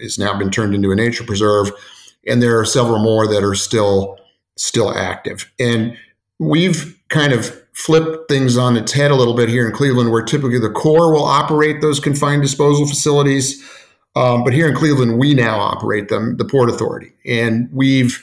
has 0.00 0.18
now 0.18 0.36
been 0.36 0.50
turned 0.50 0.74
into 0.74 0.90
a 0.90 0.96
nature 0.96 1.24
preserve, 1.24 1.70
and 2.26 2.42
there 2.42 2.58
are 2.58 2.64
several 2.64 2.98
more 2.98 3.26
that 3.26 3.44
are 3.44 3.54
still 3.54 4.18
still 4.56 4.96
active. 4.96 5.50
And 5.58 5.96
we've 6.38 6.98
kind 7.08 7.32
of 7.32 7.62
flipped 7.72 8.28
things 8.28 8.56
on 8.56 8.76
its 8.76 8.92
head 8.92 9.10
a 9.10 9.14
little 9.14 9.34
bit 9.34 9.48
here 9.48 9.66
in 9.66 9.72
Cleveland, 9.72 10.10
where 10.10 10.22
typically 10.22 10.58
the 10.58 10.70
Corps 10.70 11.12
will 11.12 11.24
operate 11.24 11.80
those 11.80 12.00
confined 12.00 12.42
disposal 12.42 12.86
facilities. 12.86 13.62
Um, 14.14 14.44
but 14.44 14.52
here 14.52 14.68
in 14.68 14.76
Cleveland, 14.76 15.18
we 15.18 15.32
now 15.32 15.58
operate 15.58 16.08
them, 16.08 16.36
the 16.36 16.44
Port 16.44 16.68
Authority. 16.68 17.12
And 17.24 17.68
we've 17.72 18.22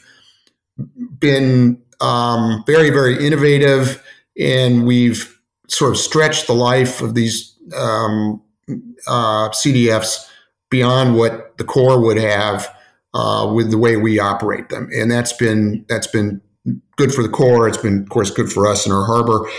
been 1.19 1.81
um, 1.99 2.63
very, 2.67 2.91
very 2.91 3.25
innovative, 3.25 4.03
and 4.39 4.85
we've 4.85 5.39
sort 5.67 5.91
of 5.91 5.97
stretched 5.97 6.47
the 6.47 6.53
life 6.53 7.01
of 7.01 7.15
these 7.15 7.55
um, 7.75 8.41
uh, 9.07 9.49
CDFs 9.49 10.28
beyond 10.69 11.15
what 11.15 11.57
the 11.57 11.63
Corps 11.63 11.99
would 12.01 12.17
have 12.17 12.73
uh, 13.13 13.51
with 13.53 13.71
the 13.71 13.77
way 13.77 13.97
we 13.97 14.19
operate 14.19 14.69
them, 14.69 14.89
and 14.93 15.09
that's 15.11 15.33
been 15.33 15.85
that's 15.87 16.07
been 16.07 16.41
good 16.97 17.13
for 17.13 17.23
the 17.23 17.29
Corps. 17.29 17.67
It's 17.67 17.77
been, 17.77 18.01
of 18.01 18.09
course, 18.09 18.31
good 18.31 18.51
for 18.51 18.67
us 18.67 18.85
in 18.85 18.91
our 18.91 19.05
harbor, 19.05 19.49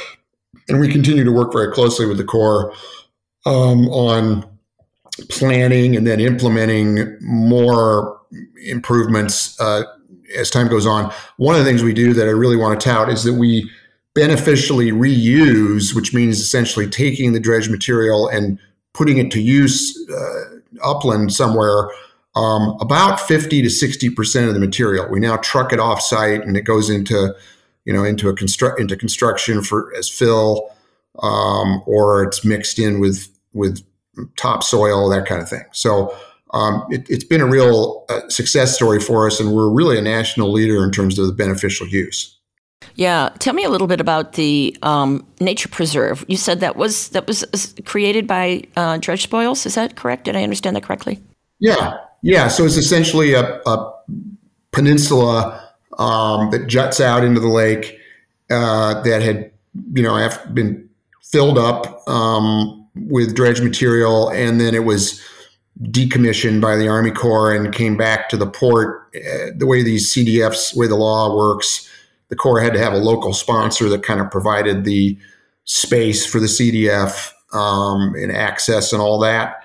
and 0.68 0.80
we 0.80 0.88
continue 0.90 1.24
to 1.24 1.32
work 1.32 1.52
very 1.52 1.72
closely 1.72 2.06
with 2.06 2.16
the 2.16 2.24
Corps 2.24 2.72
um, 3.46 3.88
on 3.88 4.44
planning 5.28 5.96
and 5.96 6.06
then 6.06 6.20
implementing 6.20 7.16
more 7.20 8.20
improvements 8.66 9.60
uh, 9.60 9.82
as 10.36 10.50
time 10.50 10.68
goes 10.68 10.86
on. 10.86 11.12
One 11.36 11.54
of 11.54 11.64
the 11.64 11.70
things 11.70 11.82
we 11.82 11.92
do 11.92 12.12
that 12.14 12.28
I 12.28 12.30
really 12.30 12.56
want 12.56 12.80
to 12.80 12.84
tout 12.88 13.08
is 13.08 13.24
that 13.24 13.34
we 13.34 13.68
beneficially 14.14 14.90
reuse, 14.90 15.94
which 15.94 16.14
means 16.14 16.40
essentially 16.40 16.88
taking 16.88 17.32
the 17.32 17.40
dredge 17.40 17.68
material 17.68 18.28
and 18.28 18.58
putting 18.94 19.18
it 19.18 19.30
to 19.32 19.40
use 19.40 19.96
uh, 20.10 20.59
upland 20.82 21.32
somewhere, 21.32 21.90
um, 22.34 22.76
about 22.80 23.20
50 23.20 23.62
to 23.62 23.68
60% 23.68 24.48
of 24.48 24.54
the 24.54 24.60
material. 24.60 25.08
We 25.10 25.20
now 25.20 25.36
truck 25.38 25.72
it 25.72 25.80
off 25.80 26.00
site 26.00 26.42
and 26.42 26.56
it 26.56 26.62
goes 26.62 26.88
into, 26.88 27.34
you 27.84 27.92
know, 27.92 28.04
into 28.04 28.28
a 28.28 28.34
construct 28.34 28.80
into 28.80 28.96
construction 28.96 29.62
for 29.62 29.92
as 29.96 30.08
fill, 30.08 30.70
um, 31.22 31.82
or 31.86 32.22
it's 32.22 32.44
mixed 32.44 32.78
in 32.78 33.00
with, 33.00 33.28
with 33.52 33.84
topsoil, 34.36 35.08
that 35.08 35.26
kind 35.26 35.42
of 35.42 35.48
thing. 35.48 35.64
So 35.72 36.16
um, 36.52 36.84
it, 36.90 37.08
has 37.08 37.24
been 37.24 37.40
a 37.40 37.46
real 37.46 38.04
uh, 38.08 38.28
success 38.28 38.74
story 38.74 39.00
for 39.00 39.26
us, 39.26 39.40
and 39.40 39.52
we're 39.52 39.70
really 39.70 39.98
a 39.98 40.02
national 40.02 40.52
leader 40.52 40.82
in 40.84 40.90
terms 40.90 41.18
of 41.18 41.26
the 41.26 41.32
beneficial 41.32 41.86
use. 41.86 42.36
Yeah, 42.94 43.30
tell 43.38 43.54
me 43.54 43.64
a 43.64 43.70
little 43.70 43.86
bit 43.86 44.00
about 44.00 44.34
the 44.34 44.76
um, 44.82 45.26
nature 45.40 45.68
preserve. 45.68 46.24
You 46.28 46.36
said 46.36 46.60
that 46.60 46.76
was 46.76 47.08
that 47.10 47.26
was 47.26 47.44
uh, 47.44 47.82
created 47.84 48.26
by 48.26 48.64
uh, 48.76 48.98
dredge 48.98 49.22
spoils. 49.22 49.66
Is 49.66 49.74
that 49.74 49.96
correct? 49.96 50.24
Did 50.24 50.36
I 50.36 50.42
understand 50.42 50.76
that 50.76 50.82
correctly? 50.82 51.20
Yeah, 51.58 51.98
yeah. 52.22 52.48
So 52.48 52.64
it's 52.64 52.76
essentially 52.76 53.34
a, 53.34 53.60
a 53.66 53.92
peninsula 54.72 55.74
um, 55.98 56.50
that 56.50 56.66
juts 56.66 57.00
out 57.00 57.24
into 57.24 57.40
the 57.40 57.48
lake 57.48 57.98
uh, 58.50 59.02
that 59.02 59.22
had, 59.22 59.50
you 59.94 60.02
know, 60.02 60.28
been 60.52 60.88
filled 61.22 61.58
up 61.58 62.06
um, 62.08 62.88
with 62.94 63.36
dredge 63.36 63.60
material, 63.60 64.30
and 64.30 64.60
then 64.60 64.74
it 64.74 64.84
was 64.84 65.22
decommissioned 65.82 66.60
by 66.60 66.76
the 66.76 66.88
Army 66.88 67.10
Corps 67.10 67.54
and 67.54 67.74
came 67.74 67.96
back 67.96 68.28
to 68.30 68.36
the 68.36 68.46
port. 68.46 69.08
Uh, 69.14 69.50
the 69.56 69.66
way 69.66 69.82
these 69.82 70.12
CDFs, 70.12 70.72
the 70.72 70.80
way 70.80 70.86
the 70.86 70.96
law 70.96 71.34
works 71.36 71.89
the 72.30 72.36
Corps 72.36 72.60
had 72.60 72.72
to 72.72 72.78
have 72.78 72.92
a 72.92 72.98
local 72.98 73.34
sponsor 73.34 73.88
that 73.90 74.02
kind 74.02 74.20
of 74.20 74.30
provided 74.30 74.84
the 74.84 75.18
space 75.64 76.24
for 76.24 76.40
the 76.40 76.46
CDF 76.46 77.32
um, 77.52 78.14
and 78.14 78.32
access 78.32 78.92
and 78.92 79.02
all 79.02 79.18
that. 79.18 79.62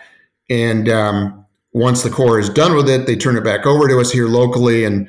And 0.49 0.89
um, 0.89 1.45
once 1.72 2.03
the 2.03 2.09
Corps 2.09 2.39
is 2.39 2.49
done 2.49 2.76
with 2.76 2.89
it, 2.89 3.05
they 3.07 3.16
turn 3.16 3.38
it 3.38 3.43
back 3.43 3.66
over 3.66 3.88
to 3.88 3.99
us 3.99 4.11
here 4.11 4.28
locally. 4.28 4.84
And 4.84 5.07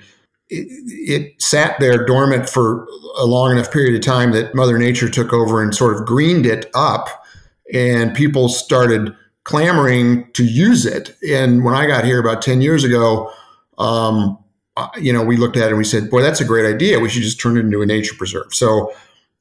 it, 0.48 0.68
it, 0.68 1.42
sat 1.42 1.78
there 1.80 2.04
dormant 2.04 2.48
for 2.48 2.86
a 3.18 3.24
long 3.24 3.50
enough 3.50 3.72
period 3.72 3.94
of 3.94 4.02
time 4.02 4.32
that 4.32 4.54
Mother 4.54 4.78
Nature 4.78 5.09
took 5.09 5.32
over 5.32 5.62
and 5.62 5.74
sort 5.74 5.96
of 5.96 6.07
greened 6.07 6.46
it 6.46 6.70
up. 6.74 7.24
And 7.72 8.14
people 8.14 8.48
started 8.48 9.14
clamoring 9.44 10.30
to 10.32 10.44
use 10.44 10.86
it. 10.86 11.16
And 11.28 11.64
when 11.64 11.74
I 11.74 11.86
got 11.86 12.04
here 12.04 12.20
about 12.20 12.42
10 12.42 12.61
years 12.61 12.84
ago, 12.84 13.30
um, 13.78 14.38
uh, 14.77 14.89
you 14.99 15.12
know, 15.12 15.22
we 15.22 15.37
looked 15.37 15.57
at 15.57 15.64
it 15.64 15.68
and 15.68 15.79
we 15.79 15.85
said, 15.85 16.11
boy, 16.11 16.20
that's 16.20 16.41
a 16.41 16.45
great 16.45 16.66
idea. 16.66 17.01
We 17.01 17.09
should 17.09 17.22
just 17.22 17.41
turn 17.41 17.57
it 17.57 17.61
into 17.61 17.83
a 17.83 17.87
nature 17.87 18.14
preserve. 18.14 18.55
So 18.55 18.93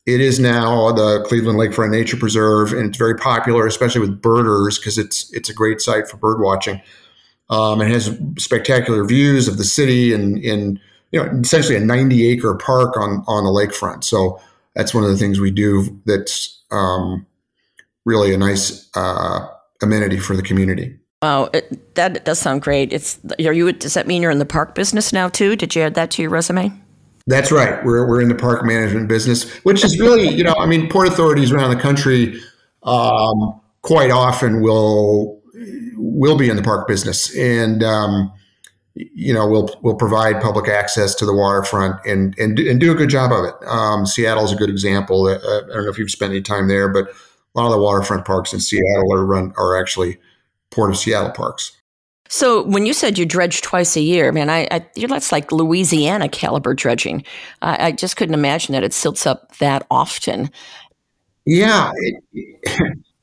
it 0.06 0.22
is 0.22 0.40
now 0.40 0.92
the 0.92 1.24
Cleveland 1.28 1.58
Lakefront 1.58 1.90
Nature 1.90 2.18
Preserve, 2.18 2.74
and 2.74 2.88
it's 2.88 2.98
very 2.98 3.16
popular, 3.16 3.66
especially 3.66 4.02
with 4.02 4.22
birders, 4.22 4.78
because 4.78 4.98
it's 5.00 5.34
it's 5.34 5.50
a 5.50 5.54
great 5.54 5.82
site 5.82 6.08
for 6.08 6.18
bird 6.18 6.40
watching. 6.40 6.80
Um, 7.50 7.82
it 7.82 7.90
has 7.90 8.18
spectacular 8.38 9.04
views 9.04 9.48
of 9.48 9.58
the 9.58 9.64
city 9.64 10.14
and 10.14 10.38
in 10.38 10.80
you 11.12 11.24
know 11.24 11.40
essentially 11.40 11.76
a 11.76 11.80
90 11.80 12.28
acre 12.28 12.56
park 12.56 12.96
on 12.98 13.24
on 13.28 13.46
the 13.46 13.50
lakefront. 13.50 14.04
So 14.04 14.40
that's 14.76 14.94
one 14.94 15.04
of 15.04 15.10
the 15.10 15.18
things 15.18 15.40
we 15.40 15.52
do. 15.52 16.00
That's 16.06 16.62
um, 16.72 17.26
really 18.06 18.32
a 18.34 18.38
nice 18.38 18.88
uh, 18.96 19.48
amenity 19.82 20.20
for 20.20 20.36
the 20.36 20.44
community. 20.44 21.00
Wow, 21.22 21.50
it, 21.54 21.96
that 21.96 22.26
does 22.26 22.40
sound 22.40 22.62
great. 22.62 22.94
It's 22.94 23.20
are 23.44 23.54
you? 23.54 23.72
Does 23.72 23.94
that 23.94 24.08
mean 24.08 24.22
you're 24.22 24.32
in 24.32 24.40
the 24.40 24.46
park 24.46 24.76
business 24.76 25.14
now 25.14 25.30
too? 25.30 25.56
Did 25.56 25.76
you 25.76 25.82
add 25.82 25.96
that 25.96 26.12
to 26.12 26.22
your 26.22 26.32
resume? 26.32 26.72
That's 27.28 27.52
right. 27.52 27.84
We're 27.84 28.08
we're 28.08 28.22
in 28.22 28.30
the 28.30 28.36
park 28.36 28.64
management 28.66 29.08
business, 29.08 29.50
which 29.64 29.84
is 29.84 30.00
really 30.00 30.28
you 30.28 30.44
know 30.44 30.56
I 30.60 30.68
mean 30.68 30.90
port 30.90 31.08
authorities 31.08 31.52
around 31.52 31.76
the 31.76 31.82
country 31.82 32.40
um, 32.84 33.60
quite 33.82 34.12
often 34.12 34.62
will 34.62 35.42
will 35.96 36.38
be 36.38 36.50
in 36.50 36.58
the 36.58 36.64
park 36.64 36.88
business 36.88 37.36
and. 37.36 37.84
Um, 37.84 38.32
you 38.96 39.34
know, 39.34 39.46
we'll 39.46 39.78
we'll 39.82 39.96
provide 39.96 40.42
public 40.42 40.70
access 40.70 41.16
to 41.16 41.26
the 41.26 41.34
waterfront 41.34 42.00
and 42.06 42.34
and, 42.40 42.58
and 42.58 42.80
do 42.80 42.94
a 42.94 42.96
good 42.96 43.10
job 43.10 43.32
of 43.32 43.44
it. 43.44 43.54
Um, 43.68 44.06
Seattle's 44.06 44.54
a 44.54 44.56
good 44.56 44.70
example. 44.70 45.26
Uh, 45.26 45.36
I 45.36 45.62
don't 45.68 45.84
know 45.84 45.90
if 45.90 45.98
you've 45.98 46.10
spent 46.10 46.32
any 46.32 46.42
time 46.42 46.70
there, 46.70 46.88
but 46.88 47.10
a 47.10 47.60
lot 47.60 47.66
of 47.66 47.74
the 47.74 47.80
waterfront 47.80 48.24
parks 48.26 48.54
in 48.54 48.62
Seattle 48.62 49.14
are 49.14 49.26
run 49.26 49.54
are 49.58 49.78
actually 49.78 50.18
Port 50.72 50.90
of 50.90 50.98
Seattle 50.98 51.32
parks. 51.32 51.72
So 52.28 52.64
when 52.64 52.86
you 52.86 52.94
said 52.94 53.18
you 53.18 53.26
dredge 53.26 53.62
twice 53.62 53.96
a 53.96 54.02
year, 54.02 54.32
man, 54.32 54.50
I, 54.50 54.68
I 54.72 54.86
that's 55.08 55.32
like 55.32 55.52
Louisiana 55.52 56.28
caliber 56.28 56.74
dredging. 56.74 57.24
I, 57.62 57.88
I, 57.88 57.92
just 57.92 58.18
couldn't 58.18 58.34
imagine 58.34 58.74
that 58.74 58.84
it 58.84 58.94
silts 58.94 59.28
up 59.28 59.56
that 59.58 59.86
often. 59.92 60.50
Yeah, 61.46 61.92
it, 61.96 62.24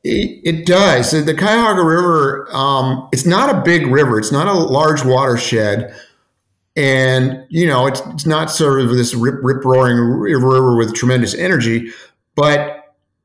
it, 0.05 0.40
it 0.45 0.66
does. 0.66 1.11
The 1.11 1.34
Cuyahoga 1.34 1.82
River, 1.82 2.49
um, 2.53 3.09
it's 3.12 3.26
not 3.26 3.55
a 3.55 3.61
big 3.62 3.88
river. 3.88 4.18
It's 4.18 4.32
not 4.32 4.47
a 4.47 4.53
large 4.53 5.05
watershed. 5.05 5.93
And, 6.76 7.45
you 7.51 7.66
know, 7.66 7.86
it's, 7.86 8.01
it's 8.07 8.24
not 8.24 8.51
sort 8.51 8.80
of 8.80 8.90
this 8.90 9.14
rip, 9.14 9.34
rip 9.43 9.64
roaring 9.64 9.99
river 9.99 10.76
with 10.76 10.95
tremendous 10.95 11.34
energy, 11.34 11.90
but 12.36 12.82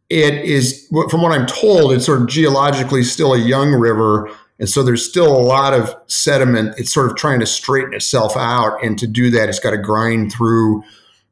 it 0.09 0.35
is, 0.45 0.87
from 1.09 1.21
what 1.21 1.37
I'm 1.37 1.45
told, 1.45 1.91
it's 1.91 2.05
sort 2.05 2.21
of 2.21 2.27
geologically 2.27 3.03
still 3.03 3.33
a 3.33 3.39
young 3.39 3.73
river. 3.73 4.29
And 4.59 4.69
so 4.69 4.81
there's 4.81 5.07
still 5.07 5.27
a 5.27 5.41
lot 5.41 5.73
of 5.73 5.93
sediment. 6.07 6.75
It's 6.77 6.93
sort 6.93 7.09
of 7.09 7.15
trying 7.15 7.39
to 7.41 7.45
straighten 7.45 7.93
itself 7.93 8.35
out. 8.37 8.83
And 8.83 8.97
to 8.99 9.07
do 9.07 9.29
that, 9.31 9.49
it's 9.49 9.59
got 9.59 9.71
to 9.71 9.77
grind 9.77 10.31
through, 10.31 10.83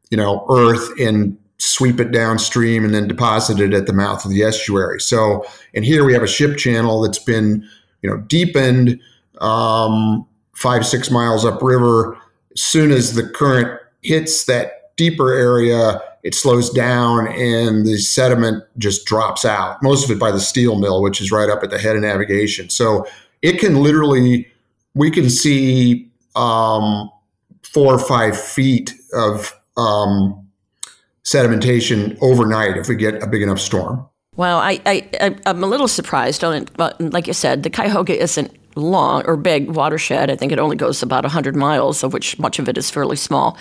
you 0.10 0.18
know, 0.18 0.46
earth 0.50 0.90
and 1.00 1.38
sweep 1.58 2.00
it 2.00 2.12
downstream 2.12 2.84
and 2.84 2.94
then 2.94 3.08
deposit 3.08 3.60
it 3.60 3.74
at 3.74 3.88
the 3.88 3.94
mouth 3.94 4.26
of 4.26 4.32
the 4.32 4.44
estuary. 4.44 5.00
So, 5.00 5.46
and 5.74 5.86
here 5.86 6.04
we 6.04 6.14
have 6.14 6.22
a 6.22 6.28
ship 6.28 6.58
channel 6.58 7.02
that's 7.02 7.20
been, 7.20 7.68
you 8.02 8.10
know, 8.10 8.18
deepened 8.18 9.00
um, 9.40 10.28
five, 10.54 10.86
six 10.86 11.10
miles 11.10 11.46
upriver. 11.46 12.16
As 12.54 12.62
soon 12.62 12.92
as 12.92 13.16
the 13.16 13.28
current 13.28 13.80
hits 14.02 14.46
that 14.46 14.75
deeper 14.96 15.34
area, 15.34 16.02
it 16.24 16.34
slows 16.34 16.70
down 16.70 17.28
and 17.28 17.86
the 17.86 17.98
sediment 17.98 18.64
just 18.78 19.06
drops 19.06 19.46
out, 19.46 19.82
most 19.84 20.06
of 20.06 20.12
it 20.12 20.20
by 20.20 20.32
the 20.32 20.40
steel 20.40 20.76
mill, 20.76 21.02
which 21.02 21.22
is 21.22 21.32
right 21.32 21.50
up 21.50 21.64
at 21.64 21.70
the 21.70 21.78
head 21.78 21.96
of 21.96 22.02
navigation. 22.02 22.70
So 22.70 23.06
it 23.42 23.60
can 23.60 23.76
literally, 23.76 24.48
we 24.94 25.12
can 25.12 25.30
see 25.30 26.10
um, 26.36 27.10
four 27.64 27.94
or 27.94 28.00
five 28.00 28.40
feet 28.40 28.94
of 29.14 29.54
um, 29.78 30.48
sedimentation 31.24 32.18
overnight 32.22 32.78
if 32.78 32.88
we 32.88 32.96
get 32.96 33.22
a 33.22 33.28
big 33.28 33.42
enough 33.42 33.60
storm. 33.60 34.08
Well, 34.36 34.58
I, 34.60 34.82
I, 34.86 35.36
I'm 35.46 35.64
a 35.64 35.68
little 35.68 35.88
surprised 35.88 36.44
on 36.44 36.54
it. 36.54 36.72
But 36.76 37.00
like 37.00 37.28
you 37.28 37.34
said, 37.34 37.64
the 37.64 37.70
Cuyahoga 37.70 38.22
isn't 38.22 38.56
long 38.76 39.24
or 39.26 39.38
big 39.38 39.70
watershed. 39.72 40.30
I 40.30 40.36
think 40.36 40.52
it 40.52 40.60
only 40.60 40.76
goes 40.76 41.02
about 41.02 41.24
100 41.24 41.56
miles, 41.56 42.04
of 42.04 42.14
which 42.14 42.38
much 42.40 42.60
of 42.60 42.68
it 42.68 42.78
is 42.78 42.92
fairly 42.92 43.16
small. 43.16 43.58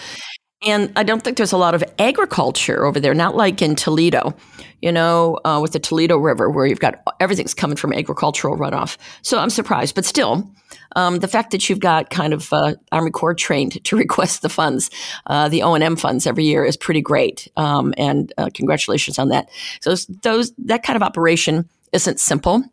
And 0.67 0.93
I 0.97 1.03
don't 1.03 1.23
think 1.23 1.37
there's 1.37 1.53
a 1.53 1.59
lot 1.59 1.75
of 1.75 1.85
agriculture 1.99 2.85
over 2.85 2.99
there, 2.99 3.15
not 3.15 3.37
like 3.37 3.61
in 3.61 3.75
Toledo, 3.75 4.35
you 4.81 4.91
know, 4.91 5.39
uh, 5.45 5.59
with 5.61 5.73
the 5.73 5.79
Toledo 5.79 6.17
River, 6.17 6.49
where 6.51 6.67
you've 6.67 6.81
got 6.81 7.03
everything's 7.21 7.55
coming 7.55 7.77
from 7.77 7.93
agricultural 7.93 8.57
runoff. 8.57 8.97
So 9.23 9.39
I'm 9.39 9.51
surprised. 9.51 9.95
But 9.95 10.05
still, 10.05 10.51
um, 10.97 11.19
the 11.19 11.29
fact 11.29 11.51
that 11.51 11.69
you've 11.69 11.81
got 11.81 12.11
kind 12.11 12.33
of 12.33 12.53
uh, 12.53 12.75
Army 12.93 13.11
Corps 13.11 13.35
trained 13.35 13.85
to 13.85 13.97
request 13.97 14.43
the 14.43 14.49
funds, 14.49 14.91
uh, 15.27 15.49
the 15.49 15.62
O 15.62 15.75
and 15.75 15.85
M 15.85 15.97
funds 15.97 16.27
every 16.27 16.45
year, 16.45 16.65
is 16.65 16.77
pretty 16.77 17.01
great. 17.03 17.49
Um, 17.57 17.93
and 17.99 18.33
uh, 18.39 18.49
congratulations 18.55 19.19
on 19.19 19.29
that. 19.29 19.51
So 19.81 19.95
those 20.23 20.53
that 20.59 20.83
kind 20.83 20.97
of 20.97 21.03
operation 21.03 21.69
isn't 21.93 22.21
simple 22.21 22.65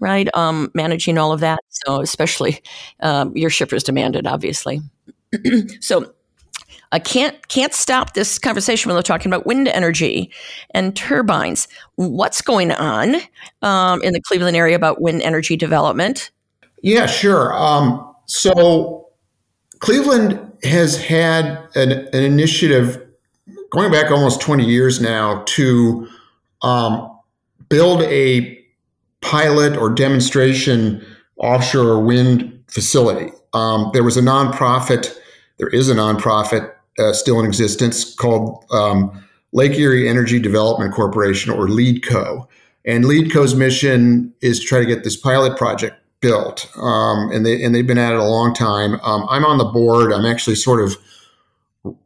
right? 0.00 0.34
Um, 0.34 0.70
managing 0.74 1.18
all 1.18 1.30
of 1.30 1.40
that. 1.40 1.60
So, 1.68 2.00
especially 2.00 2.62
um, 3.00 3.36
your 3.36 3.50
shippers 3.50 3.84
demanded, 3.84 4.26
obviously. 4.26 4.80
so, 5.80 6.14
I 6.92 6.98
can't 6.98 7.48
can't 7.48 7.72
stop 7.72 8.14
this 8.14 8.38
conversation 8.38 8.88
when 8.88 8.96
we're 8.96 9.02
talking 9.02 9.32
about 9.32 9.46
wind 9.46 9.68
energy 9.68 10.30
and 10.72 10.96
turbines. 10.96 11.68
What's 11.94 12.42
going 12.42 12.72
on 12.72 13.16
um, 13.62 14.02
in 14.02 14.12
the 14.12 14.20
Cleveland 14.20 14.56
area 14.56 14.74
about 14.74 15.00
wind 15.00 15.22
energy 15.22 15.56
development? 15.56 16.30
Yeah, 16.82 17.06
sure. 17.06 17.56
Um, 17.56 18.14
so 18.26 19.08
Cleveland 19.80 20.40
has 20.62 20.96
had 21.00 21.46
an, 21.74 21.92
an, 21.92 22.22
initiative 22.22 23.00
going 23.70 23.90
back 23.90 24.10
almost 24.10 24.40
20 24.40 24.64
years 24.64 25.00
now 25.00 25.42
to 25.46 26.06
um, 26.62 27.18
build 27.68 28.02
a 28.02 28.58
pilot 29.20 29.76
or 29.76 29.90
demonstration 29.90 31.04
offshore 31.38 32.00
wind 32.02 32.62
facility. 32.68 33.32
Um, 33.54 33.90
there 33.92 34.04
was 34.04 34.16
a 34.16 34.22
nonprofit, 34.22 35.16
there 35.58 35.68
is 35.68 35.88
a 35.88 35.94
nonprofit 35.94 36.72
uh, 36.98 37.12
still 37.12 37.40
in 37.40 37.46
existence 37.46 38.14
called 38.14 38.64
um, 38.70 39.24
Lake 39.52 39.78
Erie 39.78 40.08
Energy 40.08 40.38
Development 40.38 40.92
Corporation 40.94 41.52
or 41.52 41.66
LEEDCO. 41.66 42.46
And 42.84 43.04
LEEDCO's 43.04 43.54
mission 43.54 44.32
is 44.40 44.60
to 44.60 44.66
try 44.66 44.80
to 44.80 44.86
get 44.86 45.04
this 45.04 45.16
pilot 45.16 45.56
project 45.56 45.96
built. 46.20 46.70
Um, 46.76 47.30
and, 47.32 47.44
they, 47.44 47.62
and 47.62 47.74
they've 47.74 47.86
been 47.86 47.98
at 47.98 48.12
it 48.12 48.18
a 48.18 48.24
long 48.24 48.54
time. 48.54 49.00
Um, 49.02 49.26
I'm 49.28 49.44
on 49.44 49.58
the 49.58 49.64
board. 49.64 50.12
I'm 50.12 50.26
actually 50.26 50.56
sort 50.56 50.82
of 50.82 50.96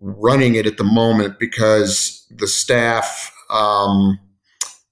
running 0.00 0.54
it 0.54 0.66
at 0.66 0.76
the 0.76 0.84
moment 0.84 1.38
because 1.38 2.26
the 2.30 2.46
staff 2.46 3.32
um, 3.50 4.18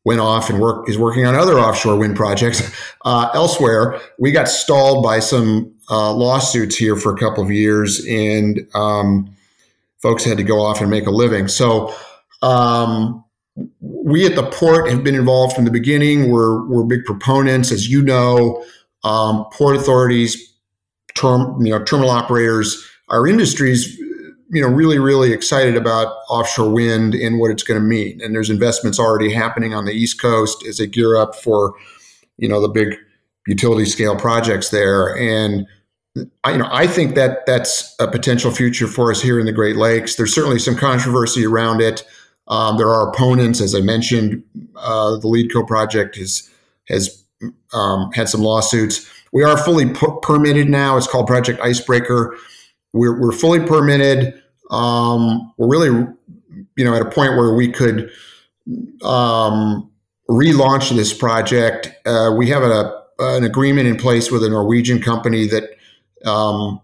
went 0.05 0.21
off 0.21 0.51
and 0.51 0.61
work 0.61 0.89
is 0.89 0.99
working 0.99 1.25
on 1.25 1.35
other 1.35 1.59
offshore 1.59 1.97
wind 1.97 2.17
projects 2.17 2.73
uh, 3.05 3.31
elsewhere. 3.35 4.01
We 4.19 4.33
got 4.33 4.49
stalled 4.49 5.05
by 5.05 5.21
some 5.21 5.73
uh, 5.91 6.13
lawsuits 6.13 6.77
here 6.77 6.97
for 6.97 7.15
a 7.15 7.19
couple 7.19 7.43
of 7.45 7.51
years, 7.51 8.05
and 8.07 8.67
um, 8.75 9.35
folks 10.03 10.25
had 10.25 10.37
to 10.37 10.45
go 10.45 10.61
off 10.61 10.81
and 10.81 10.91
make 10.91 11.07
a 11.07 11.11
living. 11.11 11.49
So 11.49 11.95
um, 12.43 13.25
we 13.81 14.27
at 14.27 14.35
the 14.35 14.51
port 14.51 14.91
have 14.91 15.05
been 15.05 15.15
involved 15.15 15.55
from 15.55 15.65
the 15.65 15.71
beginning. 15.71 16.31
We're 16.31 16.67
we're 16.69 16.85
big 16.85 17.05
proponents, 17.05 17.73
as 17.73 17.89
you 17.89 18.03
know. 18.03 18.65
Um, 19.05 19.47
port 19.53 19.75
authorities, 19.77 20.55
term 21.15 21.65
you 21.65 21.73
know 21.73 21.83
terminal 21.85 22.11
operators, 22.11 22.89
our 23.09 23.27
industries, 23.27 23.97
you 24.51 24.61
know, 24.61 24.69
really 24.69 24.99
really 24.99 25.33
excited 25.33 25.77
about 25.77 26.15
offshore 26.29 26.71
wind 26.71 27.15
and 27.15 27.39
what 27.39 27.51
it's 27.51 27.63
going 27.63 27.81
to 27.81 27.87
mean. 27.87 28.21
And 28.23 28.35
there's 28.35 28.51
investments 28.51 28.99
already 28.99 29.33
happening 29.33 29.75
on 29.75 29.85
the 29.85 29.93
East 29.93 30.21
Coast 30.21 30.65
as 30.67 30.79
they 30.79 30.87
gear 30.87 31.17
up 31.17 31.35
for, 31.35 31.75
you 32.39 32.49
know, 32.49 32.61
the 32.61 32.69
big 32.69 32.97
utility 33.47 33.87
scale 33.87 34.17
projects 34.17 34.71
there. 34.71 35.17
And 35.17 35.67
I, 36.45 36.53
you 36.53 36.59
know, 36.59 36.69
I 36.71 36.87
think 36.87 37.15
that 37.15 37.47
that's 37.47 37.95
a 37.99 38.07
potential 38.07 38.51
future 38.51 38.87
for 38.87 39.11
us 39.11 39.23
here 39.23 39.41
in 39.41 39.47
the 39.47 39.53
Great 39.53 39.77
Lakes. 39.77 40.17
There's 40.17 40.35
certainly 40.35 40.59
some 40.59 40.77
controversy 40.77 41.47
around 41.47 41.81
it. 41.81 42.05
Um, 42.49 42.77
there 42.77 42.89
are 42.89 43.09
opponents, 43.09 43.61
as 43.61 43.75
I 43.75 43.81
mentioned. 43.81 44.43
Uh, 44.77 45.17
the 45.17 45.29
LEEDCO 45.29 45.67
project 45.67 46.17
has 46.17 46.51
has 46.89 47.25
um, 47.73 48.11
had 48.13 48.29
some 48.29 48.43
lawsuits. 48.43 49.11
We 49.33 49.43
are 49.43 49.57
fully 49.57 49.87
permitted 50.23 50.69
now. 50.69 50.97
It's 50.97 51.07
called 51.07 51.27
Project 51.27 51.61
Icebreaker. 51.61 52.37
We're, 52.93 53.19
we're 53.19 53.33
fully 53.33 53.61
permitted. 53.61 54.43
Um, 54.71 55.53
we're 55.57 55.69
really, 55.69 56.07
you 56.77 56.85
know, 56.85 56.95
at 56.95 57.03
a 57.03 57.11
point 57.11 57.37
where 57.37 57.55
we 57.55 57.73
could 57.73 58.11
um, 59.03 59.91
relaunch 60.29 60.95
this 60.95 61.15
project. 61.15 61.91
Uh, 62.05 62.35
we 62.37 62.49
have 62.51 62.63
a, 62.63 63.03
an 63.21 63.45
agreement 63.45 63.89
in 63.89 63.97
place 63.97 64.31
with 64.31 64.45
a 64.45 64.51
Norwegian 64.51 65.01
company 65.01 65.47
that 65.47 65.71
um, 66.27 66.81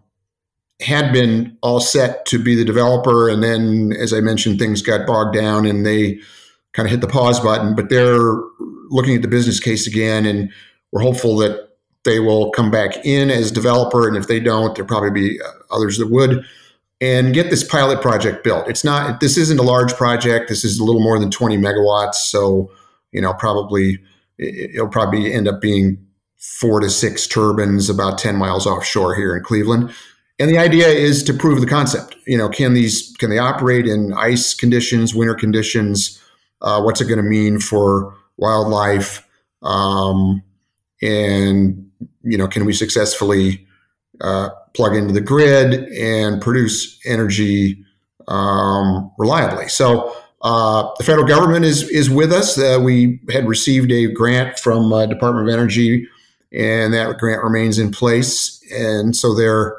had 0.81 1.13
been 1.13 1.57
all 1.63 1.81
set 1.81 2.25
to 2.27 2.39
be 2.39 2.55
the 2.55 2.65
developer, 2.65 3.29
and 3.29 3.43
then, 3.43 3.93
as 3.99 4.13
I 4.13 4.21
mentioned, 4.21 4.59
things 4.59 4.83
got 4.83 5.07
bogged 5.07 5.35
down, 5.35 5.67
and 5.67 5.85
they 5.85 6.21
kind 6.73 6.87
of 6.87 6.91
hit 6.91 7.01
the 7.01 7.09
pause 7.09 7.41
button. 7.41 7.75
But 7.75 7.89
they're 7.89 8.35
looking 8.91 9.17
at 9.17 9.23
the 9.23 9.29
business 9.29 9.61
case 9.61 9.87
again, 9.87 10.27
and 10.27 10.51
we're 10.93 11.03
hopeful 11.03 11.37
that 11.39 11.71
they 12.05 12.21
will 12.21 12.51
come 12.51 12.71
back 12.71 13.05
in 13.05 13.31
as 13.31 13.51
developer. 13.51 14.07
And 14.07 14.17
if 14.17 14.29
they 14.29 14.41
don't, 14.41 14.75
there'll 14.75 14.89
probably 14.89 15.11
be 15.11 15.41
others 15.71 15.99
that 15.99 16.11
would. 16.11 16.45
and 17.01 17.33
get 17.35 17.51
this 17.51 17.63
pilot 17.63 18.01
project 18.01 18.43
built. 18.43 18.69
It's 18.69 18.85
not. 18.85 19.21
This 19.21 19.37
isn't 19.37 19.61
a 19.61 19.63
large 19.63 19.93
project. 19.95 20.49
This 20.49 20.65
is 20.65 20.79
a 20.79 20.85
little 20.85 21.03
more 21.03 21.19
than 21.19 21.31
20 21.31 21.57
megawatts. 21.59 22.15
So 22.15 22.71
you 23.13 23.21
know, 23.21 23.33
probably 23.35 23.99
it'll 24.39 24.89
probably 24.89 25.33
end 25.33 25.49
up 25.49 25.61
being 25.61 26.05
four 26.39 26.81
to 26.81 26.89
six 26.89 27.27
turbines 27.27 27.91
about 27.91 28.19
10 28.19 28.37
miles 28.37 28.67
offshore 28.67 29.15
here 29.15 29.37
in 29.37 29.43
Cleveland. 29.43 29.93
And 30.39 30.49
the 30.49 30.59
idea 30.59 30.87
is 30.87 31.23
to 31.25 31.35
prove 31.35 31.61
the 31.61 31.67
concept. 31.67 32.17
You 32.27 32.39
know, 32.39 32.49
can 32.49 32.75
these 32.75 33.15
can 33.19 33.31
they 33.31 33.39
operate 33.39 33.87
in 33.87 34.13
ice 34.13 34.55
conditions, 34.55 35.15
winter 35.15 35.35
conditions? 35.35 36.21
Uh, 36.63 36.81
what's 36.81 37.01
it 37.01 37.07
going 37.07 37.23
to 37.23 37.29
mean 37.29 37.59
for 37.59 38.17
wildlife? 38.37 39.27
Um, 39.63 40.43
and 41.03 41.91
you 42.23 42.39
know, 42.39 42.47
can 42.47 42.65
we 42.65 42.73
successfully 42.73 43.67
uh, 44.21 44.51
plug 44.75 44.95
into 44.95 45.13
the 45.13 45.21
grid 45.21 45.89
and 45.93 46.41
produce 46.41 47.01
energy 47.05 47.85
um, 48.29 49.11
reliably? 49.19 49.69
So 49.69 50.17
uh, 50.43 50.89
the 50.99 51.05
federal 51.05 51.27
government 51.27 51.65
is 51.65 51.83
is 51.91 52.09
with 52.09 52.33
us. 52.33 52.57
Uh, 52.57 52.79
we 52.81 53.21
had 53.31 53.49
received 53.49 53.91
a 53.91 54.13
grant 54.13 54.59
from 54.59 54.93
uh, 54.93 55.07
Department 55.07 55.49
of 55.49 55.53
Energy, 55.53 56.07
and 56.53 56.93
that 56.95 57.19
grant 57.19 57.43
remains 57.43 57.79
in 57.79 57.91
place. 57.91 58.63
And 58.73 59.15
so 59.15 59.35
they're 59.35 59.77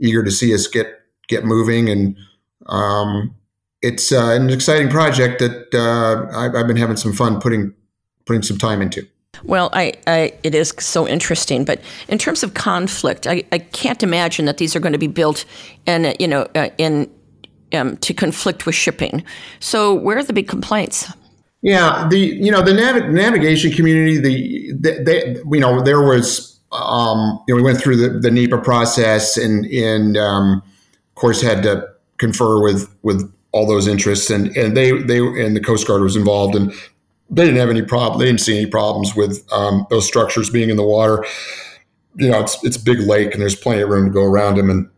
eager 0.00 0.22
to 0.22 0.30
see 0.30 0.54
us 0.54 0.66
get 0.66 0.86
get 1.28 1.44
moving. 1.44 1.88
And 1.88 2.16
um, 2.66 3.34
it's 3.82 4.12
uh, 4.12 4.30
an 4.30 4.50
exciting 4.50 4.88
project 4.88 5.38
that 5.40 5.74
uh, 5.74 6.36
I've, 6.36 6.54
I've 6.54 6.66
been 6.66 6.76
having 6.76 6.96
some 6.96 7.12
fun 7.12 7.40
putting 7.40 7.74
putting 8.26 8.42
some 8.42 8.58
time 8.58 8.82
into. 8.82 9.06
Well, 9.44 9.70
I, 9.72 9.94
I, 10.06 10.34
it 10.42 10.54
is 10.54 10.74
so 10.78 11.08
interesting, 11.08 11.64
but 11.64 11.80
in 12.08 12.18
terms 12.18 12.42
of 12.42 12.54
conflict, 12.54 13.26
I, 13.26 13.42
I 13.52 13.58
can't 13.58 14.02
imagine 14.02 14.44
that 14.44 14.58
these 14.58 14.76
are 14.76 14.80
going 14.80 14.92
to 14.92 14.98
be 14.98 15.06
built 15.06 15.44
in 15.86 16.14
you 16.18 16.28
know 16.28 16.46
uh, 16.54 16.68
in 16.78 17.10
um, 17.72 17.96
to 17.98 18.12
conflict 18.12 18.66
with 18.66 18.74
shipping. 18.74 19.24
So 19.60 19.94
where 19.94 20.18
are 20.18 20.24
the 20.24 20.32
big 20.32 20.48
complaints? 20.48 21.10
Yeah, 21.62 22.08
the 22.08 22.18
you 22.18 22.50
know 22.50 22.62
the 22.62 22.72
nav- 22.72 23.10
navigation 23.10 23.70
community, 23.70 24.18
the, 24.18 24.72
the 24.80 25.02
they, 25.04 25.36
you 25.52 25.60
know 25.60 25.82
there 25.82 26.00
was 26.00 26.58
um, 26.72 27.42
you 27.46 27.54
know 27.54 27.56
we 27.56 27.62
went 27.62 27.78
through 27.78 27.96
the, 27.96 28.18
the 28.18 28.30
NEPA 28.30 28.58
process 28.58 29.36
and 29.36 29.66
and 29.66 30.16
um, 30.16 30.62
of 30.64 31.14
course 31.16 31.42
had 31.42 31.62
to 31.64 31.86
confer 32.16 32.62
with 32.62 32.88
with 33.02 33.30
all 33.52 33.66
those 33.66 33.86
interests 33.86 34.30
and 34.30 34.56
and 34.56 34.74
they 34.76 34.92
they 35.02 35.18
and 35.18 35.54
the 35.54 35.60
Coast 35.60 35.86
Guard 35.86 36.02
was 36.02 36.16
involved 36.16 36.54
and 36.54 36.72
they 37.30 37.44
didn't 37.44 37.60
have 37.60 37.70
any 37.70 37.82
problem. 37.82 38.18
They 38.18 38.26
didn't 38.26 38.40
see 38.40 38.56
any 38.56 38.66
problems 38.70 39.14
with 39.14 39.46
um, 39.52 39.86
those 39.88 40.06
structures 40.06 40.50
being 40.50 40.68
in 40.68 40.76
the 40.76 40.84
water. 40.84 41.24
You 42.16 42.30
know, 42.30 42.40
it's 42.40 42.62
it's 42.64 42.76
big 42.76 43.00
lake 43.00 43.32
and 43.32 43.40
there's 43.40 43.54
plenty 43.54 43.82
of 43.82 43.88
room 43.88 44.06
to 44.06 44.12
go 44.12 44.24
around 44.24 44.56
them, 44.56 44.68
and 44.68 44.88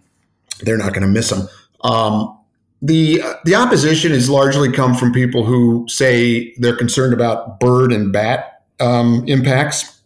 they're 0.60 0.78
not 0.78 0.94
going 0.94 1.02
to 1.02 1.08
miss 1.08 1.30
them. 1.30 1.48
Um, 1.82 2.38
the 2.82 3.22
the 3.44 3.54
opposition 3.54 4.10
has 4.10 4.28
largely 4.28 4.70
come 4.70 4.94
from 4.94 5.12
people 5.12 5.44
who 5.44 5.86
say 5.88 6.52
they're 6.58 6.76
concerned 6.76 7.14
about 7.14 7.60
bird 7.60 7.92
and 7.92 8.12
bat 8.12 8.64
um, 8.80 9.24
impacts, 9.28 10.00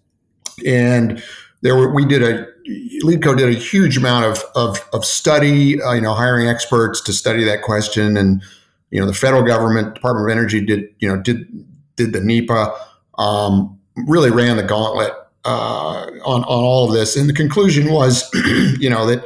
and 0.65 1.23
there 1.63 1.75
were, 1.75 1.93
we 1.93 2.05
did 2.05 2.23
a 2.23 2.47
LEEDCO 3.03 3.37
did 3.39 3.49
a 3.49 3.59
huge 3.59 3.97
amount 3.97 4.27
of 4.27 4.45
of, 4.55 4.87
of 4.93 5.07
study, 5.07 5.81
uh, 5.81 5.95
you 5.95 6.03
know, 6.03 6.13
hiring 6.13 6.49
experts 6.49 7.01
to 7.01 7.15
study 7.15 7.45
that 7.45 7.63
question, 7.63 8.15
and 8.17 8.43
you 8.91 9.01
know, 9.01 9.07
the 9.07 9.15
federal 9.15 9.43
government, 9.43 9.95
Department 9.95 10.31
of 10.31 10.37
Energy 10.37 10.61
did 10.61 10.85
you 10.99 11.09
know 11.09 11.17
did 11.17 11.49
did 11.97 12.13
the 12.13 12.21
NEPA, 12.21 12.75
um, 13.17 13.79
really 14.07 14.31
ran 14.31 14.59
the 14.59 14.63
gauntlet 14.63 15.13
uh, 15.47 16.11
on 16.27 16.43
on 16.43 16.45
all 16.45 16.87
of 16.87 16.93
this, 16.93 17.17
and 17.17 17.27
the 17.27 17.33
conclusion 17.33 17.91
was, 17.91 18.31
you 18.79 18.91
know, 18.91 19.07
that 19.07 19.25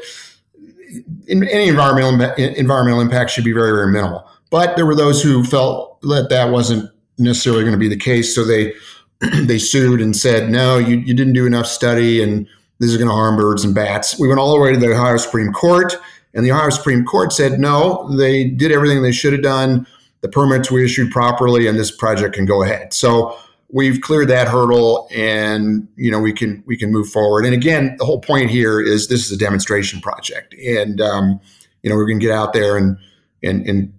in, 1.26 1.44
any 1.48 1.68
environmental 1.68 2.20
environmental 2.38 3.00
impact 3.00 3.30
should 3.30 3.44
be 3.44 3.52
very 3.52 3.70
very 3.70 3.92
minimal. 3.92 4.28
But 4.50 4.76
there 4.76 4.86
were 4.86 4.96
those 4.96 5.22
who 5.22 5.44
felt 5.44 6.00
that 6.02 6.28
that 6.30 6.50
wasn't 6.50 6.90
necessarily 7.18 7.62
going 7.62 7.72
to 7.72 7.78
be 7.78 7.88
the 7.88 7.96
case, 7.96 8.34
so 8.34 8.44
they 8.44 8.72
they 9.42 9.58
sued 9.58 10.00
and 10.00 10.16
said, 10.16 10.50
no, 10.50 10.78
you, 10.78 10.96
you 10.96 11.14
didn't 11.14 11.34
do 11.34 11.46
enough 11.46 11.66
study, 11.66 12.22
and 12.22 12.46
this 12.78 12.90
is 12.90 12.96
going 12.96 13.08
to 13.08 13.14
harm 13.14 13.36
birds 13.36 13.64
and 13.64 13.74
bats. 13.74 14.18
We 14.18 14.28
went 14.28 14.40
all 14.40 14.54
the 14.54 14.60
way 14.60 14.72
to 14.72 14.78
the 14.78 14.92
Ohio 14.92 15.18
Supreme 15.18 15.52
Court, 15.52 15.94
and 16.34 16.44
the 16.44 16.52
Ohio 16.52 16.70
Supreme 16.70 17.04
Court 17.04 17.32
said 17.32 17.60
no, 17.60 18.08
they 18.16 18.48
did 18.48 18.72
everything 18.72 19.02
they 19.02 19.12
should 19.12 19.32
have 19.32 19.42
done. 19.42 19.86
The 20.22 20.28
permits 20.28 20.70
were 20.70 20.80
issued 20.80 21.10
properly, 21.10 21.66
and 21.66 21.78
this 21.78 21.94
project 21.94 22.34
can 22.34 22.46
go 22.46 22.62
ahead. 22.62 22.92
So 22.92 23.38
we've 23.72 24.00
cleared 24.00 24.28
that 24.28 24.48
hurdle 24.48 25.08
and 25.14 25.86
you 25.96 26.10
know 26.10 26.20
we 26.20 26.32
can 26.32 26.62
we 26.66 26.76
can 26.76 26.90
move 26.90 27.08
forward 27.08 27.44
and 27.44 27.54
again 27.54 27.94
the 27.98 28.04
whole 28.04 28.20
point 28.20 28.50
here 28.50 28.80
is 28.80 29.08
this 29.08 29.24
is 29.24 29.32
a 29.32 29.36
demonstration 29.36 30.00
project 30.00 30.54
and 30.54 31.00
um, 31.00 31.40
you 31.82 31.90
know 31.90 31.96
we're 31.96 32.06
going 32.06 32.18
to 32.18 32.24
get 32.24 32.34
out 32.34 32.52
there 32.52 32.76
and 32.76 32.96
and 33.42 33.66
and 33.66 33.92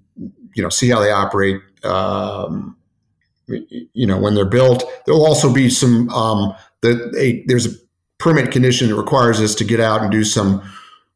you 0.53 0.63
know 0.63 0.69
see 0.69 0.89
how 0.89 0.99
they 0.99 1.11
operate 1.11 1.61
um, 1.83 2.75
you 3.47 4.05
know 4.05 4.19
when 4.19 4.35
they're 4.35 4.45
built 4.45 4.83
there'll 5.05 5.25
also 5.25 5.53
be 5.53 5.69
some 5.69 6.09
um, 6.09 6.53
the, 6.81 7.13
a, 7.17 7.43
there's 7.47 7.65
a 7.65 7.77
permit 8.17 8.51
condition 8.51 8.89
that 8.89 8.95
requires 8.95 9.41
us 9.41 9.55
to 9.55 9.63
get 9.63 9.79
out 9.79 10.01
and 10.01 10.11
do 10.11 10.23
some 10.23 10.61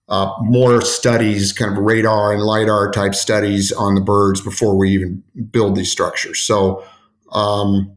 uh, 0.07 0.31
more 0.41 0.81
studies, 0.81 1.51
kind 1.51 1.75
of 1.75 1.83
radar 1.83 2.31
and 2.31 2.43
lidar 2.43 2.91
type 2.91 3.15
studies 3.15 3.71
on 3.71 3.95
the 3.95 4.01
birds 4.01 4.39
before 4.39 4.75
we 4.77 4.91
even 4.91 5.23
build 5.49 5.75
these 5.75 5.91
structures. 5.91 6.39
So, 6.39 6.83
um, 7.31 7.91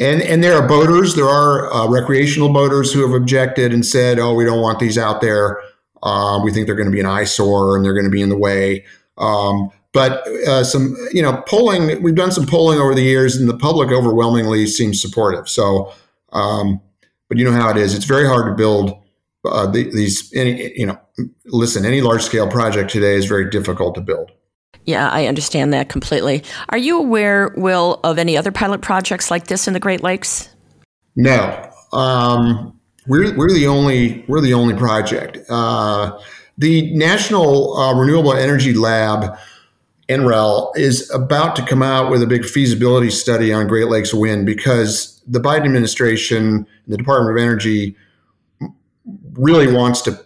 and 0.00 0.22
and 0.22 0.42
there 0.42 0.54
are 0.54 0.66
boaters, 0.66 1.14
there 1.14 1.28
are 1.28 1.72
uh, 1.72 1.86
recreational 1.86 2.48
boaters 2.48 2.92
who 2.92 3.02
have 3.02 3.14
objected 3.14 3.72
and 3.72 3.84
said, 3.84 4.18
"Oh, 4.18 4.34
we 4.34 4.44
don't 4.44 4.62
want 4.62 4.78
these 4.78 4.96
out 4.96 5.20
there. 5.20 5.60
Uh, 6.02 6.40
we 6.42 6.50
think 6.50 6.66
they're 6.66 6.74
going 6.74 6.88
to 6.88 6.92
be 6.92 7.00
an 7.00 7.06
eyesore 7.06 7.76
and 7.76 7.84
they're 7.84 7.92
going 7.92 8.06
to 8.06 8.10
be 8.10 8.22
in 8.22 8.30
the 8.30 8.38
way." 8.38 8.84
Um, 9.18 9.70
but 9.92 10.26
uh, 10.46 10.64
some, 10.64 10.96
you 11.12 11.20
know, 11.20 11.42
polling. 11.46 12.02
We've 12.02 12.14
done 12.14 12.32
some 12.32 12.46
polling 12.46 12.78
over 12.78 12.94
the 12.94 13.02
years, 13.02 13.36
and 13.36 13.48
the 13.48 13.56
public 13.56 13.90
overwhelmingly 13.90 14.66
seems 14.66 15.02
supportive. 15.02 15.48
So, 15.48 15.92
um, 16.32 16.80
but 17.28 17.38
you 17.38 17.44
know 17.44 17.52
how 17.52 17.70
it 17.70 17.76
is. 17.76 17.94
It's 17.94 18.04
very 18.04 18.26
hard 18.26 18.46
to 18.46 18.54
build 18.54 18.98
uh, 19.44 19.66
these. 19.66 20.32
Any, 20.32 20.72
you 20.78 20.86
know, 20.86 20.98
listen, 21.46 21.84
any 21.84 22.00
large 22.00 22.22
scale 22.22 22.48
project 22.48 22.90
today 22.90 23.16
is 23.16 23.26
very 23.26 23.50
difficult 23.50 23.94
to 23.96 24.00
build. 24.00 24.32
Yeah, 24.86 25.08
I 25.08 25.26
understand 25.26 25.72
that 25.72 25.88
completely. 25.88 26.42
Are 26.70 26.78
you 26.78 26.98
aware, 26.98 27.52
Will, 27.56 28.00
of 28.02 28.18
any 28.18 28.36
other 28.36 28.50
pilot 28.50 28.80
projects 28.80 29.30
like 29.30 29.46
this 29.46 29.68
in 29.68 29.74
the 29.74 29.80
Great 29.80 30.02
Lakes? 30.02 30.48
No, 31.16 31.70
um, 31.92 32.78
we're 33.06 33.36
we're 33.36 33.52
the 33.52 33.66
only 33.66 34.24
we're 34.28 34.40
the 34.40 34.54
only 34.54 34.74
project. 34.74 35.38
Uh, 35.48 36.18
the 36.58 36.94
National 36.94 37.76
uh, 37.76 37.94
Renewable 37.94 38.32
Energy 38.32 38.74
Lab, 38.74 39.36
NREL, 40.08 40.76
is 40.76 41.10
about 41.10 41.56
to 41.56 41.64
come 41.64 41.82
out 41.82 42.10
with 42.10 42.22
a 42.22 42.26
big 42.26 42.44
feasibility 42.44 43.10
study 43.10 43.52
on 43.52 43.66
Great 43.66 43.88
Lakes 43.88 44.14
wind 44.14 44.46
because 44.46 45.22
the 45.26 45.40
Biden 45.40 45.66
administration, 45.66 46.66
the 46.86 46.96
Department 46.96 47.36
of 47.36 47.42
Energy, 47.42 47.96
really 49.32 49.72
wants 49.72 50.02
to 50.02 50.22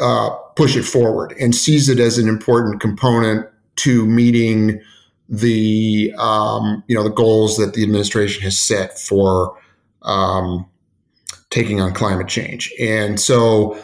uh, 0.00 0.30
push 0.56 0.76
it 0.76 0.84
forward 0.84 1.34
and 1.40 1.54
sees 1.54 1.88
it 1.88 1.98
as 1.98 2.18
an 2.18 2.28
important 2.28 2.80
component 2.80 3.46
to 3.78 4.06
meeting 4.06 4.80
the 5.28 6.12
um, 6.18 6.82
you 6.86 6.94
know 6.94 7.02
the 7.02 7.10
goals 7.10 7.56
that 7.58 7.74
the 7.74 7.82
administration 7.82 8.42
has 8.42 8.58
set 8.58 8.98
for 8.98 9.56
um, 10.02 10.66
taking 11.50 11.80
on 11.80 11.92
climate 11.92 12.28
change. 12.28 12.72
And 12.80 13.20
so 13.20 13.74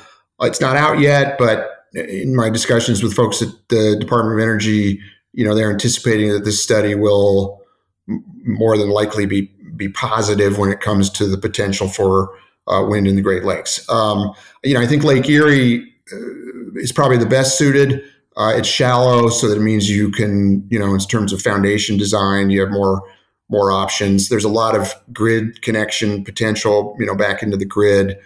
uh, 0.40 0.47
it's 0.47 0.61
not 0.61 0.76
out 0.76 1.01
yet, 1.01 1.38
but 1.38 1.86
in 1.95 2.34
my 2.34 2.51
discussions 2.51 3.03
with 3.03 3.14
folks 3.14 3.42
at 3.42 3.49
the 3.68 3.97
Department 3.99 4.38
of 4.38 4.42
Energy, 4.42 5.01
you 5.32 5.45
know, 5.45 5.55
they're 5.55 5.70
anticipating 5.70 6.30
that 6.32 6.45
this 6.45 6.62
study 6.62 6.95
will 6.95 7.62
more 8.07 8.76
than 8.76 8.90
likely 8.90 9.26
be 9.26 9.51
be 9.76 9.88
positive 9.88 10.57
when 10.57 10.70
it 10.70 10.80
comes 10.80 11.11
to 11.11 11.26
the 11.26 11.36
potential 11.36 11.88
for 11.88 12.30
uh, 12.68 12.84
wind 12.86 13.07
in 13.09 13.16
the 13.16 13.22
Great 13.22 13.45
Lakes. 13.45 13.88
Um, 13.88 14.32
you 14.62 14.74
know, 14.74 14.80
I 14.80 14.86
think 14.86 15.03
Lake 15.03 15.28
Erie 15.28 15.92
uh, 16.12 16.76
is 16.76 16.92
probably 16.92 17.18
the 17.18 17.26
best 17.26 17.59
suited. 17.59 18.05
Uh, 18.37 18.53
it's 18.57 18.68
shallow, 18.68 19.28
so 19.28 19.49
that 19.49 19.61
means 19.61 19.89
you 19.89 20.11
can, 20.11 20.66
you 20.68 20.78
know, 20.78 20.93
in 20.93 21.01
terms 21.01 21.32
of 21.32 21.41
foundation 21.41 21.97
design, 21.97 22.51
you 22.51 22.61
have 22.61 22.70
more 22.70 23.03
more 23.49 23.70
options. 23.70 24.28
There's 24.28 24.45
a 24.45 24.49
lot 24.49 24.74
of 24.74 24.93
grid 25.12 25.62
connection 25.62 26.24
potential, 26.24 26.97
you 26.99 27.07
know, 27.07 27.14
back 27.14 27.43
into 27.43 27.57
the 27.57 27.64
grid, 27.64 28.16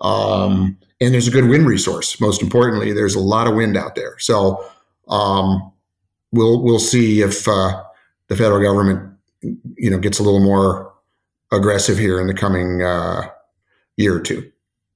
um, 0.00 0.76
and 1.00 1.14
there's 1.14 1.28
a 1.28 1.30
good 1.30 1.48
wind 1.48 1.66
resource. 1.66 2.20
Most 2.20 2.42
importantly, 2.42 2.92
there's 2.92 3.14
a 3.14 3.20
lot 3.20 3.46
of 3.46 3.54
wind 3.54 3.76
out 3.76 3.94
there. 3.94 4.18
So 4.18 4.64
um, 5.08 5.72
we'll 6.32 6.62
we'll 6.62 6.80
see 6.80 7.22
if 7.22 7.46
uh, 7.46 7.82
the 8.28 8.36
federal 8.36 8.62
government, 8.62 9.16
you 9.42 9.90
know, 9.90 9.98
gets 9.98 10.18
a 10.18 10.22
little 10.22 10.42
more 10.42 10.92
aggressive 11.52 11.98
here 11.98 12.20
in 12.20 12.26
the 12.26 12.34
coming 12.34 12.82
uh, 12.82 13.28
year 13.96 14.16
or 14.16 14.20
two. 14.20 14.50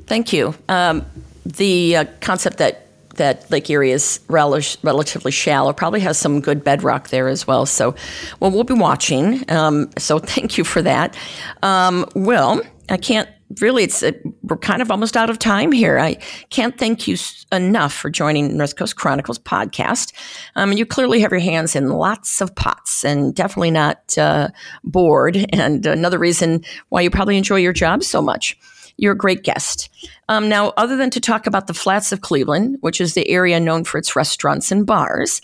Thank 0.07 0.33
you. 0.33 0.55
Um, 0.69 1.05
the 1.45 1.97
uh, 1.97 2.05
concept 2.21 2.59
that 2.59 2.86
that 3.17 3.51
Lake 3.51 3.69
Erie 3.71 3.91
is 3.91 4.21
rel- 4.29 4.61
relatively 4.83 5.33
shallow, 5.33 5.73
probably 5.73 6.01
has 6.01 6.19
some 6.19 6.41
good 6.41 6.62
bedrock 6.64 7.09
there 7.09 7.29
as 7.29 7.47
well. 7.47 7.67
So, 7.67 7.95
well, 8.41 8.51
we'll 8.51 8.64
be 8.64 8.75
watching. 8.75 9.49
Um, 9.51 9.91
so, 9.99 10.19
thank 10.19 10.59
you 10.59 10.64
for 10.64 10.83
that. 10.83 11.17
Um, 11.62 12.07
well, 12.14 12.61
I 12.89 12.97
can't 12.97 13.29
really, 13.61 13.85
it's 13.85 14.03
a, 14.03 14.14
we're 14.43 14.57
kind 14.57 14.83
of 14.83 14.91
almost 14.91 15.17
out 15.17 15.31
of 15.31 15.39
time 15.39 15.73
here. 15.73 15.99
I 15.99 16.14
can't 16.51 16.77
thank 16.79 17.07
you 17.07 17.17
enough 17.53 17.93
for 17.93 18.11
joining 18.11 18.57
North 18.57 18.77
Coast 18.77 18.97
Chronicles 18.97 19.39
podcast. 19.39 20.12
Um, 20.57 20.73
you 20.73 20.85
clearly 20.85 21.21
have 21.21 21.31
your 21.31 21.41
hands 21.41 21.77
in 21.77 21.91
lots 21.91 22.41
of 22.41 22.55
pots 22.55 23.05
and 23.05 23.35
definitely 23.35 23.71
not 23.71 24.19
uh, 24.19 24.49
bored. 24.85 25.37
And 25.53 25.87
another 25.87 26.19
reason 26.19 26.64
why 26.89 27.03
you 27.03 27.11
probably 27.11 27.37
enjoy 27.37 27.57
your 27.57 27.73
job 27.73 28.03
so 28.03 28.21
much. 28.21 28.59
You're 28.99 29.13
a 29.13 29.17
great 29.17 29.43
guest. 29.43 29.89
Um, 30.29 30.49
now, 30.49 30.73
other 30.77 30.97
than 30.97 31.11
to 31.11 31.21
talk 31.21 31.47
about 31.47 31.67
the 31.67 31.75
flats 31.75 32.13
of 32.13 32.21
Cleveland, 32.21 32.79
which 32.81 33.01
is 33.01 33.15
the 33.15 33.29
area 33.29 33.61
known 33.61 33.85
for 33.85 33.99
its 33.99 34.17
restaurants 34.17 34.73
and 34.73 34.87
bars, 34.87 35.43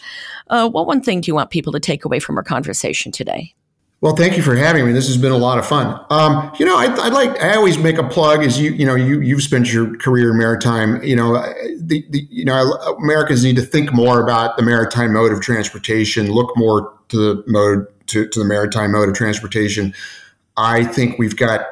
uh, 0.49 0.69
what 0.69 0.87
one 0.87 1.03
thing 1.03 1.21
do 1.21 1.29
you 1.31 1.35
want 1.35 1.51
people 1.51 1.73
to 1.73 1.81
take 1.81 2.05
away 2.05 2.19
from 2.19 2.37
our 2.37 2.43
conversation 2.43 3.13
today? 3.13 3.55
Well, 4.03 4.17
thank 4.17 4.37
you 4.37 4.43
for 4.43 4.57
having 4.57 4.85
me. 4.85 4.93
This 4.93 5.07
has 5.07 5.17
been 5.17 5.31
a 5.31 5.37
lot 5.37 5.59
of 5.59 5.67
fun. 5.67 6.05
Um, 6.11 6.51
you 6.59 6.67
know, 6.67 6.77
I, 6.77 6.87
I, 6.87 7.09
like 7.11 7.41
I 7.41 7.55
always 7.55 7.79
make 7.79 7.99
a 7.99 8.03
plug. 8.03 8.43
As 8.43 8.61
you 8.61 8.73
you 8.73 8.85
know, 8.85 8.97
you 8.97 9.21
you've 9.21 9.43
spent 9.43 9.73
your 9.73 9.97
career 9.99 10.33
in 10.33 10.39
maritime. 10.39 11.01
You 11.05 11.15
know, 11.15 11.35
the, 11.79 12.05
the 12.11 12.27
you 12.29 12.45
know 12.45 12.73
Americans 13.01 13.45
need 13.45 13.55
to 13.57 13.63
think 13.63 13.93
more 13.93 14.21
about 14.21 14.57
the 14.57 14.65
maritime 14.65 15.13
mode 15.13 15.31
of 15.31 15.41
transportation. 15.41 16.33
Look 16.33 16.51
more 16.57 16.93
to 17.11 17.17
the 17.17 17.45
mode 17.47 17.87
to, 18.09 18.27
to 18.27 18.39
the 18.41 18.45
maritime 18.45 18.91
mode 18.91 19.09
of 19.09 19.15
transportation. 19.15 19.95
I 20.57 20.83
think 20.83 21.17
we've 21.21 21.37
got 21.37 21.65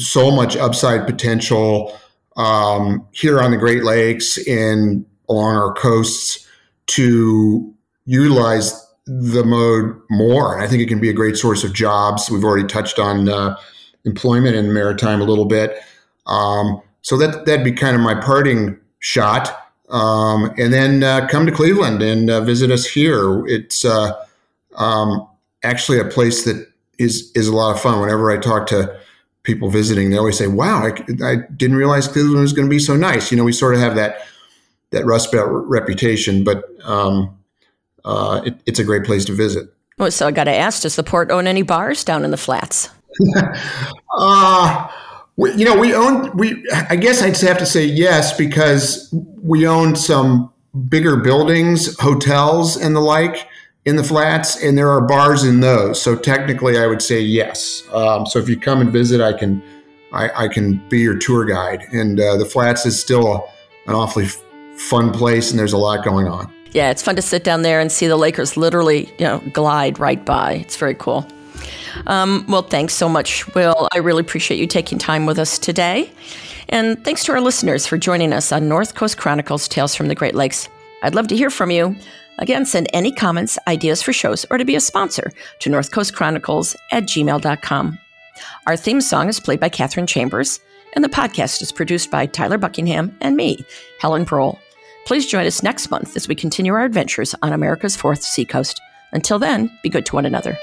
so 0.00 0.30
much 0.30 0.56
upside 0.56 1.06
potential 1.06 1.98
um, 2.36 3.06
here 3.12 3.40
on 3.40 3.50
the 3.50 3.56
Great 3.56 3.84
Lakes 3.84 4.38
and 4.46 5.04
along 5.28 5.56
our 5.56 5.72
coasts 5.74 6.46
to 6.86 7.72
utilize 8.06 8.72
the 9.06 9.44
mode 9.44 10.00
more. 10.10 10.54
And 10.54 10.62
I 10.62 10.66
think 10.66 10.82
it 10.82 10.86
can 10.86 11.00
be 11.00 11.10
a 11.10 11.12
great 11.12 11.36
source 11.36 11.64
of 11.64 11.72
jobs. 11.72 12.30
We've 12.30 12.44
already 12.44 12.66
touched 12.66 12.98
on 12.98 13.28
uh, 13.28 13.56
employment 14.04 14.56
in 14.56 14.72
maritime 14.72 15.20
a 15.20 15.24
little 15.24 15.44
bit. 15.44 15.78
Um, 16.26 16.80
so 17.02 17.16
that 17.18 17.44
that'd 17.44 17.64
be 17.64 17.72
kind 17.72 17.94
of 17.94 18.02
my 18.02 18.14
parting 18.14 18.78
shot. 19.00 19.56
Um, 19.88 20.52
and 20.56 20.72
then 20.72 21.02
uh, 21.02 21.26
come 21.26 21.46
to 21.46 21.52
Cleveland 21.52 22.02
and 22.02 22.30
uh, 22.30 22.40
visit 22.42 22.70
us 22.70 22.86
here. 22.86 23.44
It's 23.46 23.84
uh, 23.84 24.12
um, 24.76 25.28
actually 25.64 25.98
a 25.98 26.04
place 26.04 26.44
that 26.44 26.68
is 26.98 27.32
is 27.34 27.48
a 27.48 27.54
lot 27.54 27.74
of 27.74 27.80
fun. 27.80 28.00
Whenever 28.00 28.30
I 28.30 28.36
talk 28.36 28.66
to 28.68 29.00
people 29.42 29.70
visiting, 29.70 30.10
they 30.10 30.18
always 30.18 30.38
say, 30.38 30.46
"Wow, 30.46 30.84
I, 30.84 31.24
I 31.24 31.36
didn't 31.56 31.76
realize 31.76 32.08
Cleveland 32.08 32.40
was 32.40 32.52
going 32.52 32.66
to 32.66 32.70
be 32.70 32.78
so 32.78 32.96
nice." 32.96 33.30
You 33.30 33.36
know, 33.36 33.44
we 33.44 33.52
sort 33.52 33.74
of 33.74 33.80
have 33.80 33.94
that 33.96 34.22
that 34.90 35.04
Rust 35.04 35.32
Belt 35.32 35.48
reputation, 35.50 36.44
but 36.44 36.64
um, 36.84 37.38
uh, 38.04 38.42
it, 38.44 38.60
it's 38.66 38.78
a 38.78 38.84
great 38.84 39.04
place 39.04 39.24
to 39.26 39.32
visit. 39.32 39.72
Well, 39.98 40.10
so 40.10 40.26
I 40.26 40.30
got 40.30 40.44
to 40.44 40.54
ask: 40.54 40.82
Does 40.82 40.96
the 40.96 41.02
port 41.02 41.30
own 41.30 41.46
any 41.46 41.62
bars 41.62 42.04
down 42.04 42.24
in 42.24 42.30
the 42.30 42.36
flats? 42.36 42.90
uh, 44.16 44.88
we, 45.36 45.52
you 45.54 45.64
know, 45.64 45.78
we 45.78 45.94
own. 45.94 46.36
We 46.36 46.66
I 46.88 46.96
guess 46.96 47.22
I'd 47.22 47.36
have 47.46 47.58
to 47.58 47.66
say 47.66 47.84
yes 47.84 48.36
because 48.36 49.12
we 49.42 49.66
own 49.66 49.96
some 49.96 50.52
bigger 50.88 51.16
buildings, 51.16 51.98
hotels, 51.98 52.76
and 52.76 52.94
the 52.94 53.00
like 53.00 53.48
in 53.90 53.96
the 53.96 54.04
flats, 54.04 54.62
and 54.62 54.78
there 54.78 54.88
are 54.88 55.00
bars 55.00 55.42
in 55.42 55.60
those. 55.60 56.00
So 56.00 56.16
technically, 56.16 56.78
I 56.78 56.86
would 56.86 57.02
say 57.02 57.20
yes. 57.20 57.82
Um, 57.92 58.24
so 58.24 58.38
if 58.38 58.48
you 58.48 58.58
come 58.58 58.80
and 58.80 58.90
visit, 58.92 59.20
I 59.20 59.32
can 59.32 59.62
I, 60.12 60.44
I 60.44 60.48
can 60.48 60.76
be 60.88 61.00
your 61.00 61.18
tour 61.18 61.44
guide. 61.44 61.82
And 61.92 62.18
uh, 62.18 62.36
the 62.36 62.44
flats 62.44 62.86
is 62.86 62.98
still 62.98 63.48
an 63.86 63.94
awfully 63.94 64.24
f- 64.24 64.42
fun 64.76 65.12
place, 65.12 65.50
and 65.50 65.58
there's 65.58 65.72
a 65.72 65.78
lot 65.78 66.04
going 66.04 66.28
on. 66.28 66.52
Yeah, 66.72 66.90
it's 66.90 67.02
fun 67.02 67.16
to 67.16 67.22
sit 67.22 67.42
down 67.42 67.62
there 67.62 67.80
and 67.80 67.90
see 67.90 68.06
the 68.06 68.16
Lakers 68.16 68.56
literally, 68.56 69.12
you 69.18 69.26
know, 69.26 69.42
glide 69.52 69.98
right 69.98 70.24
by. 70.24 70.54
It's 70.54 70.76
very 70.76 70.94
cool. 70.94 71.26
Um, 72.06 72.44
well, 72.48 72.62
thanks 72.62 72.94
so 72.94 73.08
much, 73.08 73.52
Will. 73.54 73.88
I 73.92 73.98
really 73.98 74.20
appreciate 74.20 74.58
you 74.58 74.68
taking 74.68 74.96
time 74.96 75.26
with 75.26 75.38
us 75.38 75.58
today. 75.58 76.10
And 76.68 77.02
thanks 77.04 77.24
to 77.24 77.32
our 77.32 77.40
listeners 77.40 77.86
for 77.86 77.98
joining 77.98 78.32
us 78.32 78.52
on 78.52 78.68
North 78.68 78.94
Coast 78.94 79.18
Chronicles 79.18 79.66
Tales 79.66 79.96
from 79.96 80.06
the 80.06 80.14
Great 80.14 80.36
Lakes. 80.36 80.68
I'd 81.02 81.16
love 81.16 81.26
to 81.28 81.36
hear 81.36 81.50
from 81.50 81.72
you. 81.72 81.96
Again, 82.40 82.64
send 82.64 82.88
any 82.92 83.12
comments, 83.12 83.58
ideas 83.68 84.02
for 84.02 84.12
shows, 84.12 84.44
or 84.50 84.58
to 84.58 84.64
be 84.64 84.74
a 84.74 84.80
sponsor 84.80 85.32
to 85.60 85.70
North 85.70 85.92
Coast 85.92 86.14
Chronicles 86.14 86.74
at 86.90 87.04
gmail.com. 87.04 87.98
Our 88.66 88.76
theme 88.76 89.00
song 89.00 89.28
is 89.28 89.38
played 89.38 89.60
by 89.60 89.68
Catherine 89.68 90.06
Chambers, 90.06 90.58
and 90.94 91.04
the 91.04 91.08
podcast 91.08 91.62
is 91.62 91.70
produced 91.70 92.10
by 92.10 92.26
Tyler 92.26 92.58
Buckingham 92.58 93.16
and 93.20 93.36
me, 93.36 93.64
Helen 94.00 94.24
Brohl. 94.24 94.58
Please 95.04 95.26
join 95.26 95.46
us 95.46 95.62
next 95.62 95.90
month 95.90 96.16
as 96.16 96.28
we 96.28 96.34
continue 96.34 96.72
our 96.72 96.84
adventures 96.84 97.34
on 97.42 97.52
America's 97.52 97.96
fourth 97.96 98.22
seacoast. 98.22 98.80
Until 99.12 99.38
then, 99.38 99.70
be 99.82 99.88
good 99.88 100.06
to 100.06 100.14
one 100.14 100.26
another. 100.26 100.56